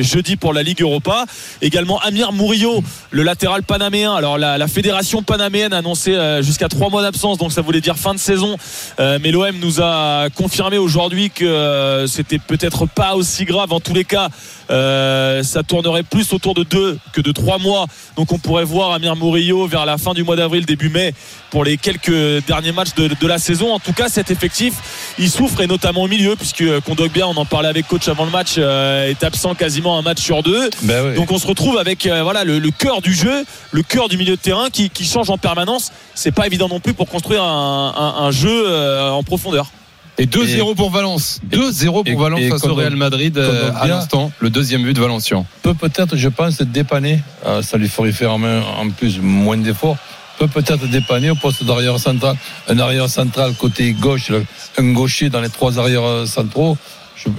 jeudi 0.00 0.36
pour 0.36 0.52
la 0.52 0.62
Ligue 0.62 0.82
Europa. 0.82 1.24
Également 1.62 2.00
Amir 2.00 2.32
Murillo 2.32 2.82
le 3.10 3.22
latéral 3.22 3.62
panaméen. 3.62 4.14
Alors 4.14 4.38
la, 4.38 4.68
fédération 4.68 5.22
panaméenne 5.22 5.72
a 5.72 5.78
annoncé 5.78 6.16
jusqu'à 6.40 6.68
trois 6.68 6.90
mois 6.90 7.02
d'absence 7.02 7.38
donc 7.38 7.52
ça 7.52 7.62
voulait 7.62 7.80
dire 7.80 7.96
fin 7.96 8.14
de 8.14 8.18
saison. 8.18 8.56
Mais 8.98 9.30
l'OM 9.30 9.56
nous 9.60 9.80
a 9.80 10.28
confirmé 10.34 10.78
aujourd'hui 10.78 11.30
que 11.30 12.04
c'était 12.08 12.38
peut-être 12.38 12.86
pas 12.86 13.14
aussi 13.14 13.44
grave. 13.44 13.72
En 13.72 13.80
tous 13.80 13.94
les 13.94 14.04
cas 14.04 14.28
euh, 14.70 15.42
ça 15.42 15.62
tournerait 15.62 16.02
plus 16.02 16.32
autour 16.32 16.54
de 16.54 16.62
deux 16.62 16.98
que 17.12 17.20
de 17.20 17.32
trois 17.32 17.58
mois 17.58 17.86
donc 18.16 18.32
on 18.32 18.38
pourrait 18.38 18.64
voir 18.64 18.92
Amir 18.92 19.16
Murillo 19.16 19.66
vers 19.66 19.86
la 19.86 19.96
fin 19.98 20.12
du 20.14 20.24
mois 20.24 20.36
d'avril, 20.36 20.66
début 20.66 20.88
mai, 20.88 21.14
pour 21.50 21.64
les 21.64 21.76
quelques 21.76 22.44
derniers 22.46 22.72
matchs 22.72 22.94
de, 22.96 23.08
de 23.08 23.26
la 23.26 23.38
saison. 23.38 23.72
En 23.72 23.78
tout 23.78 23.92
cas, 23.92 24.08
cet 24.08 24.30
effectif, 24.30 24.74
il 25.18 25.30
souffre 25.30 25.60
et 25.60 25.66
notamment 25.68 26.02
au 26.02 26.08
milieu, 26.08 26.34
puisque 26.36 26.64
Kondogbia, 26.80 27.28
on 27.28 27.36
en 27.36 27.44
parlait 27.44 27.68
avec 27.68 27.86
coach 27.86 28.08
avant 28.08 28.24
le 28.24 28.30
match, 28.32 28.54
euh, 28.58 29.08
est 29.08 29.22
absent 29.22 29.54
quasiment 29.54 29.96
un 29.98 30.02
match 30.02 30.20
sur 30.20 30.42
deux. 30.42 30.68
Ben 30.82 31.06
oui. 31.10 31.14
Donc 31.14 31.30
on 31.30 31.38
se 31.38 31.46
retrouve 31.46 31.78
avec 31.78 32.06
euh, 32.06 32.22
voilà 32.24 32.42
le, 32.44 32.58
le 32.58 32.70
cœur 32.72 33.00
du 33.00 33.14
jeu, 33.14 33.44
le 33.70 33.82
cœur 33.82 34.08
du 34.08 34.16
milieu 34.18 34.34
de 34.36 34.40
terrain 34.40 34.68
qui, 34.70 34.90
qui 34.90 35.04
change 35.04 35.30
en 35.30 35.38
permanence. 35.38 35.92
C'est 36.14 36.32
pas 36.32 36.46
évident 36.46 36.68
non 36.68 36.80
plus 36.80 36.92
pour 36.94 37.08
construire 37.08 37.44
un, 37.44 37.94
un- 37.96 38.24
un 38.24 38.30
jeu 38.32 38.64
euh, 38.66 39.10
en 39.10 39.22
profondeur. 39.22 39.70
Et 40.18 40.26
2-0 40.26 40.74
pour 40.74 40.90
Valence. 40.90 41.40
2-0 41.50 42.02
et- 42.04 42.12
pour 42.12 42.22
Valence 42.22 42.40
face 42.48 42.64
au 42.64 42.74
Real 42.74 42.96
Madrid 42.96 43.38
euh, 43.38 43.70
à 43.76 43.86
l'instant. 43.86 44.32
Le 44.40 44.50
deuxième 44.50 44.82
but 44.82 44.92
de 44.94 45.00
Valencian. 45.00 45.46
peut 45.62 45.74
peut-être, 45.74 46.16
je 46.16 46.28
pense, 46.28 46.60
dépanner. 46.60 47.20
Euh, 47.46 47.62
ça 47.62 47.76
lui 47.78 47.88
ferait 47.88 48.12
faire 48.12 48.32
en, 48.32 48.38
main- 48.38 48.62
en 48.62 48.90
plus 48.90 49.20
moins 49.20 49.56
d'efforts. 49.56 49.96
Peut 50.38 50.48
peut-être 50.48 50.86
dépanner 50.88 51.30
au 51.30 51.34
poste 51.34 51.64
d'arrière 51.64 51.98
central. 51.98 52.36
Un 52.68 52.78
arrière 52.78 53.08
central 53.08 53.54
côté 53.54 53.92
gauche, 53.92 54.30
un 54.76 54.92
gaucher 54.92 55.30
dans 55.30 55.40
les 55.40 55.48
trois 55.50 55.78
arrières 55.78 56.04
euh, 56.04 56.26
centraux. 56.26 56.76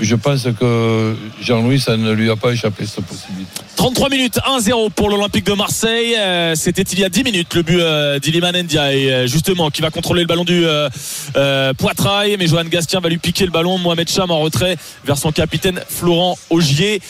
Je, 0.02 0.16
pense 0.16 0.44
que 0.60 1.16
Jean-Louis, 1.42 1.80
ça 1.80 1.96
ne 1.96 2.12
lui 2.12 2.30
a 2.30 2.36
pas 2.36 2.52
échappé 2.52 2.86
cette 2.86 3.06
possibilité. 3.06 3.62
33 3.78 4.10
minutes, 4.10 4.38
1-0 4.46 4.92
pour 4.92 5.10
l'Olympique 5.10 5.46
de 5.46 5.54
Marseille. 5.54 6.16
Euh, 6.18 6.54
C'était 6.56 6.82
il 6.82 7.00
y 7.00 7.06
a 7.06 7.10
10 7.10 7.24
minutes 7.24 7.54
le 7.56 7.62
but 7.62 7.80
euh, 7.80 8.20
d'Iliman 8.20 8.54
euh, 8.56 9.28
justement, 9.28 9.70
qui 9.70 9.82
va 9.82 9.90
contrôler 9.90 10.22
le 10.22 10.28
ballon 10.28 10.44
du 10.44 10.64
euh, 10.66 11.74
Poitrail. 11.76 12.36
Mais 12.38 12.48
Johan 12.48 12.66
Gastien 12.66 13.00
va 13.00 13.08
lui 13.08 13.20
piquer 13.20 13.46
le 13.46 13.52
ballon. 13.52 13.78
Mohamed 13.78 14.10
Cham 14.10 14.32
en 14.32 14.40
retrait 14.40 14.76
vers 15.06 15.18
son 15.18 15.32
capitaine 15.32 15.80
Florent 15.88 16.38
Augier. 16.50 17.02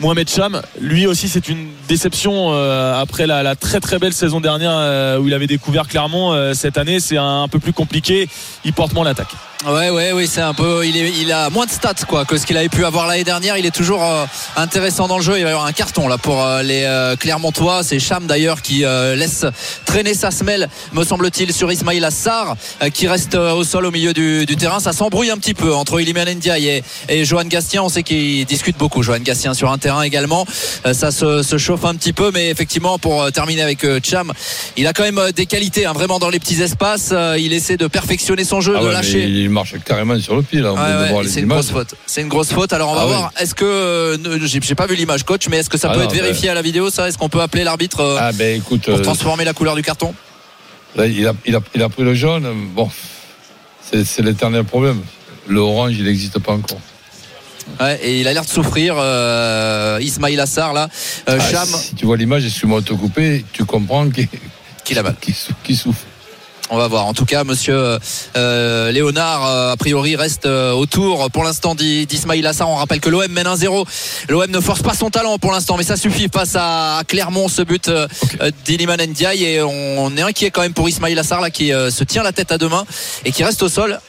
Mohamed 0.00 0.28
Cham, 0.28 0.60
lui 0.80 1.06
aussi, 1.06 1.28
c'est 1.28 1.48
une 1.48 1.68
déception 1.86 2.52
après 2.52 3.28
la, 3.28 3.54
très 3.54 3.78
très 3.78 4.00
belle 4.00 4.12
saison 4.12 4.40
dernière 4.40 5.20
où 5.20 5.28
il 5.28 5.34
avait 5.34 5.46
découvert 5.46 5.86
Clermont. 5.86 6.32
Euh, 6.32 6.52
cette 6.52 6.78
année, 6.78 6.98
c'est 6.98 7.16
un 7.16 7.46
peu 7.46 7.60
plus 7.60 7.72
compliqué. 7.72 8.28
Il 8.64 8.72
porte 8.72 8.92
moins 8.92 9.04
l'attaque. 9.04 9.34
Ouais, 9.66 9.88
ouais, 9.88 10.12
oui, 10.12 10.28
c'est 10.30 10.42
un 10.42 10.52
peu. 10.52 10.86
Il, 10.86 10.94
est, 10.96 11.10
il 11.20 11.32
a 11.32 11.48
moins 11.48 11.64
de 11.64 11.70
stats 11.70 11.94
quoi 12.06 12.26
que 12.26 12.36
ce 12.36 12.44
qu'il 12.44 12.56
avait 12.58 12.68
pu 12.68 12.84
avoir 12.84 13.06
l'année 13.06 13.24
dernière. 13.24 13.56
Il 13.56 13.64
est 13.64 13.74
toujours 13.74 14.04
euh, 14.04 14.26
intéressant 14.56 15.08
dans 15.08 15.16
le 15.16 15.22
jeu. 15.22 15.38
Il 15.38 15.42
va 15.44 15.48
y 15.48 15.52
avoir 15.52 15.64
un 15.64 15.72
carton 15.72 16.06
là 16.06 16.18
pour 16.18 16.44
euh, 16.44 16.62
les 16.62 16.82
euh, 16.84 17.16
Clermontois. 17.16 17.82
C'est 17.82 17.98
Cham 17.98 18.26
d'ailleurs 18.26 18.60
qui 18.60 18.84
euh, 18.84 19.16
laisse 19.16 19.46
traîner 19.86 20.12
sa 20.12 20.30
semelle, 20.30 20.68
me 20.92 21.02
semble-t-il, 21.02 21.50
sur 21.54 21.72
Ismail 21.72 22.04
Assar 22.04 22.56
euh, 22.82 22.90
qui 22.90 23.08
reste 23.08 23.36
au 23.36 23.64
sol 23.64 23.86
au 23.86 23.90
milieu 23.90 24.12
du, 24.12 24.44
du 24.44 24.56
terrain. 24.56 24.80
Ça 24.80 24.92
s'embrouille 24.92 25.30
un 25.30 25.38
petit 25.38 25.54
peu 25.54 25.74
entre 25.74 25.98
Iliman 25.98 26.28
Ndiaye 26.28 26.68
et, 26.68 26.84
et 27.08 27.24
Johan 27.24 27.44
Gastien. 27.44 27.82
On 27.82 27.88
sait 27.88 28.02
qu'ils 28.02 28.44
discutent 28.44 28.76
beaucoup. 28.78 29.02
Johan 29.02 29.20
Gastien 29.20 29.54
sur 29.54 29.72
un 29.72 29.78
terrain 29.78 30.02
également. 30.02 30.46
Euh, 30.84 30.92
ça 30.92 31.10
se, 31.10 31.42
se 31.42 31.56
chauffe 31.56 31.86
un 31.86 31.94
petit 31.94 32.12
peu, 32.12 32.30
mais 32.34 32.50
effectivement, 32.50 32.98
pour 32.98 33.32
terminer 33.32 33.62
avec 33.62 33.86
Cham, 34.04 34.30
il 34.76 34.86
a 34.86 34.92
quand 34.92 35.04
même 35.04 35.32
des 35.34 35.46
qualités, 35.46 35.86
hein, 35.86 35.94
vraiment 35.94 36.18
dans 36.18 36.28
les 36.28 36.38
petits 36.38 36.60
espaces. 36.60 37.10
Euh, 37.12 37.38
il 37.38 37.54
essaie 37.54 37.78
de 37.78 37.86
perfectionner 37.86 38.44
son 38.44 38.60
jeu, 38.60 38.74
Ah 38.76 38.82
de 38.82 38.86
ouais, 38.88 38.92
lâcher. 38.92 39.48
Il 39.54 39.56
marche 39.56 39.74
carrément 39.84 40.18
sur 40.18 40.34
le 40.34 40.42
pied 40.42 40.60
là. 40.60 40.72
Ouais, 40.72 41.22
c'est 41.28 41.38
une 41.38 41.46
images. 41.46 41.58
grosse 41.58 41.70
faute. 41.70 41.94
C'est 42.06 42.22
une 42.22 42.28
grosse 42.28 42.52
faute. 42.52 42.72
Alors 42.72 42.90
on 42.90 42.94
va 42.96 43.02
Ah 43.02 43.06
voir. 43.06 43.32
Est-ce 43.38 43.54
que 43.54 43.64
euh, 43.64 44.38
j'ai 44.46 44.74
pas 44.74 44.86
vu 44.86 44.96
l'image, 44.96 45.22
coach, 45.22 45.46
mais 45.48 45.58
est-ce 45.58 45.70
que 45.70 45.78
ça 45.78 45.88
Ah 45.90 45.94
peut 45.94 46.00
non, 46.00 46.06
être 46.06 46.12
vérifié 46.12 46.48
à 46.48 46.54
la 46.54 46.62
vidéo 46.62 46.90
Ça, 46.90 47.08
est-ce 47.08 47.16
qu'on 47.16 47.28
peut 47.28 47.40
appeler 47.40 47.62
l'arbitre 47.62 48.00
euh, 48.00 48.16
Ah 48.20 48.32
ben 48.32 48.60
pour 48.60 48.76
euh, 48.88 48.98
transformer 48.98 49.44
la 49.44 49.52
couleur 49.52 49.76
du 49.76 49.82
carton? 49.82 50.12
là, 50.96 51.06
il, 51.06 51.24
a, 51.26 51.34
il, 51.46 51.54
a, 51.54 51.60
il 51.74 51.82
a 51.82 51.88
pris 51.88 52.02
le 52.02 52.14
jaune. 52.14 52.48
Bon, 52.74 52.90
c'est 53.92 54.22
l'éternel 54.22 54.64
problème. 54.64 55.00
Le 55.46 55.60
orange, 55.60 55.92
il 55.96 56.04
n'existe 56.04 56.40
pas 56.40 56.52
encore. 56.52 56.80
Ouais, 57.80 57.98
Et 58.02 58.20
il 58.20 58.26
a 58.26 58.32
l'air 58.32 58.44
de 58.44 58.48
souffrir. 58.50 58.96
Euh, 58.98 59.98
Ismail 60.00 60.38
Assar 60.40 60.72
là, 60.72 60.88
Cham, 61.28 61.68
si 61.68 61.94
tu 61.94 62.06
vois 62.06 62.16
l'image, 62.16 62.44
excuse-moi 62.44 62.80
de 62.80 62.86
te 62.86 62.94
couper, 62.94 63.44
tu 63.52 63.64
comprends 63.64 64.08
qu'il 64.10 64.28
qui 64.84 64.94
mal. 64.94 65.14
qu'il 65.62 65.76
souffre. 65.76 66.00
On 66.70 66.78
va 66.78 66.88
voir. 66.88 67.06
En 67.06 67.12
tout 67.12 67.26
cas, 67.26 67.44
Monsieur 67.44 67.98
euh, 68.36 68.90
Léonard, 68.90 69.46
euh, 69.46 69.72
a 69.72 69.76
priori, 69.76 70.16
reste 70.16 70.46
euh, 70.46 70.72
autour 70.72 71.30
pour 71.30 71.44
l'instant 71.44 71.74
d'I- 71.74 72.06
d'Ismail 72.06 72.44
Assar. 72.46 72.68
On 72.70 72.76
rappelle 72.76 73.00
que 73.00 73.10
l'OM 73.10 73.28
mène 73.28 73.46
1-0. 73.46 73.84
L'OM 74.30 74.50
ne 74.50 74.60
force 74.60 74.82
pas 74.82 74.94
son 74.94 75.10
talent 75.10 75.38
pour 75.38 75.52
l'instant, 75.52 75.76
mais 75.76 75.84
ça 75.84 75.96
suffit 75.96 76.28
face 76.32 76.56
à 76.56 77.02
Clermont, 77.06 77.48
ce 77.48 77.60
but 77.62 77.88
euh, 77.88 78.08
euh, 78.40 78.50
d'Iliman 78.64 78.96
Ndiaye. 78.98 79.44
Et 79.44 79.62
on 79.62 80.16
est 80.16 80.22
inquiet 80.22 80.50
quand 80.50 80.62
même 80.62 80.72
pour 80.72 80.88
Ismail 80.88 81.18
Assar 81.18 81.40
là, 81.42 81.50
qui 81.50 81.72
euh, 81.72 81.90
se 81.90 82.02
tient 82.02 82.22
la 82.22 82.32
tête 82.32 82.50
à 82.50 82.56
deux 82.58 82.68
mains 82.70 82.86
et 83.26 83.30
qui 83.30 83.44
reste 83.44 83.62
au 83.62 83.68
sol. 83.68 84.00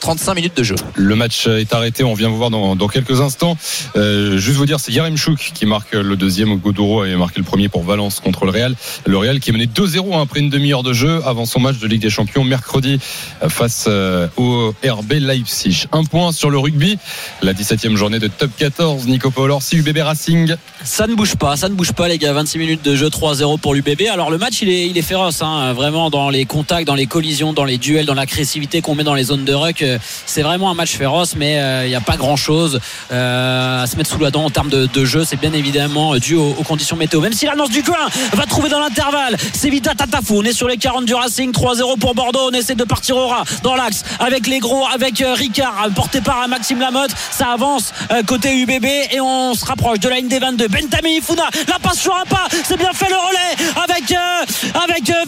35 0.00 0.34
minutes 0.34 0.56
de 0.56 0.62
jeu. 0.62 0.74
Le 0.94 1.16
match 1.16 1.46
est 1.46 1.72
arrêté, 1.72 2.04
on 2.04 2.14
vient 2.14 2.28
vous 2.28 2.36
voir 2.36 2.50
dans, 2.50 2.76
dans 2.76 2.88
quelques 2.88 3.20
instants. 3.20 3.56
Euh, 3.96 4.38
juste 4.38 4.56
vous 4.56 4.66
dire, 4.66 4.80
c'est 4.80 4.92
Yarem 4.92 5.16
Chouk 5.16 5.52
qui 5.54 5.66
marque 5.66 5.92
le 5.92 6.16
deuxième. 6.16 6.56
Godoro 6.58 7.02
avait 7.02 7.16
marqué 7.16 7.38
le 7.38 7.44
premier 7.44 7.68
pour 7.68 7.84
Valence 7.84 8.20
contre 8.20 8.44
le 8.44 8.50
Real. 8.50 8.74
Le 9.06 9.16
Real 9.16 9.40
qui 9.40 9.50
est 9.50 9.52
mené 9.52 9.66
2-0 9.66 10.14
hein, 10.14 10.22
après 10.22 10.40
une 10.40 10.50
demi-heure 10.50 10.82
de 10.82 10.92
jeu 10.92 11.20
avant 11.24 11.46
son 11.46 11.60
match 11.60 11.78
de 11.78 11.86
Ligue 11.86 12.02
des 12.02 12.10
Champions 12.10 12.44
mercredi 12.44 12.98
euh, 13.42 13.48
face 13.48 13.86
euh, 13.88 14.28
au 14.36 14.74
RB 14.84 15.12
Leipzig. 15.12 15.86
Un 15.92 16.04
point 16.04 16.32
sur 16.32 16.50
le 16.50 16.58
rugby, 16.58 16.98
la 17.42 17.52
17e 17.52 17.96
journée 17.96 18.18
de 18.18 18.28
top 18.28 18.50
14. 18.56 19.06
Nico 19.06 19.30
Paul 19.30 19.52
si 19.60 19.76
UBB 19.76 19.98
Racing. 19.98 20.54
Ça 20.82 21.06
ne 21.06 21.14
bouge 21.14 21.36
pas, 21.36 21.56
ça 21.56 21.68
ne 21.68 21.74
bouge 21.74 21.92
pas 21.92 22.08
les 22.08 22.18
gars. 22.18 22.32
26 22.32 22.58
minutes 22.58 22.84
de 22.84 22.96
jeu, 22.96 23.08
3-0 23.08 23.58
pour 23.58 23.74
l'UBB. 23.74 24.02
Alors 24.12 24.30
le 24.30 24.38
match 24.38 24.62
il 24.62 24.68
est, 24.68 24.88
il 24.88 24.98
est 24.98 25.02
féroce, 25.02 25.42
hein, 25.42 25.72
vraiment 25.72 26.10
dans 26.10 26.30
les 26.30 26.44
contacts, 26.44 26.86
dans 26.86 26.94
les 26.94 27.06
collisions, 27.06 27.52
dans 27.52 27.64
les 27.64 27.78
duels, 27.78 28.06
dans 28.06 28.14
l'agressivité 28.14 28.80
qu'on 28.80 28.94
met 28.94 29.04
dans 29.04 29.14
les 29.14 29.24
zones 29.24 29.44
de 29.44 29.54
ruck. 29.54 29.84
Euh, 29.94 29.98
C'est 30.26 30.42
vraiment 30.42 30.70
un 30.70 30.74
match 30.74 30.96
féroce, 30.96 31.34
mais 31.36 31.58
euh, 31.58 31.86
il 31.86 31.88
n'y 31.88 31.94
a 31.94 32.00
pas 32.00 32.16
grand 32.16 32.36
chose 32.36 32.80
à 33.10 33.84
se 33.86 33.96
mettre 33.96 34.10
sous 34.10 34.18
la 34.18 34.30
dent 34.30 34.44
en 34.44 34.50
termes 34.50 34.70
de, 34.70 35.04
jeu. 35.04 35.24
C'est 35.24 35.36
bien 35.36 35.52
évidemment 35.52 36.16
dû 36.16 36.34
aux, 36.34 36.52
conditions 36.64 36.96
météo. 36.96 37.20
Même 37.20 37.32
si 37.32 37.46
l'annonce 37.46 37.70
du 37.70 37.82
coin 37.82 37.98
va 38.32 38.46
trouver 38.46 38.68
dans 38.68 38.80
l'intervalle, 38.80 39.36
c'est 39.52 39.70
Vita 39.70 39.94
Tatafou. 39.94 40.38
On 40.38 40.42
est 40.42 40.52
sur 40.52 40.68
les 40.68 40.76
40 40.76 41.04
du 41.04 41.14
Racing, 41.14 41.52
3-0 41.52 41.98
pour 41.98 42.14
Bordeaux. 42.14 42.48
On 42.50 42.54
essaie 42.54 42.74
de 42.74 42.84
partir 42.84 43.16
au 43.16 43.28
ras 43.28 43.44
dans 43.62 43.76
l'axe 43.76 44.02
avec 44.18 44.46
les 44.46 44.58
gros, 44.58 44.86
avec 44.86 45.20
euh, 45.20 45.34
Ricard, 45.34 45.88
porté 45.94 46.20
par 46.20 46.42
euh, 46.42 46.48
Maxime 46.48 46.80
Lamotte. 46.80 47.12
Ça 47.30 47.52
avance 47.52 47.92
euh, 48.10 48.22
côté 48.22 48.56
UBB 48.56 48.84
et 48.84 49.20
on 49.20 49.54
se 49.54 49.64
rapproche 49.64 50.00
de 50.00 50.08
la 50.08 50.16
ligne 50.16 50.28
des 50.28 50.38
22. 50.38 50.68
Bentami 50.68 51.16
Ifuna, 51.16 51.48
la 51.68 51.78
passe 51.78 52.00
sur 52.00 52.14
un 52.14 52.24
pas, 52.24 52.46
c'est 52.64 52.76
bien 52.76 52.92
fait 52.92 53.08
le 53.08 53.16
relais 53.16 53.84
avec, 53.84 54.10
euh, 54.12 54.82
avec 54.82 55.10
euh. 55.10 55.24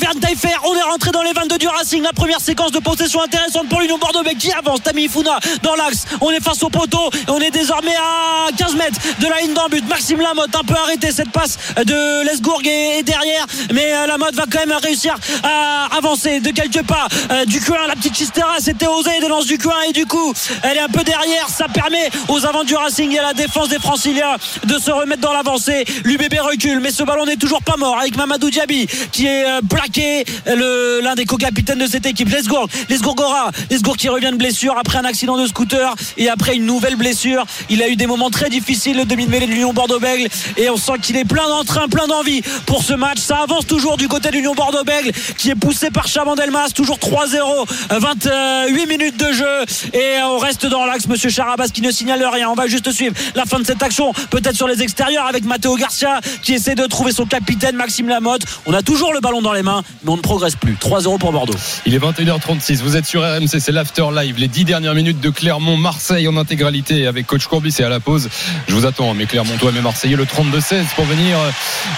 On 0.64 0.74
est 0.74 0.82
rentré 0.82 1.10
dans 1.10 1.22
les 1.22 1.32
22 1.32 1.58
du 1.58 1.68
Racing. 1.68 2.02
La 2.02 2.12
première 2.12 2.40
séquence 2.40 2.72
de 2.72 2.78
possession 2.78 3.22
intéressante 3.22 3.68
pour 3.68 3.80
l'Union 3.80 3.98
Bordeaux, 3.98 4.22
mais 4.24 4.34
qui 4.47 4.53
avance 4.53 4.80
Tami 4.80 5.05
Ifuna 5.05 5.40
dans 5.62 5.74
l'axe. 5.74 6.05
On 6.20 6.30
est 6.30 6.40
face 6.40 6.62
au 6.62 6.68
poteau 6.68 7.11
on 7.28 7.40
est 7.40 7.51
désormais 7.51 7.97
à 7.97 8.49
15 8.57 8.76
mètres 8.76 9.01
de 9.18 9.26
la 9.26 9.40
ligne 9.40 9.55
d'en 9.55 9.68
but. 9.68 9.86
Maxime 9.88 10.20
Lamotte 10.20 10.55
un 10.55 10.64
peu 10.64 10.74
arrêté 10.74 11.11
cette 11.11 11.30
passe 11.30 11.59
de 11.84 12.24
Lesgourg 12.24 12.62
est, 12.64 13.03
derrière, 13.03 13.47
mais 13.72 13.92
euh, 13.92 14.07
Lamotte 14.07 14.34
va 14.34 14.44
quand 14.51 14.64
même 14.64 14.76
réussir 14.80 15.14
à 15.42 15.88
avancer 15.97 16.40
de 16.40 16.51
quelques 16.51 16.84
pas. 16.86 17.09
Euh, 17.30 17.44
du 17.44 17.61
coin, 17.61 17.78
la 17.88 17.94
petite 17.94 18.16
Chistera, 18.16 18.57
c'était 18.61 18.86
osé 18.86 19.11
de 19.20 19.26
lance 19.26 19.47
du 19.47 19.59
coin 19.59 19.74
et 19.88 19.92
du 19.92 20.07
coup, 20.07 20.32
elle 20.62 20.76
est 20.76 20.80
un 20.80 20.88
peu 20.88 21.03
derrière. 21.03 21.49
Ça 21.49 21.66
permet 21.68 22.09
aux 22.28 22.44
avants 22.47 22.64
du 22.64 22.76
Racing 22.76 23.12
et 23.12 23.18
à 23.18 23.22
la 23.22 23.34
défense 23.34 23.68
des 23.68 23.78
Franciliens 23.78 24.36
de 24.64 24.78
se 24.78 24.90
remettre 24.90 25.22
dans 25.22 25.32
l'avancée. 25.32 25.84
L'UBB 26.05 26.34
recule, 26.40 26.80
mais 26.80 26.90
ce 26.90 27.03
ballon 27.03 27.26
n'est 27.26 27.36
toujours 27.36 27.62
pas 27.62 27.76
mort 27.76 27.99
avec 27.99 28.16
Mamadou 28.16 28.51
Diaby 28.51 28.86
qui 29.11 29.26
est 29.26 29.44
euh, 29.44 29.61
plaqué, 29.68 30.24
l'un 30.47 31.14
des 31.14 31.24
co-capitaines 31.24 31.78
de 31.78 31.86
cette 31.86 32.07
équipe. 32.07 32.28
Lesgourg, 32.28 32.68
Lesgourgora, 32.88 33.51
Lesgourg 33.70 33.97
qui 33.97 34.09
revient 34.09 34.32
blessure 34.37 34.76
après 34.78 34.99
un 34.99 35.05
accident 35.05 35.37
de 35.37 35.47
scooter 35.47 35.95
et 36.16 36.28
après 36.28 36.57
une 36.57 36.66
nouvelle 36.66 36.97
blessure. 36.97 37.45
Il 37.68 37.82
a 37.82 37.89
eu 37.89 37.97
des 37.97 38.07
moments 38.07 38.30
très 38.30 38.49
difficiles, 38.49 38.97
le 38.97 39.05
demi-mêlée 39.05 39.47
de 39.47 39.53
l'Union 39.53 39.72
Bordeaux-Bègle 39.72 40.28
et 40.57 40.70
on 40.70 40.76
sent 40.76 40.99
qu'il 41.03 41.16
est 41.16 41.24
plein 41.24 41.49
d'entrain, 41.49 41.89
plein 41.89 42.07
d'envie 42.07 42.43
pour 42.66 42.82
ce 42.82 42.95
match. 42.95 43.18
Ça 43.18 43.39
avance 43.39 43.66
toujours 43.66 43.97
du 43.97 44.09
côté 44.09 44.30
de 44.30 44.34
l'Union 44.34 44.55
Bordeaux-Bègle 44.55 45.12
qui 45.39 45.51
est 45.51 45.55
poussé 45.55 45.91
par 45.91 46.09
Chabandelmas, 46.09 46.70
toujours 46.70 46.99
3-0, 46.99 47.66
28 47.91 48.87
minutes 48.87 49.16
de 49.16 49.32
jeu 49.32 49.64
et 49.93 50.22
on 50.24 50.39
reste 50.39 50.66
dans 50.66 50.84
l'axe. 50.84 51.07
Monsieur 51.07 51.30
Charabas 51.30 51.68
qui 51.68 51.82
ne 51.82 51.91
signale 51.91 52.24
rien. 52.24 52.51
On 52.51 52.55
va 52.55 52.66
juste 52.66 52.91
suivre 52.91 53.14
la 53.34 53.45
fin 53.45 53.59
de 53.59 53.64
cette 53.64 53.82
action, 53.82 54.12
peut-être 54.30 54.57
sur 54.57 54.68
les 54.68 54.82
extérieurs 54.82 55.26
avec 55.26 55.45
Matteo 55.45 55.76
Garcia 55.76 56.20
qui 56.43 56.55
essaie 56.55 56.74
de 56.74 56.87
trouver 56.87 57.12
son 57.12 57.26
capitaine 57.26 57.76
Maxime 57.76 58.09
Lamotte. 58.09 58.43
On 58.66 58.74
a 58.74 58.82
toujours 58.82 59.12
le 59.12 59.20
ballon 59.20 59.43
dans 59.43 59.53
les 59.53 59.62
mains, 59.62 59.82
mais 60.05 60.11
on 60.11 60.16
ne 60.16 60.22
progresse 60.22 60.57
plus. 60.57 60.74
3-0 60.74 61.18
pour 61.18 61.32
Bordeaux. 61.32 61.55
Il 61.87 61.95
est 61.95 61.99
21h36. 61.99 62.78
Vous 62.82 62.97
êtes 62.97 63.07
sur 63.07 63.22
RMC, 63.22 63.61
c'est 63.61 63.72
l'after 63.72 64.07
live. 64.14 64.26
Les 64.35 64.49
10 64.49 64.64
dernières 64.64 64.95
minutes 64.95 65.20
de 65.20 65.31
Clermont-Marseille 65.31 66.27
en 66.27 66.37
intégralité 66.37 67.07
avec 67.07 67.27
coach 67.27 67.47
Courbis 67.47 67.77
et 67.79 67.85
à 67.85 67.89
la 67.89 68.01
pause. 68.01 68.29
Je 68.66 68.74
vous 68.74 68.85
attends, 68.85 69.14
mes 69.14 69.27
Clermontois, 69.27 69.70
mes 69.70 69.81
Marseillais, 69.81 70.16
le 70.16 70.24
32-16 70.24 70.83
pour 70.97 71.05
venir 71.05 71.39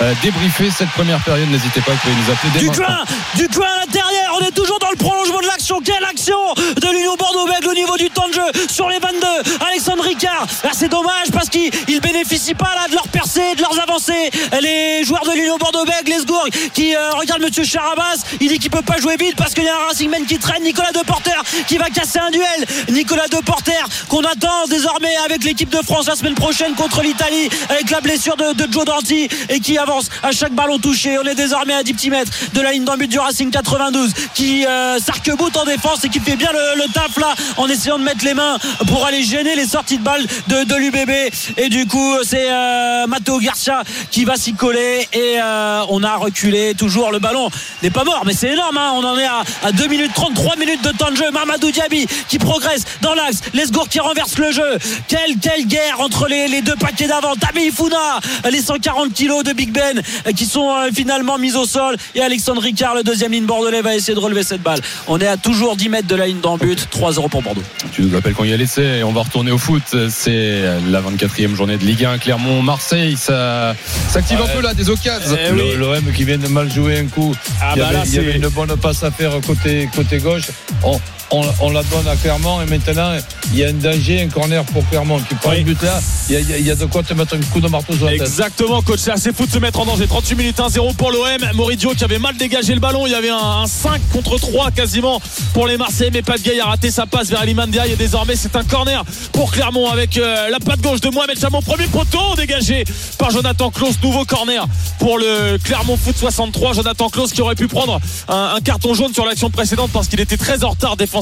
euh, 0.03 0.13
débriefer 0.23 0.71
cette 0.71 0.91
première 0.91 1.21
période. 1.21 1.49
N'hésitez 1.49 1.81
pas, 1.81 1.93
vous 1.93 1.99
pouvez 1.99 2.15
nous 2.15 2.31
appeler 2.31 2.53
dès 2.53 2.61
Du 2.61 2.71
coin, 2.71 3.05
du 3.35 3.49
coin 3.49 3.67
à 3.67 3.87
l'intérieur, 3.87 4.39
on 4.39 4.45
est 4.45 4.51
toujours 4.51 4.79
dans 4.79 4.91
le 4.91 4.97
prolongement 4.97 5.41
de 5.41 5.47
l'action. 5.47 5.81
Quelle 5.83 6.05
action 6.05 6.37
de 6.77 6.93
l'Union 6.93 7.17
Bordeaux-Bègles 7.17 7.69
au 7.69 7.75
niveau 7.75 7.97
du 7.97 8.11
temps 8.11 8.29
de 8.29 8.35
jeu 8.35 8.67
sur 8.71 8.91
les 8.91 8.99
22. 8.99 9.27
Alexandre 9.67 10.05
Ricard, 10.05 10.47
là 10.65 10.71
c'est 10.75 10.89
dommage 10.89 11.31
parce 11.33 11.49
qu'ils 11.49 11.71
ne 11.89 12.01
bénéficient 12.01 12.55
pas 12.55 12.75
là 12.75 12.89
de 12.89 12.95
leur 12.95 13.09
percée, 13.09 13.55
de 13.57 13.63
leurs 13.63 13.81
avancées. 13.81 14.31
Les 14.61 15.03
joueurs 15.03 15.25
de 15.25 15.33
l'Union 15.33 15.57
Bordeaux-Bègles, 15.57 16.11
Lesgourg, 16.11 16.49
qui 16.75 16.95
euh, 16.95 17.11
regarde 17.13 17.41
Monsieur 17.41 17.65
Charabas, 17.65 18.25
il 18.41 18.49
dit 18.49 18.59
qu'il 18.59 18.71
peut 18.71 18.83
pas 18.83 18.99
jouer 18.99 19.17
vite 19.19 19.37
parce 19.37 19.55
qu'il 19.55 19.65
y 19.65 19.69
a 19.69 19.75
un 19.75 19.89
Racingman 19.89 20.25
qui 20.27 20.39
traîne. 20.39 20.63
Nicolas 20.63 20.93
Deporter 20.93 21.43
qui 21.67 21.79
va 21.79 21.89
casser 21.89 22.18
un 22.19 22.31
duel. 22.31 22.67
Nicolas 22.91 23.29
Deporter 23.29 23.87
qu'on 24.09 24.23
attend 24.23 24.67
désormais 24.69 25.15
avec 25.25 25.45
l'équipe 25.45 25.71
de 25.71 25.79
France 25.85 26.07
la 26.07 26.17
semaine 26.17 26.35
prochaine 26.35 26.75
contre 26.75 27.03
l'Italie 27.03 27.49
avec 27.69 27.91
la 27.91 28.01
blessure 28.01 28.37
de, 28.37 28.55
Joe 28.71 28.85
Danti 28.85 29.29
et 29.49 29.61
qui 29.61 29.79
avance 29.79 30.09
à 30.23 30.33
chaque 30.33 30.53
ballon 30.53 30.79
touché. 30.79 31.19
On 31.19 31.25
est 31.25 31.35
désormais 31.35 31.75
à 31.75 31.83
10 31.83 31.95
petits 31.95 32.11
mètres 32.11 32.33
de 32.55 32.61
la 32.61 32.73
ligne 32.73 32.85
d'en 32.85 32.97
but 32.97 33.09
du 33.09 33.19
Racing 33.19 33.51
92 33.51 34.13
qui 34.35 34.67
euh, 34.67 34.99
s'arc-boute 34.99 35.57
en 35.57 35.65
défense 35.65 36.05
et 36.05 36.09
qui 36.09 36.21
fait 36.21 36.37
bien 36.37 36.51
le, 36.53 36.93
taf 36.93 37.17
là 37.19 37.35
en 37.57 37.69
essayant 37.69 37.99
de 37.99 38.05
mettre 38.05 38.25
les 38.25 38.35
mains 38.35 38.59
pour 38.87 39.05
aller 39.07 39.23
gêner 39.23 39.55
les 39.55 39.67
sorties 39.67 39.99
de 39.99 40.03
balles 40.03 40.27
de, 40.49 40.75
l'UBB. 40.77 41.33
Et 41.57 41.69
du 41.69 41.87
coup, 41.87 42.15
c'est 42.23 42.51
euh, 42.51 43.07
Matteo 43.07 43.39
Garcia 43.39 43.83
qui 44.11 44.25
va 44.25 44.37
s'y 44.37 44.55
coller 44.55 45.07
et 45.13 45.37
euh, 45.43 45.83
on 45.91 46.03
a 46.03 46.17
reculé. 46.17 46.75
Toujours 46.75 47.13
le 47.13 47.19
ballon 47.19 47.51
n'est 47.83 47.91
pas 47.91 48.05
mort, 48.05 48.23
mais 48.25 48.33
c'est 48.33 48.51
énorme. 48.51 48.77
hein. 48.77 48.93
On 48.95 49.05
en 49.05 49.19
est 49.19 49.27
à, 49.27 49.43
à 49.65 49.73
2 49.73 49.87
minutes 49.87 50.13
30, 50.15 50.35
3 50.35 50.57
minutes 50.57 50.83
de 50.83 50.91
temps 50.91 51.11
de 51.11 51.17
jeu. 51.17 51.31
Mamadou 51.31 51.71
Diaby 51.71 52.07
qui 52.29 52.39
progresse 52.39 52.85
dans 53.03 53.15
l'axe. 53.15 53.41
Lesgour 53.55 53.89
qui 53.89 54.01
renverse 54.01 54.39
le 54.39 54.51
jeu. 54.53 54.79
Quelle, 55.09 55.37
quelle 55.41 55.67
guerre 55.67 56.01
entre 56.01 56.29
les, 56.29 56.49
les 56.49 56.63
deux 56.63 56.77
paquets 56.77 57.07
d'avant. 57.09 57.35
Tami 57.37 57.67
Ifuna, 57.69 58.21
les 58.51 58.61
140 58.63 59.13
kilos 59.13 59.45
de 59.45 59.53
Big 59.53 59.73
Ben 59.73 60.01
euh, 60.27 60.33
qui 60.33 60.47
sont 60.47 60.71
euh, 60.71 60.91
finalement 60.95 61.39
mis 61.39 61.55
au 61.57 61.65
sol. 61.67 61.97
Et 62.15 62.21
Alexandre 62.23 62.63
Ricard, 62.63 62.95
le 62.95 63.03
deuxième 63.03 63.33
ligne 63.33 63.47
bordelais, 63.47 63.83
va 63.83 63.95
essayer 63.95 64.15
de 64.15 64.21
relever 64.21 64.43
cette 64.43 64.63
balle. 64.63 64.81
On 65.07 65.21
est 65.21 65.27
à 65.27 65.37
toujours 65.37 65.77
10 65.77 65.89
mètres 65.89 66.09
de 66.09 66.17
la 66.17 66.27
ligne 66.27 66.41
d'en 66.41 66.57
but. 66.57 66.89
3-0 66.93 67.29
pour 67.29 67.43
Bordeaux. 67.43 67.63
Tu 67.93 68.03
nous 68.03 68.17
appelles 68.17 68.35
quand 68.35 68.45
il 68.45 68.51
y 68.51 68.55
a 68.55 68.57
l'essai 68.57 68.83
et 68.99 69.05
on 69.05 69.13
va 69.13 69.23
retourner 69.23 69.51
au 69.51 69.59
foot. 69.59 69.83
C'est 70.11 70.63
la 70.89 71.01
24e 71.01 71.55
journée 71.55 71.77
de 71.77 71.85
Ligue 71.85 72.05
1. 72.05 72.19
Clermont-Marseille, 72.19 73.17
ça 73.17 73.75
s'active 74.11 74.41
un 74.41 74.47
peu 74.49 74.61
là, 74.61 74.75
des 74.75 74.89
occasions. 74.91 75.37
Eh 75.39 75.53
oui. 75.53 75.75
L'OM 75.77 76.13
qui 76.15 76.25
vient 76.25 76.39
de 76.39 76.49
mal 76.49 76.71
jouer 76.71 76.99
un 76.99 77.07
coup. 77.07 77.35
Ah 77.61 77.73
il 77.75 77.79
y 77.79 77.81
bah 77.81 77.87
avait, 77.89 77.97
là, 77.99 78.03
il 78.07 78.15
y 78.15 78.19
avait 78.19 78.33
c'est- 78.33 78.39
une 78.39 78.49
bonne 78.49 78.77
passe 78.77 79.03
à 79.03 79.11
faire 79.11 79.33
côté, 79.47 79.89
côté 79.95 80.19
gauche. 80.19 80.45
On, 80.83 80.99
on, 81.31 81.43
on 81.61 81.71
la 81.71 81.83
donne 81.85 82.09
à 82.09 82.17
Clermont 82.17 82.61
et 82.63 82.67
maintenant 82.67 83.13
il 83.53 83.59
y 83.59 83.65
a 83.65 83.69
un 83.69 83.73
danger, 83.73 84.23
un 84.23 84.29
corner 84.29 84.65
pour 84.65 84.87
Clermont. 84.89 85.21
Tu 85.29 85.35
prends 85.37 85.51
Oui. 85.51 85.61
un 85.61 85.65
but 85.65 85.83
là, 85.83 86.01
il 86.29 86.35
y, 86.35 86.37
a- 86.53 86.59
y 86.59 86.63
y 86.63 86.75
de 86.77 86.85
quoi 86.87 87.03
te 87.03 87.13
mettre 87.15 87.35
un 87.37 87.41
coup 87.53 87.61
de 87.61 87.69
marteau 87.69 87.95
sur 87.95 88.07
la 88.07 88.13
tête. 88.13 88.23
Exactement, 88.23 88.81
coach. 88.83 89.01
C'est 89.01 89.11
assez 89.11 89.33
fou 89.33 89.47
de 89.47 89.51
se 89.53 89.59
mettre 89.59 89.81
en 89.81 89.85
danger. 89.87 90.07
38 90.07 90.35
minutes 90.37 90.59
1-0 90.59 90.95
pour 90.95 91.11
l'OM. 91.11 91.25
Moridio 91.55 91.91
qui 91.91 92.05
avait 92.05 92.19
mal 92.19 92.37
dégagé 92.37 92.73
le 92.75 92.81
ballon. 92.81 93.07
Il 93.07 93.11
y 93.13 93.15
avait 93.15 93.31
un, 93.31 93.37
un 93.63 93.67
5 93.67 94.01
contre 94.13 94.39
3 94.39 94.71
quasiment 94.71 95.21
pour 95.53 95.67
les 95.67 95.77
Marseillais. 95.77 96.11
Mais 96.13 96.23
pas 96.23 96.37
de 96.39 96.43
Gay 96.43 96.59
a 96.61 96.67
raté 96.67 96.91
sa 96.91 97.07
passe 97.07 97.29
vers 97.29 97.41
Alimandia. 97.41 97.87
Et 97.87 97.97
désormais, 97.97 98.37
c'est 98.37 98.57
un 98.57 98.65
corner 98.65 99.05
pour 99.33 99.51
Clermont 99.53 99.89
avec 99.91 100.17
euh, 100.19 100.49
la 100.51 100.59
patte 100.61 100.81
gauche 100.81 101.01
de 101.01 101.11
Mohamed 101.11 101.39
Chamon. 101.39 101.61
Premier 101.63 101.87
poteau 101.87 102.35
dégagé 102.37 102.85
par 103.19 103.31
Jonathan 103.31 103.71
Klaus. 103.71 103.97
Nouveau 104.03 104.25
corner 104.25 104.67
pour 104.99 105.19
le 105.19 105.59
Clermont 105.63 105.97
Foot 105.97 106.17
63. 106.17 106.73
Jonathan 106.75 107.09
Klaus 107.11 107.33
qui 107.33 107.43
aurait 107.43 107.55
pu 107.55 107.69
prendre 107.69 108.01
un, 108.29 108.55
un 108.57 108.61
carton 108.61 108.95
jaune 108.95 109.13
sur 109.13 109.27
l'action 109.27 109.51
précédente 109.51 109.91
parce 109.93 110.09
qu'il 110.09 110.21
était 110.21 110.37
très 110.39 110.65
en 110.65 110.71
retard 110.71 110.97
défensivement. 110.97 111.18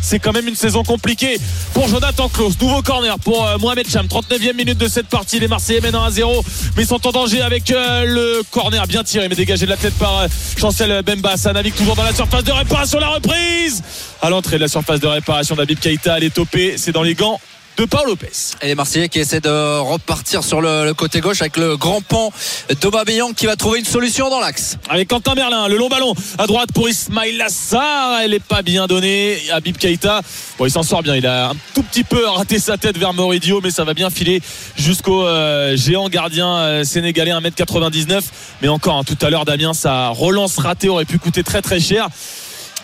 C'est 0.00 0.18
quand 0.18 0.32
même 0.32 0.48
une 0.48 0.54
saison 0.54 0.82
compliquée 0.82 1.38
pour 1.72 1.88
Jonathan 1.88 2.28
Klaus. 2.28 2.54
Nouveau 2.60 2.82
corner 2.82 3.18
pour 3.18 3.46
euh, 3.46 3.58
Mohamed 3.58 3.88
Cham. 3.88 4.06
39e 4.06 4.54
minute 4.54 4.78
de 4.78 4.88
cette 4.88 5.08
partie. 5.08 5.40
Les 5.40 5.48
Marseillais 5.48 5.80
mènent 5.80 5.94
1 5.94 6.04
à 6.04 6.10
0, 6.10 6.44
mais 6.76 6.84
sont 6.84 7.06
en 7.06 7.12
danger 7.12 7.40
avec 7.40 7.70
euh, 7.70 8.04
le 8.04 8.42
corner 8.50 8.86
bien 8.86 9.02
tiré, 9.02 9.28
mais 9.28 9.34
dégagé 9.34 9.66
de 9.66 9.70
la 9.70 9.76
tête 9.76 9.94
par 9.94 10.20
euh, 10.20 10.28
Chancel 10.58 11.02
Bemba. 11.02 11.36
Ça 11.36 11.52
navigue 11.52 11.74
toujours 11.74 11.96
dans 11.96 12.02
la 12.02 12.14
surface 12.14 12.44
de 12.44 12.52
réparation. 12.52 12.98
La 12.98 13.08
reprise 13.08 13.82
à 14.20 14.30
l'entrée 14.30 14.56
de 14.56 14.62
la 14.62 14.68
surface 14.68 15.00
de 15.00 15.06
réparation 15.06 15.56
d'Abib 15.56 15.78
Keita. 15.78 16.18
Elle 16.18 16.24
est 16.24 16.34
topée. 16.34 16.74
C'est 16.76 16.92
dans 16.92 17.02
les 17.02 17.14
gants 17.14 17.40
de 17.76 17.84
Paul 17.84 18.06
Lopez. 18.06 18.54
Et 18.62 18.68
les 18.68 18.74
Marseillais 18.74 19.08
qui 19.08 19.18
essaient 19.18 19.40
de 19.40 19.78
repartir 19.78 20.44
sur 20.44 20.60
le, 20.60 20.84
le 20.84 20.94
côté 20.94 21.20
gauche 21.20 21.40
avec 21.40 21.56
le 21.56 21.76
grand 21.76 22.00
pan 22.00 22.32
d'Aubameyang 22.80 23.34
qui 23.34 23.46
va 23.46 23.56
trouver 23.56 23.80
une 23.80 23.84
solution 23.84 24.30
dans 24.30 24.40
l'axe. 24.40 24.76
avec 24.88 25.08
Quentin 25.08 25.34
Merlin, 25.34 25.68
le 25.68 25.76
long 25.76 25.88
ballon 25.88 26.14
à 26.38 26.46
droite 26.46 26.70
pour 26.72 26.88
Ismail 26.88 27.40
Assar, 27.40 28.20
elle 28.20 28.34
est 28.34 28.42
pas 28.42 28.62
bien 28.62 28.86
donnée. 28.86 29.38
Habib 29.52 29.76
Keita, 29.76 30.20
bon, 30.58 30.66
il 30.66 30.70
s'en 30.70 30.82
sort 30.82 31.02
bien, 31.02 31.16
il 31.16 31.26
a 31.26 31.50
un 31.50 31.54
tout 31.74 31.82
petit 31.82 32.04
peu 32.04 32.26
raté 32.26 32.58
sa 32.58 32.76
tête 32.76 32.96
vers 32.98 33.12
Moridio, 33.12 33.60
mais 33.62 33.70
ça 33.70 33.84
va 33.84 33.94
bien 33.94 34.10
filer 34.10 34.40
jusqu'au 34.76 35.26
euh, 35.26 35.76
géant 35.76 36.08
gardien 36.08 36.56
euh, 36.56 36.84
sénégalais 36.84 37.32
1m99. 37.32 38.22
Mais 38.62 38.68
encore, 38.68 38.98
hein, 38.98 39.04
tout 39.04 39.18
à 39.20 39.30
l'heure, 39.30 39.44
Damien, 39.44 39.74
sa 39.74 40.08
relance 40.08 40.58
ratée 40.58 40.88
aurait 40.88 41.04
pu 41.04 41.18
coûter 41.18 41.42
très 41.42 41.62
très 41.62 41.80
cher. 41.80 42.08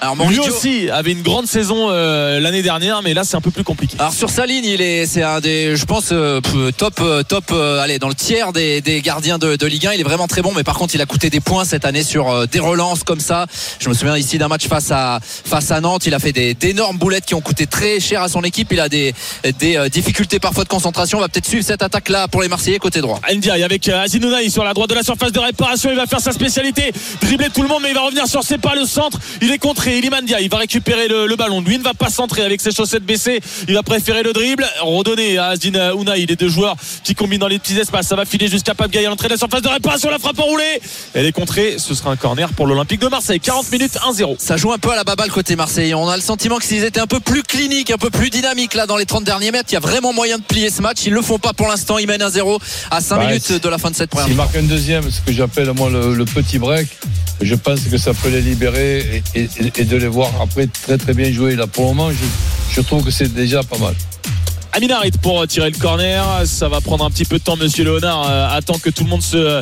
Alors 0.03 0.15
Lui 0.17 0.37
Moridio- 0.37 0.49
aussi 0.55 0.89
avait 0.91 1.13
une 1.13 1.23
grande 1.23 1.47
saison 1.47 1.89
euh, 1.91 2.41
l'année 2.41 2.63
dernière, 2.63 3.03
mais 3.03 3.13
là 3.15 3.23
c'est 3.25 3.37
un 3.37 3.41
peu 3.41 3.51
plus 3.51 3.65
compliqué. 3.65 3.97
Alors 3.99 4.13
sur 4.15 4.31
sa 4.31 4.47
ligne, 4.47 4.65
il 4.65 4.81
est, 4.81 5.05
c'est 5.07 5.23
un 5.23 5.41
des, 5.41 5.77
je 5.77 5.85
pense, 5.85 6.09
euh, 6.13 6.41
top, 6.77 6.95
euh, 7.01 7.23
top, 7.23 7.45
euh, 7.53 7.81
allez, 7.81 7.99
dans 7.99 8.09
le 8.09 8.15
tiers 8.15 8.53
des, 8.53 8.81
des 8.81 9.03
gardiens 9.03 9.37
de, 9.39 9.57
de 9.57 9.67
Ligue 9.67 9.87
1. 9.87 9.93
Il 9.93 10.01
est 10.01 10.05
vraiment 10.05 10.27
très 10.27 10.41
bon, 10.43 10.53
mais 10.57 10.65
par 10.65 10.79
contre, 10.79 10.95
il 10.95 11.03
a 11.03 11.07
coûté 11.07 11.29
des 11.29 11.41
points 11.41 11.65
cette 11.67 11.85
année 11.85 12.03
sur 12.03 12.49
des 12.49 12.61
relances 12.61 13.03
comme 13.05 13.21
ça. 13.21 13.47
Je 13.79 13.89
me 13.91 13.95
souviens 13.95 14.17
ici 14.17 14.39
d'un 14.39 14.49
match 14.49 14.67
face 14.69 14.91
à, 14.91 15.21
face 15.23 15.71
à 15.71 15.81
Nantes. 15.81 16.07
Il 16.07 16.15
a 16.15 16.19
fait 16.19 16.33
des, 16.33 16.55
d'énormes 16.55 16.97
boulettes 16.97 17.27
qui 17.27 17.35
ont 17.35 17.41
coûté 17.43 17.67
très 17.67 18.01
cher 18.01 18.23
à 18.23 18.29
son 18.29 18.43
équipe. 18.43 18.73
Il 18.73 18.81
a 18.81 18.89
des, 18.89 19.13
des 19.59 19.79
difficultés 19.91 20.39
parfois 20.39 20.65
de 20.65 20.69
concentration. 20.71 21.19
On 21.19 21.21
va 21.21 21.29
peut-être 21.29 21.47
suivre 21.49 21.65
cette 21.65 21.83
attaque 21.83 22.09
là 22.09 22.27
pour 22.29 22.41
les 22.41 22.49
Marseillais 22.49 22.79
côté 22.79 23.01
droit. 23.03 23.21
Ndiaye 23.31 23.63
avec 23.65 23.87
Aziz 23.89 24.21
Nounaï 24.21 24.51
sur 24.51 24.65
la 24.65 24.73
droite 24.73 24.89
de 24.91 24.95
la 24.95 25.03
surface 25.03 25.33
de 25.33 25.39
réparation. 25.41 25.91
Il 25.91 25.97
va 25.97 26.07
faire 26.07 26.21
sa 26.21 26.33
spécialité, 26.33 26.93
dribbler 27.21 27.49
tout 27.53 27.63
le 27.63 27.69
monde, 27.69 27.83
mais 27.83 27.91
il 27.91 27.95
va 27.95 28.03
revenir 28.03 28.27
sur 28.27 28.43
ses 28.43 28.57
pas 28.57 28.75
le 28.75 28.87
centre. 28.87 29.19
Il 29.43 29.51
est 29.51 29.59
contré. 29.59 29.89
Iliman 29.99 30.22
Ndiaye, 30.22 30.45
il 30.45 30.51
va 30.51 30.59
récupérer 30.59 31.09
le, 31.09 31.26
le 31.26 31.36
ballon. 31.36 31.61
Lui 31.61 31.78
ne 31.78 31.82
va 31.82 31.95
pas 31.95 32.11
centrer 32.11 32.43
avec 32.43 32.61
ses 32.61 32.70
chaussettes 32.72 33.05
baissées. 33.05 33.41
Il 33.68 33.74
va 33.74 33.82
préférer 33.82 34.22
le 34.22 34.32
dribble, 34.32 34.66
redonner 34.80 35.38
à 35.38 35.49
Azin 35.49 35.93
Ounaï. 35.95 36.26
Les 36.26 36.36
deux 36.36 36.49
joueurs 36.49 36.76
qui 37.05 37.14
combinent 37.14 37.41
dans 37.41 37.49
les 37.49 37.59
petits 37.59 37.78
espaces. 37.78 38.07
Ça 38.09 38.16
va 38.16 38.24
filer 38.24 38.49
jusqu'à 38.49 38.74
Pape 38.74 38.91
Gaye 38.91 39.07
à 39.07 39.09
l'entrée 39.09 39.28
de 39.28 39.32
la 39.34 39.38
surface 39.38 39.62
de 39.62 39.68
réparation. 39.68 40.11
La 40.11 40.18
frappe 40.18 40.38
enroulée. 40.38 40.80
Elle 41.14 41.26
est 41.26 41.32
contrée. 41.32 41.76
Ce 41.78 41.95
sera 41.95 42.11
un 42.11 42.16
corner 42.16 42.49
pour 42.51 42.66
l'Olympique 42.66 43.01
de 43.01 43.09
Marseille. 43.09 43.41
40 43.41 43.70
minutes 43.72 43.97
1-0. 44.07 44.36
Ça 44.38 44.57
joue 44.57 44.72
un 44.72 44.78
peu 44.78 44.91
à 44.91 44.97
la 44.97 45.05
baballe 45.05 45.30
côté 45.30 45.57
Marseille. 45.57 45.95
On 45.95 46.09
a 46.09 46.16
le 46.16 46.22
sentiment 46.22 46.59
que 46.59 46.64
s'ils 46.64 46.84
étaient 46.84 47.01
un 47.01 47.07
peu 47.07 47.20
plus 47.20 47.43
cliniques, 47.43 47.91
un 47.91 47.99
peu 47.99 48.11
plus 48.11 48.30
dynamiques 48.30 48.74
là 48.74 48.86
dans 48.86 48.97
les 48.97 49.07
30 49.07 49.24
derniers 49.24 49.51
mètres, 49.51 49.68
il 49.70 49.74
y 49.74 49.76
a 49.76 49.80
vraiment 49.80 50.12
moyen 50.12 50.38
de 50.38 50.43
plier 50.43 50.70
ce 50.70 50.82
match. 50.82 50.99
Ils 51.07 51.12
le 51.12 51.22
font 51.22 51.38
pas 51.38 51.53
pour 51.53 51.68
l'instant. 51.68 51.99
Ils 51.99 52.07
mènent 52.07 52.22
1-0 52.22 52.59
à 52.91 53.01
5 53.01 53.16
Bah, 53.16 53.26
minutes 53.26 53.53
de 53.62 53.68
la 53.68 53.78
fin 53.78 53.91
de 53.91 53.97
cette 53.97 54.11
première 54.11 54.26
S'il 54.26 54.34
mi-temps. 54.34 54.45
marque 54.45 54.57
un 54.57 54.62
deuxième, 54.62 55.11
ce 55.11 55.20
que 55.20 55.32
j'appelle 55.32 55.72
moi 55.76 55.91
le, 55.91 56.14
le 56.14 56.24
petit 56.24 56.59
break, 56.59 56.88
je 57.41 57.55
pense 57.55 57.80
que 57.91 57.97
ça 57.99 58.12
peut 58.14 58.28
les 58.28 58.41
libérer 58.43 59.22
et, 59.34 59.41
et- 59.41 59.49
et 59.76 59.80
de 59.85 59.97
les 59.97 60.09
voir 60.09 60.31
après 60.41 60.66
très 60.66 60.99
très 60.99 61.14
bien 61.14 61.33
jouer. 61.33 61.57
Là, 61.57 61.66
pour 61.66 61.85
le 61.85 61.95
moment, 61.95 62.11
je, 62.11 62.24
je 62.74 62.81
trouve 62.81 63.05
que 63.05 63.11
c'est 63.11 63.33
déjà 63.33 63.62
pas 63.62 63.78
mal. 63.78 63.95
Aminarit 64.73 65.11
pour 65.23 65.47
tirer 65.49 65.71
le 65.71 65.77
corner. 65.77 66.25
Ça 66.45 66.68
va 66.68 66.81
prendre 66.81 67.05
un 67.05 67.11
petit 67.11 67.25
peu 67.25 67.39
de 67.39 67.43
temps. 67.45 67.57
Monsieur 67.57 67.85
Léonard 67.85 68.27
euh, 68.29 68.49
attend 68.57 68.79
que 68.79 68.89
tout 68.91 69.03
le 69.05 69.11
monde 69.11 69.23
se 69.23 69.37
euh, 69.37 69.61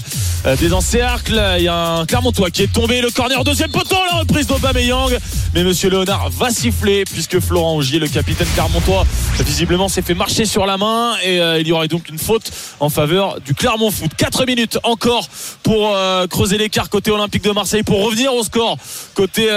désencercle. 0.61 1.40
Il 1.59 1.64
y 1.64 1.68
a 1.68 1.74
un 1.96 2.06
Clermontois 2.06 2.50
qui 2.50 2.62
est 2.62 2.72
tombé. 2.72 3.00
Le 3.00 3.11
corner 3.11 3.42
deuxième 3.42 3.70
poteau. 3.70 3.96
La 4.12 4.18
reprise 4.18 4.46
d'Aubameyang. 4.46 5.16
Mais 5.54 5.64
Monsieur 5.64 5.88
Léonard 5.88 6.28
va 6.30 6.50
siffler 6.50 7.04
puisque 7.04 7.40
Florent 7.40 7.76
Augier, 7.76 7.98
le 7.98 8.09
capitaine 8.09 8.46
Clermontois, 8.54 9.06
visiblement 9.40 9.88
s'est 9.88 10.02
fait 10.02 10.14
marcher 10.14 10.44
sur 10.44 10.66
la 10.66 10.76
main. 10.76 11.14
Et 11.24 11.40
euh, 11.40 11.59
il 11.61 11.66
y 11.66 11.72
aurait 11.72 11.88
donc 11.88 12.09
une 12.11 12.18
faute 12.18 12.50
en 12.80 12.90
faveur 12.90 13.40
du 13.40 13.54
Clermont 13.54 13.90
Foot. 13.90 14.11
4 14.16 14.44
minutes 14.46 14.78
encore 14.82 15.26
pour 15.62 15.96
creuser 16.30 16.59
l'écart 16.59 16.90
côté 16.90 17.11
Olympique 17.11 17.44
de 17.44 17.50
Marseille 17.50 17.82
pour 17.82 18.04
revenir 18.04 18.34
au 18.34 18.42
score 18.42 18.76
côté 19.14 19.48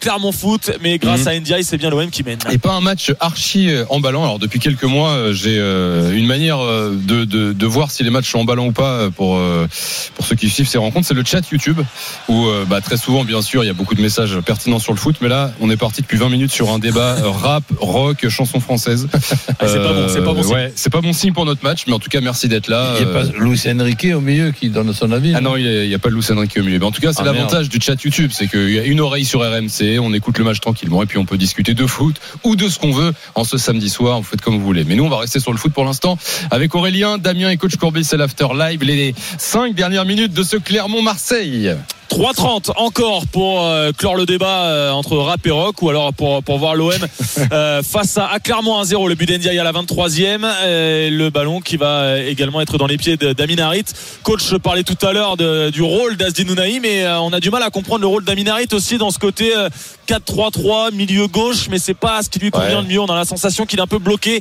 Clermont 0.00 0.32
Foot. 0.32 0.72
Mais 0.82 0.98
grâce 0.98 1.20
Mhm. 1.22 1.28
à 1.28 1.38
Ndiaye, 1.40 1.64
c'est 1.64 1.78
bien 1.78 1.90
l'OM 1.90 2.10
qui 2.10 2.22
mène. 2.22 2.38
Et 2.50 2.58
pas 2.58 2.72
un 2.72 2.80
match 2.80 3.12
archi 3.20 3.70
emballant. 3.88 4.24
Alors 4.24 4.38
depuis 4.38 4.58
quelques 4.58 4.84
mois, 4.84 4.95
euh, 5.04 5.32
j'ai 5.32 5.58
euh, 5.58 6.12
une 6.14 6.26
manière 6.26 6.58
euh, 6.60 6.96
de, 6.96 7.24
de, 7.24 7.52
de 7.52 7.66
voir 7.66 7.90
si 7.90 8.02
les 8.04 8.10
matchs 8.10 8.30
sont 8.30 8.38
emballants 8.38 8.66
ou 8.66 8.72
pas 8.72 9.10
pour 9.10 9.36
euh, 9.36 9.66
pour 10.14 10.24
ceux 10.24 10.36
qui 10.36 10.48
suivent 10.48 10.68
ces 10.68 10.78
rencontres. 10.78 11.06
C'est 11.06 11.14
le 11.14 11.24
chat 11.24 11.42
YouTube 11.50 11.80
où 12.28 12.46
euh, 12.46 12.64
bah, 12.64 12.80
très 12.80 12.96
souvent, 12.96 13.24
bien 13.24 13.42
sûr, 13.42 13.64
il 13.64 13.66
y 13.66 13.70
a 13.70 13.74
beaucoup 13.74 13.94
de 13.94 14.00
messages 14.00 14.38
pertinents 14.40 14.78
sur 14.78 14.92
le 14.92 14.98
foot. 14.98 15.16
Mais 15.20 15.28
là, 15.28 15.52
on 15.60 15.70
est 15.70 15.76
parti 15.76 16.02
depuis 16.02 16.16
20 16.16 16.28
minutes 16.28 16.52
sur 16.52 16.70
un 16.70 16.78
débat 16.78 17.16
rap, 17.22 17.64
rock, 17.78 18.28
chanson 18.28 18.60
française. 18.60 19.08
Ah, 19.58 19.66
c'est 19.68 19.82
pas 19.82 19.92
bon, 19.92 20.06
c'est 20.08 20.20
pas 20.22 20.32
bon 20.34 20.42
signe. 20.42 20.54
Ouais, 20.54 20.72
c'est 20.76 20.92
pas 20.92 21.00
bon 21.00 21.12
signe 21.12 21.32
pour 21.32 21.44
notre 21.46 21.62
match. 21.64 21.84
Mais 21.86 21.92
en 21.94 21.98
tout 21.98 22.10
cas, 22.10 22.20
merci 22.20 22.46
d'être 22.48 22.68
là. 22.68 22.94
Il 22.98 23.06
n'y 23.06 23.10
a 23.10 23.14
pas 23.14 23.24
Luis 23.38 23.60
Enrique 23.68 24.06
au 24.14 24.20
milieu 24.20 24.50
qui 24.50 24.68
donne 24.68 24.92
son 24.92 25.10
avis. 25.12 25.32
ah 25.34 25.40
non, 25.40 25.56
il 25.56 25.88
n'y 25.88 25.94
a, 25.94 25.98
pas 25.98 26.08
de 26.10 26.14
Luis 26.14 26.24
Enrique 26.30 26.56
au 26.58 26.62
milieu. 26.62 26.78
Mais 26.78 26.84
en 26.84 26.90
tout 26.90 27.00
cas, 27.00 27.12
c'est 27.12 27.22
Ah, 27.22 27.24
l'avantage 27.24 27.68
du 27.68 27.78
chat 27.80 28.00
YouTube, 28.02 28.30
c'est 28.34 28.48
qu'il 28.48 28.70
y 28.70 28.78
a 28.78 28.84
une 28.84 29.00
oreille 29.00 29.24
sur 29.24 29.40
RMC, 29.40 29.98
on 30.00 30.12
écoute 30.12 30.38
le 30.38 30.44
match 30.44 30.60
tranquillement 30.60 31.02
et 31.02 31.06
puis 31.06 31.18
on 31.18 31.24
peut 31.24 31.38
discuter 31.38 31.74
de 31.74 31.86
foot 31.86 32.16
ou 32.44 32.54
de 32.56 32.68
ce 32.68 32.78
qu'on 32.78 32.92
veut 32.92 33.12
en 33.34 33.44
ce 33.44 33.56
samedi 33.56 33.88
soir. 33.88 34.18
Vous 34.18 34.24
faites 34.24 34.40
comme 34.42 34.58
vous 34.58 34.64
voulez. 34.64 34.84
Mais 34.86 34.94
nous, 34.94 35.04
on 35.04 35.08
va 35.08 35.18
rester 35.18 35.40
sur 35.40 35.52
le 35.52 35.58
foot 35.58 35.72
pour 35.72 35.84
l'instant 35.84 36.18
avec 36.50 36.74
Aurélien, 36.74 37.18
Damien 37.18 37.50
et 37.50 37.56
coach 37.56 37.76
Courbis. 37.76 38.04
C'est 38.04 38.16
l'after 38.16 38.48
live. 38.56 38.82
Les 38.82 39.14
cinq 39.38 39.74
dernières 39.74 40.04
minutes 40.04 40.32
de 40.32 40.42
ce 40.42 40.56
Clermont-Marseille. 40.56 41.74
3-30 42.10 42.70
encore 42.76 43.26
pour 43.26 43.62
euh, 43.64 43.90
clore 43.92 44.14
le 44.16 44.26
débat 44.26 44.64
euh, 44.64 44.90
entre 44.92 45.16
rap 45.16 45.44
et 45.46 45.50
rock 45.50 45.82
ou 45.82 45.90
alors 45.90 46.12
pour, 46.14 46.42
pour 46.42 46.58
voir 46.58 46.74
l'OM 46.74 46.92
euh, 47.52 47.82
face 47.82 48.16
à, 48.18 48.26
à 48.28 48.38
Clermont 48.40 48.82
1-0 48.82 49.08
le 49.08 49.14
but 49.14 49.26
d'Endiaye 49.28 49.58
à 49.58 49.64
la 49.64 49.72
23e 49.72 50.38
euh, 50.44 51.10
le 51.10 51.30
ballon 51.30 51.60
qui 51.60 51.76
va 51.76 52.18
également 52.20 52.60
être 52.60 52.78
dans 52.78 52.86
les 52.86 52.96
pieds 52.96 53.16
d'Amin 53.16 53.58
Harit. 53.58 53.84
Coach 54.22 54.54
parlait 54.62 54.82
tout 54.84 55.04
à 55.06 55.12
l'heure 55.12 55.36
du 55.36 55.82
rôle 55.82 56.16
d'Asdin 56.16 56.48
Ounahi 56.48 56.80
mais 56.80 57.06
on 57.08 57.32
a 57.32 57.40
du 57.40 57.50
mal 57.50 57.62
à 57.62 57.70
comprendre 57.70 58.00
le 58.02 58.06
rôle 58.06 58.24
d'Amin 58.24 58.46
Harit 58.46 58.68
aussi 58.72 58.98
dans 58.98 59.10
ce 59.10 59.18
côté 59.18 59.56
euh, 59.56 59.68
4-3-3 60.08 60.94
milieu 60.94 61.26
gauche 61.26 61.68
mais 61.70 61.78
c'est 61.78 61.94
pas 61.94 62.22
ce 62.22 62.30
qui 62.30 62.38
lui 62.38 62.50
convient 62.50 62.76
Ouais. 62.76 62.82
le 62.82 62.88
mieux. 62.88 63.00
On 63.00 63.06
a 63.06 63.16
la 63.16 63.24
sensation 63.24 63.66
qu'il 63.66 63.78
est 63.78 63.82
un 63.82 63.86
peu 63.86 63.98
bloqué 63.98 64.40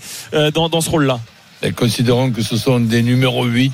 dans, 0.54 0.70
dans 0.70 0.82
ce 0.82 0.90
rôle 0.90 1.06
là 1.06 1.20
Et 1.64 1.72
considérons 1.72 2.32
que 2.32 2.42
ce 2.42 2.58
sont 2.58 2.80
des 2.80 3.02
numéros 3.02 3.46
8 3.46 3.72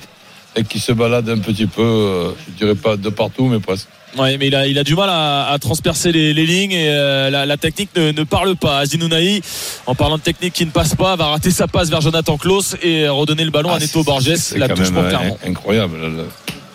et 0.55 0.63
qui 0.63 0.79
se 0.79 0.91
baladent 0.91 1.29
un 1.29 1.37
petit 1.39 1.65
peu, 1.65 1.81
euh, 1.81 2.31
je 2.47 2.57
dirais 2.65 2.75
pas 2.75 2.97
de 2.97 3.09
partout, 3.09 3.45
mais 3.47 3.59
presque. 3.59 3.87
Ouais, 4.17 4.37
mais 4.37 4.47
il 4.47 4.55
a, 4.55 4.67
il 4.67 4.77
a 4.77 4.83
du 4.83 4.93
mal 4.95 5.09
à, 5.09 5.47
à 5.47 5.57
transpercer 5.59 6.11
les, 6.11 6.33
les 6.33 6.45
lignes 6.45 6.73
et 6.73 6.89
euh, 6.89 7.29
la, 7.29 7.45
la 7.45 7.55
technique 7.55 7.89
ne, 7.95 8.11
ne 8.11 8.23
parle 8.23 8.57
pas. 8.57 8.79
Azin 8.79 8.99
Ounahi, 8.99 9.41
en 9.85 9.95
parlant 9.95 10.17
de 10.17 10.21
technique 10.21 10.51
qui 10.53 10.65
ne 10.65 10.71
passe 10.71 10.95
pas, 10.95 11.15
va 11.15 11.27
rater 11.27 11.49
sa 11.51 11.67
passe 11.67 11.89
vers 11.89 12.01
Jonathan 12.01 12.37
Klaus 12.37 12.75
et 12.83 13.07
redonner 13.07 13.45
le 13.45 13.51
ballon 13.51 13.69
à 13.69 13.75
Ah, 13.75 13.79
Neto 13.79 14.03
Borges. 14.03 14.35
c'est 14.35 14.57
La 14.57 14.67
quand 14.67 14.75
touche 14.75 14.87
même 14.91 14.95
pour 14.95 15.03
euh, 15.03 15.09
Clermont. 15.09 15.37
incroyable. 15.47 15.97
Le- 16.01 16.25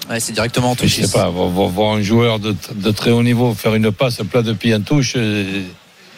Ouais, 0.08 0.20
c'est 0.20 0.32
directement 0.32 0.70
en 0.70 0.74
Je 0.74 0.82
touche. 0.82 0.94
sais 0.94 1.08
pas, 1.10 1.28
voir, 1.28 1.48
voir- 1.48 1.68
voir 1.68 1.96
un 1.96 2.00
joueur 2.00 2.38
de, 2.38 2.54
de 2.76 2.90
très 2.92 3.10
haut 3.10 3.24
niveau 3.24 3.52
faire 3.54 3.74
une 3.74 3.90
passe 3.90 4.18
plat 4.30 4.40
de 4.40 4.52
pied 4.52 4.72
en 4.72 4.80
touche, 4.80 5.14
euh, 5.16 5.62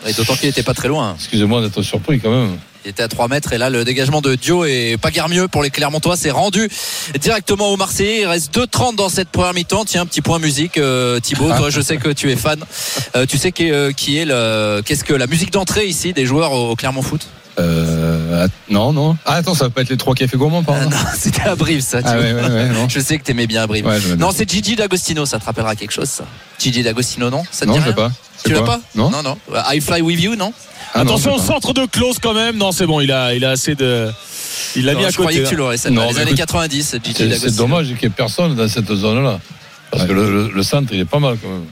Et 0.07 0.13
d'autant 0.13 0.35
qu'il 0.37 0.47
n'était 0.47 0.63
pas 0.63 0.75
très 0.75 0.89
loin. 0.89 1.15
excusez-moi 1.19 1.63
d'être 1.63 1.81
surpris 1.83 2.21
quand 2.21 2.31
même. 2.31 2.59
Il 2.85 2.91
était 2.91 3.03
à 3.03 3.09
3 3.09 3.29
mètres 3.29 3.53
et 3.53 3.59
là 3.59 3.71
le 3.71 3.85
dégagement 3.85 4.21
de 4.21 4.35
Dio 4.35 4.65
est 4.65 4.97
pas 5.01 5.11
guère 5.11 5.29
mieux 5.29 5.49
pour 5.49 5.63
les 5.63 5.71
Clermontois. 5.71 6.17
C'est 6.17 6.31
rendu 6.31 6.69
directement 7.21 7.69
au 7.71 7.77
Marseillais. 7.77 8.21
Il 8.23 8.27
reste 8.27 8.55
2,30 8.57 8.97
dans 8.97 9.09
cette 9.09 9.29
première 9.31 9.53
mi-temps. 9.53 9.85
Tiens, 9.85 10.03
un 10.03 10.07
petit 10.07 10.23
point 10.23 10.39
musique. 10.39 10.79
Euh, 10.79 11.19
Thibaut, 11.21 11.49
toi 11.57 11.71
je 11.71 11.81
sais 11.81 11.97
que 11.97 12.09
tu 12.11 12.31
es 12.31 12.37
fan. 12.37 12.61
Euh, 13.17 13.27
tu 13.27 13.37
sais 13.37 13.53
qui, 13.53 13.71
euh, 13.71 13.93
qui 13.93 14.19
est 14.19 14.25
le. 14.25 14.81
Qu'est-ce 14.85 15.05
que 15.05 15.13
la 15.15 15.27
musique 15.27 15.53
d'entrée 15.53 15.87
ici 15.87 16.13
des 16.13 16.25
joueurs 16.25 16.53
au, 16.53 16.77
Clermont 16.77 17.03
Foot? 17.03 17.27
Euh, 17.59 18.47
non, 18.71 18.93
non. 18.93 19.17
Ah, 19.27 19.35
attends, 19.35 19.55
ça 19.55 19.65
va 19.65 19.71
pas 19.71 19.83
être 19.83 19.89
les 19.91 19.97
trois 19.97 20.15
cafés 20.15 20.37
gourmands, 20.37 20.63
par 20.63 20.77
Ah, 20.77 20.85
exemple 20.85 20.95
Non, 20.97 21.11
c'était 21.19 21.43
à 21.43 21.57
Brive 21.57 21.81
ça. 21.81 21.99
Ah 22.05 22.13
Thibaut. 22.13 22.23
ouais, 22.23 22.33
ouais, 22.35 22.49
ouais, 22.49 22.69
non. 22.69 22.89
Je 22.89 23.01
sais 23.01 23.19
que 23.19 23.25
t'aimais 23.25 23.49
bien 23.49 23.67
Brive. 23.67 23.85
Je 24.01 24.09
me 24.11 24.15
non, 24.17 24.31
c'est 24.33 24.49
Gigi 24.49 24.77
D'Agostino. 24.77 25.27
Ça 25.27 25.41
te 25.41 25.45
rappellera 25.45 25.75
quelque 25.75 25.91
chose 25.91 26.09
ça? 26.09 26.25
Gigi 26.61 26.85
D'Agostino, 26.85 27.29
non? 27.31 27.43
Ça 27.51 27.67
te 27.67 27.71
Non, 27.71 27.81
je 27.81 27.89
sais 27.89 27.95
pas. 27.95 28.13
Tu 28.45 28.53
l'as 28.53 28.63
pas 28.63 28.81
Non. 28.95 29.11
non, 29.11 29.23
non. 29.23 29.39
Euh, 29.55 29.61
I 29.75 29.81
Fly 29.81 30.01
With 30.03 30.21
You, 30.21 30.37
non 30.37 30.53
Ah, 30.95 31.01
Attention 31.01 31.35
au 31.35 31.39
centre 31.39 31.73
de 31.75 31.85
Klaus 31.87 32.19
quand 32.19 32.35
même. 32.35 32.57
Non, 32.57 32.73
c'est 32.73 32.87
bon, 32.87 33.01
il 33.01 33.13
a, 33.13 33.35
il 33.35 33.45
a 33.45 33.51
assez 33.51 33.75
de. 33.75 34.09
Il 34.77 34.85
l'a 34.85 34.95
mis 34.95 35.05
à 35.05 35.11
Je 35.11 35.17
croyais 35.17 35.39
côté. 35.39 35.45
que 35.45 35.49
tu 35.49 35.55
là. 35.57 35.59
l'aurais. 35.65 35.77
Ça, 35.77 35.91
Non, 35.91 36.03
les 36.09 36.17
années 36.19 36.23
écoute, 36.31 36.37
90, 36.39 36.97
Gigi 37.05 37.39
C'est 37.39 37.57
dommage 37.57 37.87
qu'il 37.87 37.97
n'y 37.97 38.05
ait 38.07 38.11
personne 38.11 38.55
dans 38.55 38.69
cette 38.69 38.93
zone-là. 38.93 39.39
Parce 39.91 40.03
Ouais. 40.05 40.09
que 40.09 40.15
le, 40.15 40.31
le- 40.31 40.51
le 40.55 40.63
centre, 40.63 40.89
il 40.93 41.01
est 41.01 41.05
pas 41.05 41.19
mal 41.19 41.37
quand 41.43 41.49
même. 41.49 41.65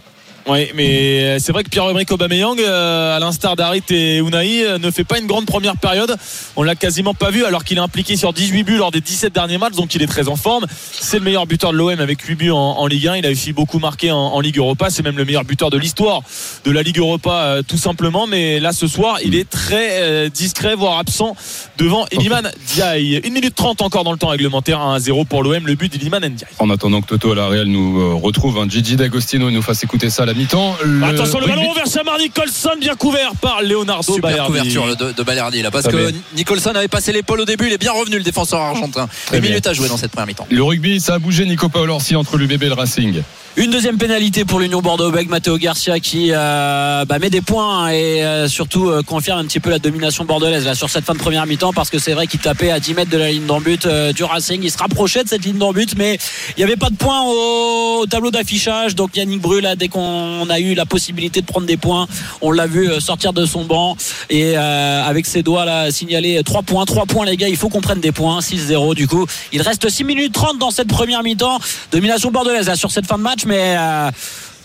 Oui, 0.49 0.69
mais 0.77 1.41
c'est 1.41 1.51
vrai 1.51 1.65
que 1.65 1.69
Pierre-Emerick 1.71 2.13
Aubameyang, 2.13 2.61
euh, 2.61 3.17
à 3.17 3.19
l'instar 3.19 3.57
d'Harit 3.57 3.83
et 3.91 4.19
Unai, 4.19 4.65
euh, 4.65 4.79
ne 4.79 4.93
fait 4.93 5.03
pas 5.03 5.19
une 5.19 5.27
grande 5.27 5.45
première 5.45 5.77
période. 5.77 6.15
On 6.55 6.63
l'a 6.63 6.77
quasiment 6.77 7.15
pas 7.15 7.31
vu 7.33 7.45
alors 7.45 7.65
qu'il 7.65 7.79
est 7.79 7.81
impliqué 7.81 8.17
sur 8.17 8.33
18 8.33 8.63
buts 8.63 8.77
lors 8.77 8.93
des 8.93 9.01
17 9.01 9.35
derniers 9.35 9.59
matchs, 9.59 9.75
donc 9.75 9.93
il 9.97 10.03
est 10.05 10.07
très 10.07 10.29
en 10.29 10.37
forme. 10.37 10.67
C'est 10.93 11.19
le 11.19 11.25
meilleur 11.25 11.47
buteur 11.47 11.73
de 11.73 11.77
l'OM 11.77 11.99
avec 11.99 12.21
8 12.23 12.37
buts 12.37 12.51
en, 12.53 12.57
en 12.79 12.87
Ligue 12.87 13.09
1. 13.09 13.17
Il 13.17 13.27
a 13.27 13.31
aussi 13.31 13.53
beaucoup 13.53 13.81
marqué 13.81 14.13
en, 14.13 14.19
en 14.19 14.39
Ligue 14.41 14.59
Europa. 14.59 14.89
C'est 14.89 15.03
même 15.03 15.17
le 15.17 15.25
meilleur 15.25 15.43
buteur 15.43 15.71
de 15.71 15.79
l'histoire 15.79 16.23
de 16.65 16.71
la 16.71 16.83
Ligue 16.83 16.99
Europa, 16.99 17.33
euh, 17.43 17.63
tout 17.67 17.77
simplement. 17.79 18.29
Mais 18.29 18.61
là, 18.61 18.73
ce 18.73 18.87
soir, 18.87 19.19
il 19.25 19.35
est 19.35 19.51
très 19.51 20.01
euh, 20.03 20.29
discret, 20.29 20.77
voire 20.77 20.99
absent 20.99 21.35
devant 21.77 22.07
Iliman 22.13 22.49
Ndiaye. 22.73 23.21
1 23.27 23.31
minute 23.31 23.57
30 23.57 23.83
encore 23.83 24.05
dans 24.05 24.13
le 24.13 24.19
temps 24.19 24.29
réglementaire, 24.29 24.81
1 24.81 25.01
0 25.01 25.25
pour 25.25 25.43
l'OM, 25.43 25.67
le 25.67 25.75
but 25.75 25.91
d'Iliman 25.91 26.21
Ndiaye. 26.25 26.47
En 26.61 26.71
attendant 26.71 27.01
que 27.01 27.09
Toto 27.09 27.33
à 27.33 27.35
la 27.35 27.49
Real 27.49 27.67
nous 27.67 28.01
euh, 28.01 28.15
retrouve, 28.15 28.59
un 28.59 28.69
Gigi 28.69 28.95
D'Agostino 28.95 29.51
nous 29.51 29.63
fasse 29.63 29.83
écouter 29.83 30.09
ça 30.09 30.23
à 30.23 30.27
la 30.27 30.36
mi-temps. 30.37 30.77
Le 30.85 31.03
Attention, 31.05 31.41
le 31.41 31.47
ballon 31.47 31.73
vers 31.73 31.87
Samar 31.87 32.19
Nicholson, 32.19 32.71
bien 32.81 32.95
couvert 32.95 33.33
par 33.41 33.63
Leonardo 33.63 34.15
Super 34.15 34.31
Balerdi. 34.31 34.47
couverture 34.75 34.97
de, 34.97 35.13
de 35.13 35.23
Balerdi 35.23 35.63
là 35.63 35.71
parce 35.71 35.85
Ça 35.85 35.91
que. 35.93 36.13
Nicholson 36.35 36.71
avait 36.75 36.89
passé 36.89 37.13
l'épaule 37.13 37.41
au 37.41 37.45
début 37.45 37.67
il 37.67 37.73
est 37.73 37.79
bien 37.79 37.93
revenu 37.93 38.17
le 38.19 38.23
défenseur 38.23 38.61
argentin 38.61 39.09
une 39.33 39.41
minute 39.41 39.67
à 39.67 39.73
jouer 39.73 39.89
dans 39.89 39.97
cette 39.97 40.11
première 40.13 40.27
mi-temps 40.27 40.47
Le 40.51 40.63
rugby, 40.63 41.01
ça 41.01 41.15
a 41.15 41.19
bougé, 41.19 41.45
Nico 41.47 41.69
Paolorsi 41.69 42.15
entre 42.17 42.37
l'UBB 42.37 42.63
et 42.63 42.67
le 42.69 42.75
Racing. 42.75 43.23
Une 43.59 43.71
deuxième 43.71 43.97
pénalité 43.97 44.45
pour 44.45 44.61
l'Union 44.61 44.83
Bordeaux 44.83 45.07
avec 45.07 45.31
Matteo 45.31 45.57
Garcia 45.57 45.99
qui 45.99 46.29
euh, 46.31 47.07
bah, 47.07 47.19
met 47.19 47.31
des 47.31 47.41
points 47.41 47.89
et 47.89 48.23
euh, 48.23 48.49
surtout 48.49 48.91
euh, 48.91 49.03
confirme 49.03 49.39
un 49.39 49.45
petit 49.45 49.61
peu 49.61 49.71
la 49.71 49.79
domination 49.79 50.27
bordelaise 50.27 50.67
là, 50.67 50.75
sur 50.75 50.91
cette 50.91 51.07
fin 51.07 51.15
de 51.15 51.19
première 51.19 51.47
mi-temps 51.47 51.73
parce 51.73 51.89
que 51.89 51.99
c'est 51.99 52.13
vrai 52.13 52.27
qu'il 52.27 52.39
tapait 52.39 52.71
à 52.71 52.81
10 52.81 52.93
mètres 52.93 53.11
de 53.11 53.17
la 53.17 53.31
ligne 53.31 53.47
d'en 53.47 53.63
but 53.63 53.87
euh, 53.87 54.13
du 54.13 54.25
Racing. 54.25 54.61
Il 54.63 54.71
se 54.71 54.77
rapprochait 54.77 55.25
de 55.25 55.31
cette 55.31 55.43
ligne 55.43 55.57
d'en 55.57 55.73
but 55.73 55.95
mais 55.97 56.19
il 56.51 56.59
n'y 56.59 56.65
avait 56.65 56.77
pas 56.77 56.91
de 56.91 56.97
points 56.97 57.23
au, 57.23 58.01
au 58.03 58.07
tableau 58.07 58.31
d'affichage. 58.31 58.95
Donc 58.95 59.17
Yannick 59.17 59.41
Bru 59.41 59.63
là, 59.63 59.75
dès 59.75 59.89
qu'on 59.89 60.51
a 60.51 60.61
eu 60.61 60.75
la 60.75 60.85
possibilité 60.85 61.41
de 61.41 61.47
prendre 61.47 61.67
des 61.67 61.79
points, 61.79 62.09
on 62.43 62.51
l'a 62.51 62.67
vu 62.67 62.91
sortir 63.01 63.33
de 63.33 63.47
son 63.47 63.65
banc 63.65 63.97
et 64.29 64.59
avec 64.59 65.25
ses 65.25 65.43
doigts 65.43 65.65
là 65.65 65.91
signaler 65.91 66.43
3 66.45 66.61
points. 66.61 66.85
3 66.85 67.07
points 67.07 67.25
les 67.25 67.39
gars, 67.39 67.49
il 67.49 67.57
faut 67.57 67.71
qu'on 67.71 67.81
prenne 67.81 68.01
des 68.01 68.13
points. 68.13 68.41
6-0 68.41 68.95
du 68.95 69.09
coup. 69.09 69.25
Il 69.53 69.63
reste 69.63 69.89
6 69.89 70.05
minutes 70.05 70.35
30 70.35 70.59
dans 70.59 70.71
cette 70.71 70.89
première 70.89 71.23
mi-temps. 71.23 71.59
Domination 71.91 72.31
bordelaise 72.31 72.67
là, 72.67 72.77
sur 72.77 72.91
cette 72.91 73.07
fin 73.07 73.17
de 73.17 73.23
match 73.23 73.46
mais 73.47 73.77
euh, 73.79 74.11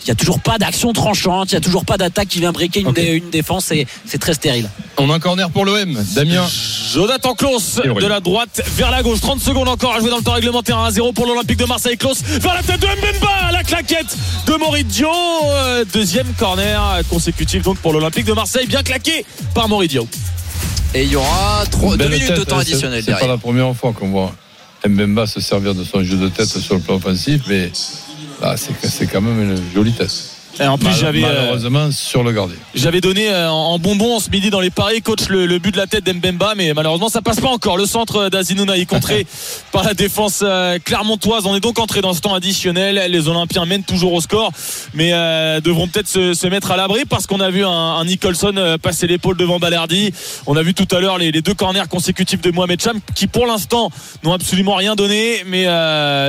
il 0.03 0.05
n'y 0.05 0.11
a 0.11 0.15
toujours 0.15 0.39
pas 0.39 0.57
d'action 0.57 0.93
tranchante, 0.93 1.51
il 1.51 1.55
n'y 1.55 1.57
a 1.57 1.61
toujours 1.61 1.85
pas 1.85 1.95
d'attaque 1.97 2.27
qui 2.27 2.39
vient 2.39 2.51
briquer 2.51 2.79
une, 2.81 2.87
Ok. 2.87 2.95
dé- 2.95 3.21
une 3.23 3.29
défense, 3.29 3.71
et 3.71 3.85
c'est 4.07 4.17
très 4.17 4.33
stérile. 4.33 4.67
On 4.97 5.09
a 5.11 5.15
un 5.15 5.19
corner 5.19 5.49
pour 5.51 5.63
l'OM. 5.63 5.93
Damien. 6.15 6.43
Jonathan 6.93 7.35
Klaus 7.35 7.75
de 7.83 8.07
la 8.07 8.19
droite 8.19 8.61
vers 8.75 8.89
la 8.91 9.03
gauche 9.03 9.21
30 9.21 9.39
secondes 9.39 9.69
encore 9.69 9.95
à 9.95 9.99
jouer 9.99 10.09
dans 10.09 10.17
le 10.17 10.23
temps 10.23 10.33
réglementaire 10.33 10.77
1-0 10.77 11.13
pour 11.13 11.25
l'Olympique 11.27 11.57
de 11.57 11.65
Marseille 11.65 11.97
Klaus 11.97 12.21
vers 12.23 12.53
la 12.55 12.63
tête 12.63 12.79
de 12.81 12.87
Mbemba 12.87 13.51
la 13.53 13.63
claquette 13.63 14.17
de 14.47 14.53
Moridio 14.55 15.07
Euh, 15.45 15.85
deuxième 15.93 16.27
corner 16.37 17.01
consécutif 17.09 17.61
donc 17.63 17.77
pour 17.77 17.93
l'Olympique 17.93 18.25
de 18.25 18.33
Marseille 18.33 18.67
bien 18.67 18.83
claqué 18.83 19.25
par 19.53 19.69
Moridio 19.69 20.05
et 20.93 21.03
il 21.03 21.11
y 21.11 21.15
aura 21.15 21.63
2 21.81 21.95
Belle 21.95 22.09
minutes 22.09 22.33
de 22.33 22.43
temps 22.43 22.57
hein, 22.57 22.61
additionnel 22.61 23.01
C'est 23.05 23.17
pas 23.17 23.27
la 23.27 23.37
première 23.37 23.73
fois 23.75 23.93
qu'on 23.93 24.09
voit 24.09 24.33
Mbemba 24.85 25.25
se 25.27 25.39
servir 25.39 25.73
de 25.75 25.83
son 25.85 26.03
jeu 26.03 26.17
de 26.17 26.27
tête 26.27 26.47
sur 26.49 26.73
le 26.75 26.81
plan 26.81 26.95
offensif, 26.95 27.43
mais 27.47 27.71
c'est 28.55 28.85
c'est 28.85 29.07
quand 29.07 29.21
même 29.21 29.41
une 29.41 29.71
jolie 29.73 29.93
tête. 29.93 30.40
Et 30.59 30.67
en 30.67 30.77
plus 30.77 30.87
Mal- 30.87 30.95
j'avais 30.95 31.23
euh, 31.23 31.27
malheureusement 31.33 31.91
sur 31.91 32.23
le 32.23 32.31
gardien. 32.31 32.55
J'avais 32.75 33.01
donné 33.01 33.29
euh, 33.29 33.49
en 33.49 33.79
bonbon 33.79 34.19
ce 34.19 34.29
midi 34.29 34.49
dans 34.49 34.59
les 34.59 34.69
paris, 34.69 35.01
coach, 35.01 35.27
le, 35.29 35.45
le 35.45 35.59
but 35.59 35.71
de 35.71 35.77
la 35.77 35.87
tête 35.87 36.03
d'Mbemba, 36.05 36.53
mais 36.55 36.73
malheureusement 36.73 37.09
ça 37.09 37.21
passe 37.21 37.39
pas 37.39 37.49
encore. 37.49 37.77
Le 37.77 37.85
centre 37.85 38.29
d'Azinouna 38.29 38.77
est 38.77 38.85
contré 38.85 39.25
par 39.71 39.83
la 39.83 39.93
défense 39.93 40.41
euh, 40.43 40.77
clermontoise. 40.83 41.45
On 41.45 41.55
est 41.55 41.59
donc 41.61 41.79
entré 41.79 42.01
dans 42.01 42.13
ce 42.13 42.21
temps 42.21 42.33
additionnel. 42.33 43.01
Les 43.11 43.27
Olympiens 43.27 43.65
mènent 43.65 43.83
toujours 43.83 44.13
au 44.13 44.21
score, 44.21 44.51
mais 44.93 45.11
devront 45.61 45.87
peut-être 45.87 46.07
se, 46.07 46.33
se 46.33 46.47
mettre 46.47 46.71
à 46.71 46.77
l'abri 46.77 47.05
parce 47.05 47.27
qu'on 47.27 47.39
a 47.39 47.49
vu 47.49 47.63
un, 47.65 47.69
un 47.69 48.05
Nicholson 48.05 48.77
passer 48.81 49.07
l'épaule 49.07 49.37
devant 49.37 49.59
Balerdi. 49.59 50.13
On 50.47 50.55
a 50.57 50.63
vu 50.63 50.73
tout 50.73 50.87
à 50.95 50.99
l'heure 50.99 51.17
les, 51.17 51.31
les 51.31 51.41
deux 51.41 51.53
corners 51.53 51.83
consécutifs 51.89 52.41
de 52.41 52.51
Mohamed 52.51 52.81
Cham 52.81 52.99
qui 53.15 53.27
pour 53.27 53.45
l'instant 53.45 53.89
n'ont 54.23 54.33
absolument 54.33 54.75
rien 54.75 54.95
donné, 54.95 55.43
mais 55.47 55.65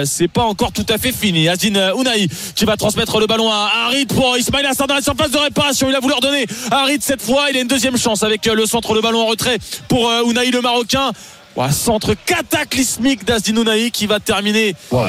c'est 0.04 0.28
pas 0.28 0.44
encore 0.44 0.72
tout 0.72 0.86
à 0.88 0.98
fait 0.98 1.12
fini. 1.12 1.48
Azine 1.48 1.76
euh, 1.76 1.94
Ounaï 1.94 2.28
qui 2.54 2.64
va 2.64 2.76
transmettre 2.76 3.18
le 3.18 3.26
ballon 3.26 3.50
à 3.50 3.70
Harit 3.86 4.06
pour 4.14 4.36
Ismail 4.36 4.66
Assar 4.66 4.86
dans 4.86 4.94
la 4.94 5.02
surface 5.02 5.30
de 5.30 5.38
réparation. 5.38 5.88
Il 5.88 5.94
a 5.94 6.00
voulu 6.00 6.14
redonner 6.14 6.46
à 6.70 6.82
Harit 6.82 6.98
cette 7.00 7.22
fois. 7.22 7.46
Il 7.50 7.56
a 7.56 7.60
une 7.60 7.68
deuxième 7.68 7.96
chance 7.96 8.22
avec 8.22 8.46
euh, 8.46 8.54
le 8.54 8.66
centre, 8.66 8.94
le 8.94 9.00
ballon 9.00 9.20
en 9.22 9.26
retrait 9.26 9.58
pour 9.88 10.08
euh, 10.08 10.22
Ounaï 10.22 10.50
le 10.50 10.60
Marocain. 10.60 11.12
Ouais, 11.54 11.70
centre 11.70 12.14
cataclysmique 12.24 13.26
d'Azdin 13.26 13.56
Ounaï 13.58 13.90
qui 13.90 14.06
va 14.06 14.20
terminer 14.20 14.74
Ouais, 14.90 15.02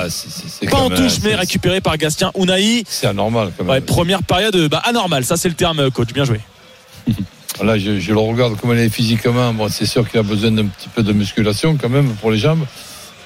pas 0.70 0.78
en 0.78 0.89
touche 0.89 1.20
mais 1.24 1.30
c'est- 1.30 1.36
récupéré 1.36 1.80
par 1.80 1.97
Gastien 1.97 2.32
Ounaï. 2.36 2.84
C'est 2.88 3.08
anormal 3.08 3.54
quand 3.58 3.64
Ouais, 3.66 3.76
même. 3.76 3.84
première 3.86 4.24
période 4.24 4.56
euh, 4.58 4.68
bah, 4.68 4.82
anormale, 4.84 5.24
ça 5.24 5.38
c'est 5.38 5.47
le 5.47 5.56
terme 5.56 5.80
euh, 5.80 5.89
coach, 5.89 6.10
bien 6.14 6.26
joué. 6.26 6.41
Là, 7.64 7.78
je, 7.78 7.99
je 7.99 8.12
le 8.12 8.18
regarde 8.20 8.60
comme 8.60 8.72
il 8.74 8.80
est 8.80 8.89
physiquement. 8.89 9.54
Bon, 9.54 9.70
c'est 9.70 9.86
sûr 9.86 10.10
qu'il 10.10 10.20
a 10.20 10.24
besoin 10.24 10.51
d'un 10.51 10.66
petit 10.66 10.89
peu 10.89 11.01
de 11.04 11.14
musculation 11.14 11.78
quand 11.80 11.88
même 11.89 12.10
pour 12.16 12.32
les 12.32 12.39
jambes. 12.39 12.66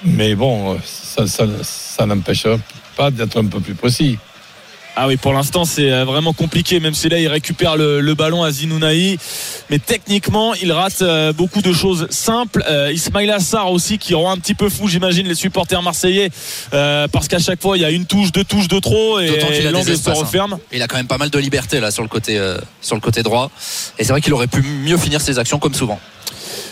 Mais 0.03 0.35
bon, 0.35 0.73
euh, 0.73 0.77
ça, 0.85 1.25
ça, 1.25 1.45
ça 1.63 2.05
n'empêche 2.05 2.45
pas 2.95 3.09
d'être 3.09 3.39
un 3.39 3.45
peu 3.45 3.59
plus 3.61 3.73
précis. 3.73 4.19
Ah 4.99 5.05
oui, 5.05 5.15
pour 5.15 5.31
l'instant, 5.31 5.63
c'est 5.63 5.91
euh, 5.91 6.05
vraiment 6.05 6.33
compliqué, 6.33 6.79
même 6.79 6.95
si 6.95 7.07
là, 7.07 7.19
il 7.19 7.27
récupère 7.27 7.77
le, 7.77 8.01
le 8.01 8.15
ballon 8.15 8.41
à 8.41 8.49
Zinounaï. 8.49 9.19
Mais 9.69 9.77
techniquement, 9.77 10.55
il 10.55 10.71
rate 10.71 11.03
euh, 11.03 11.33
beaucoup 11.33 11.61
de 11.61 11.71
choses 11.71 12.07
simples. 12.09 12.63
Euh, 12.67 12.91
Ismail 12.91 13.29
Assar 13.29 13.71
aussi, 13.71 13.99
qui 13.99 14.15
rend 14.15 14.31
un 14.31 14.37
petit 14.37 14.55
peu 14.55 14.69
fou, 14.69 14.87
j'imagine, 14.87 15.27
les 15.27 15.35
supporters 15.35 15.83
marseillais, 15.83 16.31
euh, 16.73 17.07
parce 17.09 17.27
qu'à 17.27 17.37
chaque 17.37 17.61
fois, 17.61 17.77
il 17.77 17.81
y 17.81 17.85
a 17.85 17.91
une 17.91 18.07
touche, 18.07 18.31
deux 18.31 18.43
touches 18.43 18.69
de 18.69 18.79
trop, 18.79 19.19
et 19.19 19.29
des 19.29 19.69
l'angle 19.69 19.95
se 19.95 20.09
hein. 20.09 20.13
referme. 20.13 20.57
il 20.71 20.81
a 20.81 20.87
quand 20.87 20.97
même 20.97 21.05
pas 21.05 21.19
mal 21.19 21.29
de 21.29 21.37
liberté 21.37 21.79
là 21.79 21.91
sur 21.91 22.01
le 22.01 22.09
côté 22.09 22.39
sur 22.81 22.95
le 22.95 23.01
côté 23.01 23.21
droit 23.21 23.51
et 23.97 24.03
c'est 24.03 24.11
vrai 24.11 24.21
qu'il 24.21 24.33
aurait 24.33 24.47
pu 24.47 24.61
mieux 24.61 24.97
finir 24.97 25.21
ses 25.21 25.37
actions 25.39 25.59
comme 25.59 25.73
souvent 25.73 25.99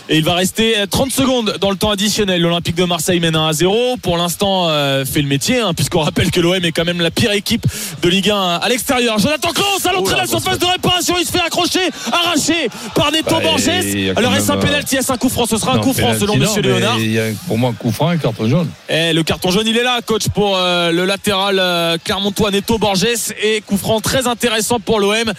Et 0.08 0.18
il 0.18 0.24
va 0.24 0.34
rester 0.34 0.78
euh, 0.78 0.86
30 0.86 1.10
secondes 1.10 1.56
dans 1.60 1.70
le 1.70 1.76
temps 1.76 1.90
additionnel. 1.90 2.40
L'Olympique 2.40 2.76
de 2.76 2.84
Marseille 2.84 3.18
mène 3.18 3.34
1 3.34 3.48
à 3.48 3.52
0. 3.52 3.96
Pour 3.96 4.16
l'instant, 4.16 4.68
euh, 4.68 5.04
fait 5.04 5.22
le 5.22 5.28
métier, 5.28 5.60
hein, 5.60 5.74
puisqu'on 5.74 6.00
rappelle 6.00 6.30
que 6.30 6.40
l'OM 6.40 6.64
est 6.64 6.72
quand 6.72 6.84
même 6.84 7.00
la 7.00 7.10
pire 7.10 7.32
équipe 7.32 7.66
de 8.02 8.08
Ligue 8.08 8.30
1 8.30 8.36
à 8.62 8.68
l'extérieur. 8.68 9.18
Jonathan 9.18 9.50
Klaus 9.50 9.84
à 9.84 9.92
l'entrée 9.92 10.14
de 10.14 10.20
la 10.20 10.26
surface 10.26 10.58
de 10.58 10.66
réparation. 10.66 11.16
Il 11.18 11.26
se 11.26 11.32
fait 11.32 11.40
accrocher, 11.40 11.80
arraché 12.12 12.68
par 12.94 13.10
Neto 13.10 13.34
Bah, 13.34 13.40
Borges. 13.42 13.68
Alors, 14.16 14.34
est-ce 14.34 14.52
un 14.52 14.56
euh, 14.56 14.60
pénalty 14.60 14.96
Est-ce 14.96 15.12
un 15.12 15.16
coup 15.16 15.28
franc 15.28 15.46
Ce 15.46 15.56
sera 15.56 15.74
un 15.74 15.78
coup 15.78 15.92
franc 15.92 16.14
selon 16.18 16.36
mais 16.36 16.46
Léonard. 16.62 16.98
Il 16.98 17.12
y 17.12 17.18
a 17.18 17.24
pour 17.46 17.58
moi 17.58 17.70
un 17.70 17.74
coup 17.74 17.90
franc, 17.90 18.08
un 18.08 18.16
carton 18.16 18.48
jaune. 18.48 18.68
Et 18.88 19.12
le 19.12 19.22
carton 19.22 19.50
jaune, 19.50 19.66
il 19.66 19.76
est 19.76 19.82
là, 19.82 20.00
coach, 20.04 20.28
pour 20.28 20.56
euh, 20.56 20.92
le 20.92 21.04
latéral 21.04 21.58
euh, 21.58 21.96
Clermontois 22.02 22.50
Neto 22.50 22.78
Borges. 22.78 23.06
Et 23.42 23.60
coup 23.60 23.76
franc 23.76 24.00
très 24.00 24.26
intéressant 24.26 24.78
pour 24.78 25.00
l'OM. 25.00 25.32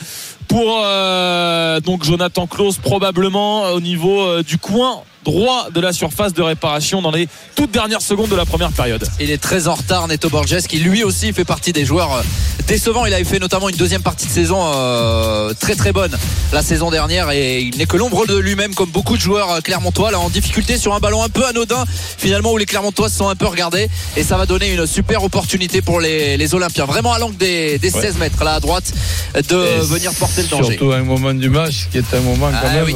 Pour 0.47 0.81
euh, 0.83 1.79
donc 1.81 2.03
Jonathan 2.03 2.47
Klaus, 2.47 2.77
probablement 2.77 3.71
au 3.71 3.81
niveau 3.81 4.21
euh, 4.21 4.43
du 4.43 4.57
coin 4.57 5.03
droit 5.28 5.67
de 5.73 5.82
la 5.82 5.91
surface 5.91 6.34
de 6.34 6.41
réparation 6.41 7.01
dans 7.01 7.11
les 7.11 7.28
toutes 7.55 7.71
dernières 7.71 8.01
secondes 8.01 8.30
de 8.30 8.36
la 8.36 8.45
première 8.45 8.71
période. 8.71 9.05
il 9.19 9.30
est 9.30 9.41
très 9.41 9.67
en 9.67 9.75
retard 9.75 10.07
Neto 10.07 10.30
Borges 10.30 10.61
qui 10.69 10.80
lui 10.80 11.03
aussi 11.03 11.34
fait 11.34 11.43
partie 11.43 11.73
des 11.73 11.84
joueurs 11.84 12.13
euh, 12.13 12.21
décevants. 12.65 13.05
Il 13.05 13.13
avait 13.13 13.25
fait 13.25 13.39
notamment 13.39 13.67
une 13.67 13.75
deuxième 13.75 14.01
partie 14.01 14.25
de 14.25 14.32
saison 14.32 14.57
euh, 14.73 15.53
très 15.59 15.75
très 15.75 15.91
bonne 15.91 16.15
la 16.53 16.61
saison 16.61 16.89
dernière. 16.91 17.32
Et 17.32 17.59
il 17.59 17.78
n'est 17.78 17.86
que 17.86 17.97
l'ombre 17.97 18.25
de 18.25 18.38
lui-même 18.38 18.73
comme 18.73 18.89
beaucoup 18.89 19.17
de 19.17 19.21
joueurs 19.21 19.51
euh, 19.51 19.59
clermontois 19.59 20.11
là 20.11 20.19
en 20.19 20.30
difficulté 20.30 20.78
sur 20.78 20.93
un 20.93 20.99
ballon 20.99 21.21
un 21.21 21.30
peu 21.30 21.45
anodin 21.45 21.84
finalement 22.17 22.53
où 22.53 22.57
les 22.57 22.65
clermontois 22.65 23.09
se 23.09 23.17
sont 23.17 23.28
un 23.28 23.36
peu 23.36 23.47
regardés. 23.47 23.89
Et 24.15 24.23
ça 24.23 24.38
va 24.38 24.45
donner 24.45 24.71
une 24.73 24.88
super 24.88 25.25
opportunité 25.25 25.82
pour 25.82 25.99
les, 25.99 26.38
les 26.38 26.55
Olympiens. 26.55 26.86
Vraiment 26.86 27.11
à 27.11 27.19
l'angle 27.19 27.36
des, 27.36 27.78
des 27.80 27.89
16 27.89 28.17
mètres 28.17 28.43
là 28.45 28.53
à 28.53 28.59
droite 28.61 28.93
de 29.36 29.57
Et 29.57 29.80
venir 29.82 30.13
porter 30.13 30.43
le 30.43 30.47
danger. 30.47 30.78
Surtout 30.78 30.93
à 30.93 30.97
un 30.97 31.03
moment 31.03 31.34
du 31.34 31.49
match 31.49 31.89
qui 31.91 31.97
est 31.97 32.13
un 32.13 32.21
moment 32.21 32.49
quand 32.49 32.67
Ah, 32.69 32.73
même 32.73 32.86
oui. 32.86 32.95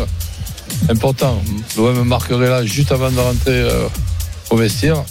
Important. 0.90 1.42
L'OM 1.78 2.04
marquerait 2.04 2.50
là 2.50 2.66
juste 2.66 2.92
avant 2.92 3.12
de 3.12 3.20
rentrer 3.20 3.52
euh, 3.52 3.88
au 4.50 4.58
vestiaire. 4.58 5.04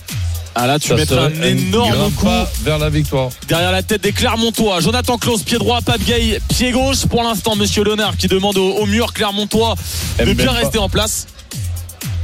Ah 0.55 0.66
là, 0.66 0.79
tu 0.79 0.89
Ça 0.89 0.97
mettrais 0.97 1.18
un 1.18 1.43
énorme 1.43 2.11
coup 2.12 2.27
vers 2.64 2.79
la 2.79 2.91
victoire. 2.91 3.31
derrière 3.49 3.71
la 3.71 3.83
tête 3.83 4.03
des 4.03 4.12
Clermontois. 4.12 4.81
Jonathan 4.81 5.16
Klaus, 5.16 5.43
pied 5.43 5.59
droit, 5.59 5.81
Pape 5.81 6.03
Gay, 6.03 6.41
pied 6.49 6.73
gauche. 6.73 7.07
Pour 7.07 7.23
l'instant, 7.23 7.55
Monsieur 7.55 7.85
Léonard 7.85 8.16
qui 8.16 8.27
demande 8.27 8.59
au, 8.59 8.73
au 8.73 8.87
mur 8.87 9.12
Clermontois 9.12 9.77
de 10.18 10.33
bien 10.33 10.51
rester 10.51 10.79
en 10.79 10.89
place. 10.89 11.29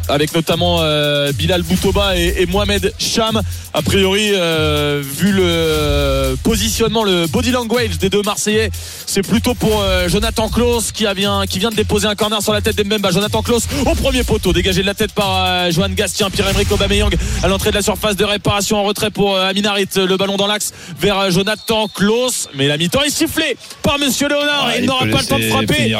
Avec 0.08 0.34
notamment 0.34 0.78
euh, 0.80 1.32
Bilal 1.32 1.62
Boutoba 1.62 2.16
et, 2.16 2.34
et 2.38 2.46
Mohamed 2.46 2.92
Cham. 2.98 3.40
A 3.74 3.82
priori, 3.82 4.30
euh, 4.32 5.02
vu 5.02 5.32
le 5.32 6.36
positionnement, 6.42 7.02
le 7.02 7.26
body 7.26 7.50
language 7.50 7.98
des 7.98 8.08
deux 8.08 8.22
Marseillais, 8.22 8.70
c'est 9.06 9.22
plutôt 9.26 9.54
pour 9.54 9.82
euh, 9.82 10.08
Jonathan 10.08 10.48
Klaus 10.48 10.92
qui, 10.92 11.06
a 11.06 11.14
vient, 11.14 11.44
qui 11.46 11.58
vient 11.58 11.70
de 11.70 11.76
déposer 11.76 12.06
un 12.06 12.14
corner 12.14 12.40
sur 12.40 12.52
la 12.52 12.60
tête 12.60 12.76
d'Embemba. 12.76 13.10
Jonathan 13.10 13.42
Klaus 13.42 13.64
au 13.84 13.94
premier 13.94 14.22
poteau, 14.22 14.52
dégagé 14.52 14.82
de 14.82 14.86
la 14.86 14.94
tête 14.94 15.12
par 15.12 15.70
Johan 15.72 15.88
Gastien, 15.90 16.30
Pierre-Emerick 16.30 16.70
Aubameyang 16.70 17.14
à 17.42 17.48
l'entrée 17.48 17.70
de 17.70 17.76
la 17.76 17.82
surface 17.82 18.16
de 18.16 18.24
réparation 18.24 18.78
en 18.78 18.84
retrait 18.84 19.10
pour 19.10 19.36
Amin 19.36 19.64
Harit. 19.64 19.88
Le 19.96 20.16
ballon 20.16 20.36
dans 20.36 20.46
l'axe 20.46 20.72
vers 21.00 21.30
Jonathan 21.30 21.88
Klaus. 21.88 22.48
Mais 22.54 22.68
la 22.68 22.76
mi-temps 22.76 23.02
est 23.02 23.10
sifflée 23.10 23.56
par 23.82 23.98
Monsieur 23.98 24.28
Léonard. 24.28 24.68
Ah, 24.68 24.78
il 24.78 24.86
n'aura 24.86 25.04
peut 25.04 25.10
pas 25.10 25.20
le 25.20 25.26
temps 25.26 25.38
de 25.38 25.48
frapper. 25.48 25.94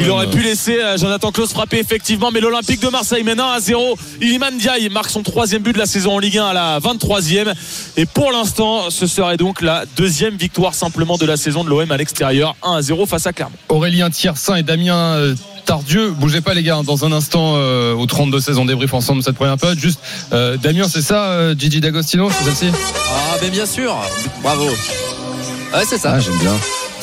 Il 0.00 0.10
aurait 0.10 0.30
pu 0.30 0.42
laisser 0.42 0.78
Jonathan 0.96 1.30
Klaus 1.30 1.50
frapper 1.52 1.78
effectivement, 1.78 2.30
mais 2.32 2.40
l'Olympique 2.40 2.80
de 2.80 2.88
Marseille 2.88 3.22
mène 3.22 3.41
1 3.42 3.52
à 3.52 3.60
0. 3.60 3.96
Iliman 4.20 4.56
Diaye 4.56 4.88
marque 4.88 5.10
son 5.10 5.22
troisième 5.22 5.62
but 5.62 5.72
de 5.72 5.78
la 5.78 5.86
saison 5.86 6.14
en 6.14 6.18
Ligue 6.18 6.38
1 6.38 6.46
à 6.46 6.52
la 6.52 6.80
23e. 6.80 7.52
Et 7.96 8.06
pour 8.06 8.32
l'instant, 8.32 8.90
ce 8.90 9.06
serait 9.06 9.36
donc 9.36 9.60
la 9.62 9.84
deuxième 9.96 10.36
victoire 10.36 10.74
simplement 10.74 11.18
de 11.18 11.26
la 11.26 11.36
saison 11.36 11.64
de 11.64 11.68
l'OM 11.68 11.90
à 11.90 11.96
l'extérieur. 11.96 12.56
1 12.62 12.76
à 12.76 12.82
0 12.82 13.06
face 13.06 13.26
à 13.26 13.32
Clermont. 13.32 13.56
Aurélien 13.68 14.10
Tiersin 14.10 14.56
et 14.56 14.62
Damien 14.62 14.96
euh, 14.96 15.34
Tardieu, 15.64 16.10
bougez 16.10 16.40
pas 16.40 16.54
les 16.54 16.62
gars, 16.62 16.80
dans 16.84 17.04
un 17.04 17.12
instant 17.12 17.54
euh, 17.56 17.94
au 17.94 18.06
32 18.06 18.40
16 18.40 18.58
on 18.58 18.64
débrief 18.64 18.94
ensemble 18.94 19.22
cette 19.22 19.36
première 19.36 19.56
période. 19.56 19.78
Juste 19.78 20.00
euh, 20.32 20.56
Damien, 20.56 20.88
c'est 20.88 21.02
ça, 21.02 21.24
euh, 21.26 21.54
Gigi 21.56 21.80
D'Agostino, 21.80 22.30
c'est 22.30 22.44
celle-ci? 22.44 22.76
Ah, 22.96 23.36
ben 23.40 23.50
bien 23.50 23.66
sûr. 23.66 23.96
Bravo. 24.42 24.66
Ouais, 24.66 25.84
c'est 25.88 25.98
ça. 25.98 26.12
Ah, 26.14 26.20
j'aime 26.20 26.38
bien. 26.38 26.54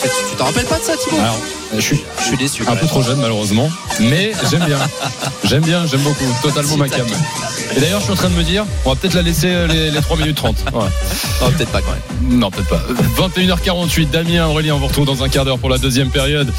Tu 0.02 0.08
tu 0.30 0.36
t'en 0.38 0.46
rappelles 0.46 0.66
pas 0.66 0.78
de 0.78 0.84
ça, 0.84 0.94
Thibaut? 0.98 1.18
Alors, 1.18 1.38
je 1.76 1.82
suis 1.82 2.00
Je 2.20 2.24
suis 2.26 2.38
déçu. 2.38 2.64
un 2.68 2.76
peu 2.76 2.88
trop 2.88 3.02
jeune 3.02 3.20
malheureusement, 3.20 3.70
mais 4.00 4.32
j'aime 4.50 4.66
bien. 4.66 4.78
J'aime 5.44 5.64
bien, 5.64 5.86
j'aime 5.88 6.02
beaucoup, 6.02 6.26
totalement 6.42 6.78
ma 6.78 6.90
cam. 6.90 7.06
Et 7.76 7.80
d'ailleurs, 7.80 8.00
je 8.00 8.06
suis 8.06 8.14
en 8.14 8.16
train 8.16 8.30
de 8.30 8.36
me 8.36 8.44
dire, 8.44 8.66
on 8.86 8.90
va 8.90 8.96
peut-être 8.96 9.14
la 9.14 9.22
laisser 9.22 9.48
euh, 9.48 9.68
les, 9.68 9.92
les 9.92 10.02
3 10.02 10.18
minutes 10.18 10.38
30. 10.38 10.56
Ouais. 10.74 10.80
Non, 11.42 11.52
peut-être 11.52 11.70
pas 11.70 11.82
quand 11.82 11.92
même. 11.92 12.40
Non, 12.40 12.50
peut-être 12.50 12.70
pas. 12.70 12.82
21h48, 13.18 14.10
Damien, 14.10 14.48
Aurélien, 14.48 14.76
on 14.76 14.80
vous 14.80 14.88
retrouve 14.88 15.06
dans 15.06 15.24
un 15.24 15.30
quart 15.30 15.46
d'heure 15.46 15.60
pour 15.60 15.70
la 15.70 15.78
deuxième 15.78 16.10
période 16.10 16.52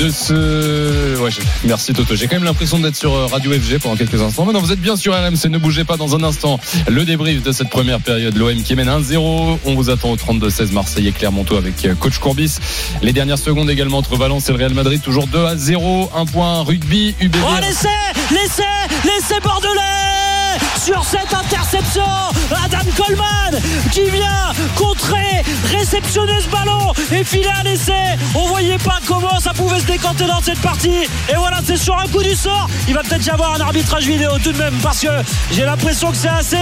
de 0.00 0.10
ce. 0.10 1.18
Ouais, 1.18 1.30
merci 1.64 1.92
Toto. 1.92 2.14
J'ai 2.14 2.26
quand 2.28 2.36
même 2.36 2.44
l'impression 2.44 2.78
d'être 2.78 2.96
sur 2.96 3.12
euh, 3.12 3.26
Radio 3.26 3.52
FG 3.52 3.78
pendant 3.80 3.96
quelques 3.96 4.20
instants. 4.22 4.44
Maintenant, 4.44 4.60
vous 4.60 4.72
êtes 4.72 4.80
bien 4.80 4.96
sur 4.96 5.14
RMC, 5.14 5.48
ne 5.48 5.58
bougez 5.58 5.84
pas 5.84 5.96
dans 5.96 6.14
un 6.16 6.22
instant. 6.22 6.58
Le 6.88 7.04
débrief 7.04 7.42
de 7.42 7.50
cette 7.52 7.68
première 7.70 8.00
période, 8.00 8.36
l'OM 8.36 8.62
qui 8.62 8.74
mène 8.76 8.88
1-0. 8.88 9.58
On 9.64 9.74
vous 9.74 9.90
attend 9.90 10.10
au 10.10 10.16
32-16 10.16 10.72
Marseille 10.72 11.08
et 11.08 11.12
Clermontois 11.12 11.58
avec 11.58 11.84
euh, 11.84 11.94
coach 11.94 12.18
Courbis. 12.18 12.56
Les 13.02 13.12
dernières 13.12 13.38
secondes 13.38 13.68
également 13.70 13.98
entre 13.98 14.16
Valence 14.16 14.48
et 14.48 14.51
le 14.52 14.58
Real 14.58 14.74
Madrid, 14.74 15.00
toujours 15.00 15.26
2 15.26 15.44
à 15.44 15.56
0. 15.56 16.10
Un 16.14 16.26
point 16.26 16.62
rugby, 16.62 17.14
UBB. 17.20 17.36
Oh, 17.42 17.60
l'essai 17.60 17.88
L'essai 18.30 18.62
L'essai 19.04 19.40
bordelais 19.40 20.11
sur 20.84 21.04
cette 21.04 21.32
interception 21.32 22.04
Adam 22.64 22.78
Coleman 22.96 23.60
qui 23.90 24.04
vient 24.10 24.52
contrer 24.76 25.42
réceptionner 25.70 26.40
ce 26.40 26.48
ballon 26.48 26.92
et 27.12 27.24
filer 27.24 27.50
un 27.64 27.70
essai. 27.70 28.16
On 28.34 28.46
voyait 28.46 28.78
pas 28.78 28.98
comment 29.06 29.38
ça 29.40 29.52
pouvait 29.52 29.80
se 29.80 29.86
décanter 29.86 30.26
dans 30.26 30.40
cette 30.42 30.60
partie. 30.60 31.04
Et 31.28 31.34
voilà 31.36 31.58
c'est 31.64 31.76
sur 31.76 31.98
un 31.98 32.06
coup 32.08 32.22
du 32.22 32.34
sort. 32.34 32.68
Il 32.88 32.94
va 32.94 33.02
peut-être 33.02 33.24
y 33.26 33.30
avoir 33.30 33.54
un 33.54 33.60
arbitrage 33.60 34.04
vidéo 34.04 34.30
tout 34.42 34.52
de 34.52 34.58
même 34.58 34.74
parce 34.82 35.00
que 35.00 35.08
j'ai 35.52 35.64
l'impression 35.64 36.10
que 36.10 36.16
c'est 36.16 36.28
assez, 36.28 36.56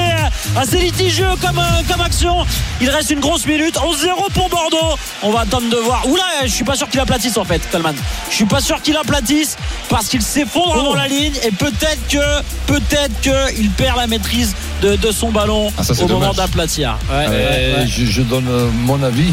assez 0.57 0.79
litigieux 0.79 1.31
comme, 1.41 1.59
euh, 1.59 1.83
comme 1.91 2.01
action. 2.01 2.45
Il 2.81 2.91
reste 2.91 3.11
une 3.11 3.21
grosse 3.21 3.47
minute. 3.47 3.77
11-0 3.77 4.31
pour 4.35 4.49
Bordeaux. 4.49 4.97
On 5.23 5.31
va 5.31 5.41
attendre 5.41 5.69
de 5.71 5.77
voir. 5.77 6.07
Oula 6.07 6.25
je 6.45 6.49
suis 6.49 6.65
pas 6.65 6.75
sûr 6.77 6.89
qu'il 6.89 7.01
aplatisse 7.01 7.37
en 7.37 7.45
fait 7.45 7.61
Coleman. 7.71 7.95
Je 8.31 8.35
suis 8.35 8.45
pas 8.47 8.61
sûr 8.61 8.81
qu'il 8.83 8.97
aplatisse 8.97 9.57
parce 9.89 10.07
qu'il 10.09 10.23
s'effondre 10.23 10.75
Oh. 10.77 10.83
dans 10.91 10.95
la 10.95 11.09
ligne 11.09 11.35
et 11.43 11.51
peut-être 11.51 12.07
que 12.09 12.43
peut-être 12.67 13.21
que 13.23 13.55
il 13.59 13.71
perd 13.81 13.97
la 13.97 14.07
maîtrise 14.07 14.55
de, 14.83 14.97
de 14.97 15.11
son 15.11 15.31
ballon 15.31 15.73
Ah, 15.79 15.83
ça, 15.85 15.93
au 16.05 16.09
moment 16.09 16.33
d'aplatir. 16.33 16.99
Ouais, 17.11 17.27
ouais, 17.29 17.75
ouais. 17.79 17.87
Je, 17.87 18.05
je 18.05 18.23
donne 18.23 18.47
euh, 18.49 18.69
mon 18.73 19.03
avis. 19.03 19.33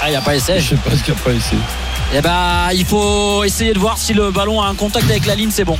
Ah, 0.00 0.06
il 0.06 0.10
n'y 0.10 0.16
a 0.16 0.20
pas 0.20 0.36
essai. 0.36 0.60
Je 0.60 0.70
sais 0.70 0.76
pas 0.76 0.90
ce 0.96 1.02
qu'il 1.02 1.14
n'y 1.14 1.20
a 1.20 1.22
pas 1.24 1.32
essayé. 1.32 1.60
Eh 2.14 2.22
ben, 2.22 2.70
il 2.74 2.86
faut 2.86 3.44
essayer 3.44 3.74
de 3.74 3.78
voir 3.78 3.98
si 3.98 4.14
le 4.14 4.30
ballon 4.30 4.62
a 4.62 4.66
un 4.68 4.74
contact 4.74 5.10
avec 5.10 5.26
la 5.26 5.34
ligne, 5.34 5.50
c'est 5.52 5.64
bon. 5.64 5.76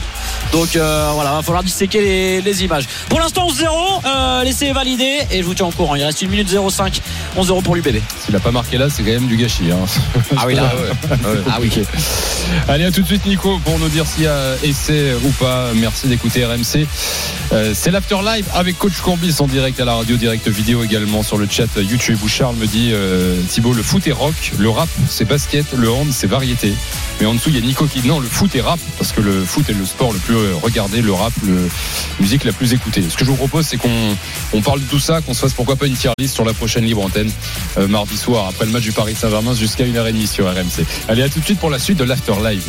Donc 0.52 0.76
euh, 0.76 1.10
voilà, 1.14 1.32
va 1.32 1.42
falloir 1.42 1.62
disséquer 1.64 2.00
les, 2.02 2.40
les 2.42 2.64
images. 2.64 2.84
Pour 3.08 3.18
l'instant, 3.18 3.48
11-0, 3.48 3.64
euh, 4.04 4.44
l'essai 4.44 4.66
est 4.66 4.72
validé 4.72 5.20
et 5.30 5.38
je 5.38 5.44
vous 5.44 5.54
tiens 5.54 5.66
au 5.66 5.70
courant. 5.70 5.94
Il 5.94 6.04
reste 6.04 6.20
une 6.20 6.28
minute 6.30 6.48
05, 6.50 7.00
11-0 7.38 7.62
pour 7.62 7.74
l'UBB. 7.76 7.96
S'il 8.24 8.36
a 8.36 8.40
pas 8.40 8.50
marqué 8.50 8.76
là, 8.76 8.88
c'est 8.90 9.02
quand 9.02 9.10
même 9.10 9.26
du 9.26 9.36
gâchis. 9.38 9.70
hein. 9.72 9.78
Ah 10.36 10.44
oui, 10.46 10.54
là. 10.54 10.64
ouais. 10.76 11.30
Ouais, 11.30 11.40
Ah 11.50 11.58
oui. 11.60 11.70
Allez, 12.68 12.84
à 12.84 12.90
tout 12.92 13.00
de 13.02 13.06
suite, 13.06 13.24
Nico, 13.24 13.58
pour 13.64 13.78
nous 13.78 13.88
dire 13.88 14.06
s'il 14.06 14.24
y 14.24 14.26
a 14.26 14.54
essai 14.62 15.14
ou 15.24 15.30
pas. 15.30 15.68
Merci 15.74 16.08
d'écouter 16.08 16.44
RMC. 16.44 16.86
Euh, 17.52 17.72
c'est 17.74 17.90
l'After 17.90 18.18
Live 18.22 18.44
avec 18.54 18.76
Coach 18.78 18.98
Courbis 19.00 19.36
en 19.40 19.46
direct 19.46 19.80
à 19.80 19.86
la 19.86 19.94
radio, 19.94 20.16
direct 20.16 20.46
vidéo 20.48 20.84
également 20.84 21.22
sur 21.22 21.38
le 21.38 21.48
chat 21.50 21.66
YouTube 21.78 22.18
où 22.22 22.28
Charles 22.28 22.56
me 22.56 22.66
dit 22.66 22.90
euh, 22.92 23.40
Thibaut, 23.48 23.72
le 23.72 23.82
foot 23.82 24.06
est 24.06 24.12
rock, 24.12 24.52
le 24.58 24.68
rap 24.68 24.88
c'est 25.08 25.24
basket, 25.24 25.64
le 25.74 25.90
hand 25.90 26.12
c'est 26.18 26.26
variété. 26.26 26.74
Mais 27.20 27.26
en 27.26 27.34
dessous, 27.34 27.50
il 27.50 27.54
y 27.54 27.58
a 27.58 27.60
Nico 27.60 27.86
qui 27.86 28.06
non, 28.06 28.18
le 28.18 28.26
foot 28.26 28.54
est 28.56 28.60
rap 28.60 28.80
parce 28.98 29.12
que 29.12 29.20
le 29.20 29.44
foot 29.44 29.68
est 29.70 29.72
le 29.72 29.86
sport 29.86 30.12
le 30.12 30.18
plus 30.18 30.34
euh, 30.34 30.54
regardé, 30.60 31.00
le 31.00 31.12
rap, 31.12 31.32
le 31.46 31.68
musique 32.18 32.44
la 32.44 32.52
plus 32.52 32.72
écoutée. 32.72 33.04
Ce 33.08 33.16
que 33.16 33.24
je 33.24 33.30
vous 33.30 33.36
propose, 33.36 33.66
c'est 33.66 33.76
qu'on 33.76 34.16
on 34.52 34.60
parle 34.60 34.80
de 34.80 34.86
tout 34.86 34.98
ça, 34.98 35.20
qu'on 35.20 35.32
se 35.34 35.40
fasse 35.40 35.52
pourquoi 35.52 35.76
pas 35.76 35.86
une 35.86 35.94
tier 35.94 36.10
list 36.18 36.34
sur 36.34 36.44
la 36.44 36.54
prochaine 36.54 36.84
libre 36.84 37.04
antenne 37.04 37.30
euh, 37.78 37.86
mardi 37.86 38.16
soir 38.16 38.46
après 38.48 38.66
le 38.66 38.72
match 38.72 38.82
du 38.82 38.92
Paris 38.92 39.14
Saint-Germain 39.14 39.54
jusqu'à 39.54 39.84
1h30 39.84 40.26
sur 40.26 40.46
RMC. 40.46 40.84
Allez, 41.08 41.22
à 41.22 41.28
tout 41.28 41.38
de 41.38 41.44
suite 41.44 41.60
pour 41.60 41.70
la 41.70 41.78
suite 41.78 41.98
de 41.98 42.04
l'After 42.04 42.34
Live. 42.42 42.64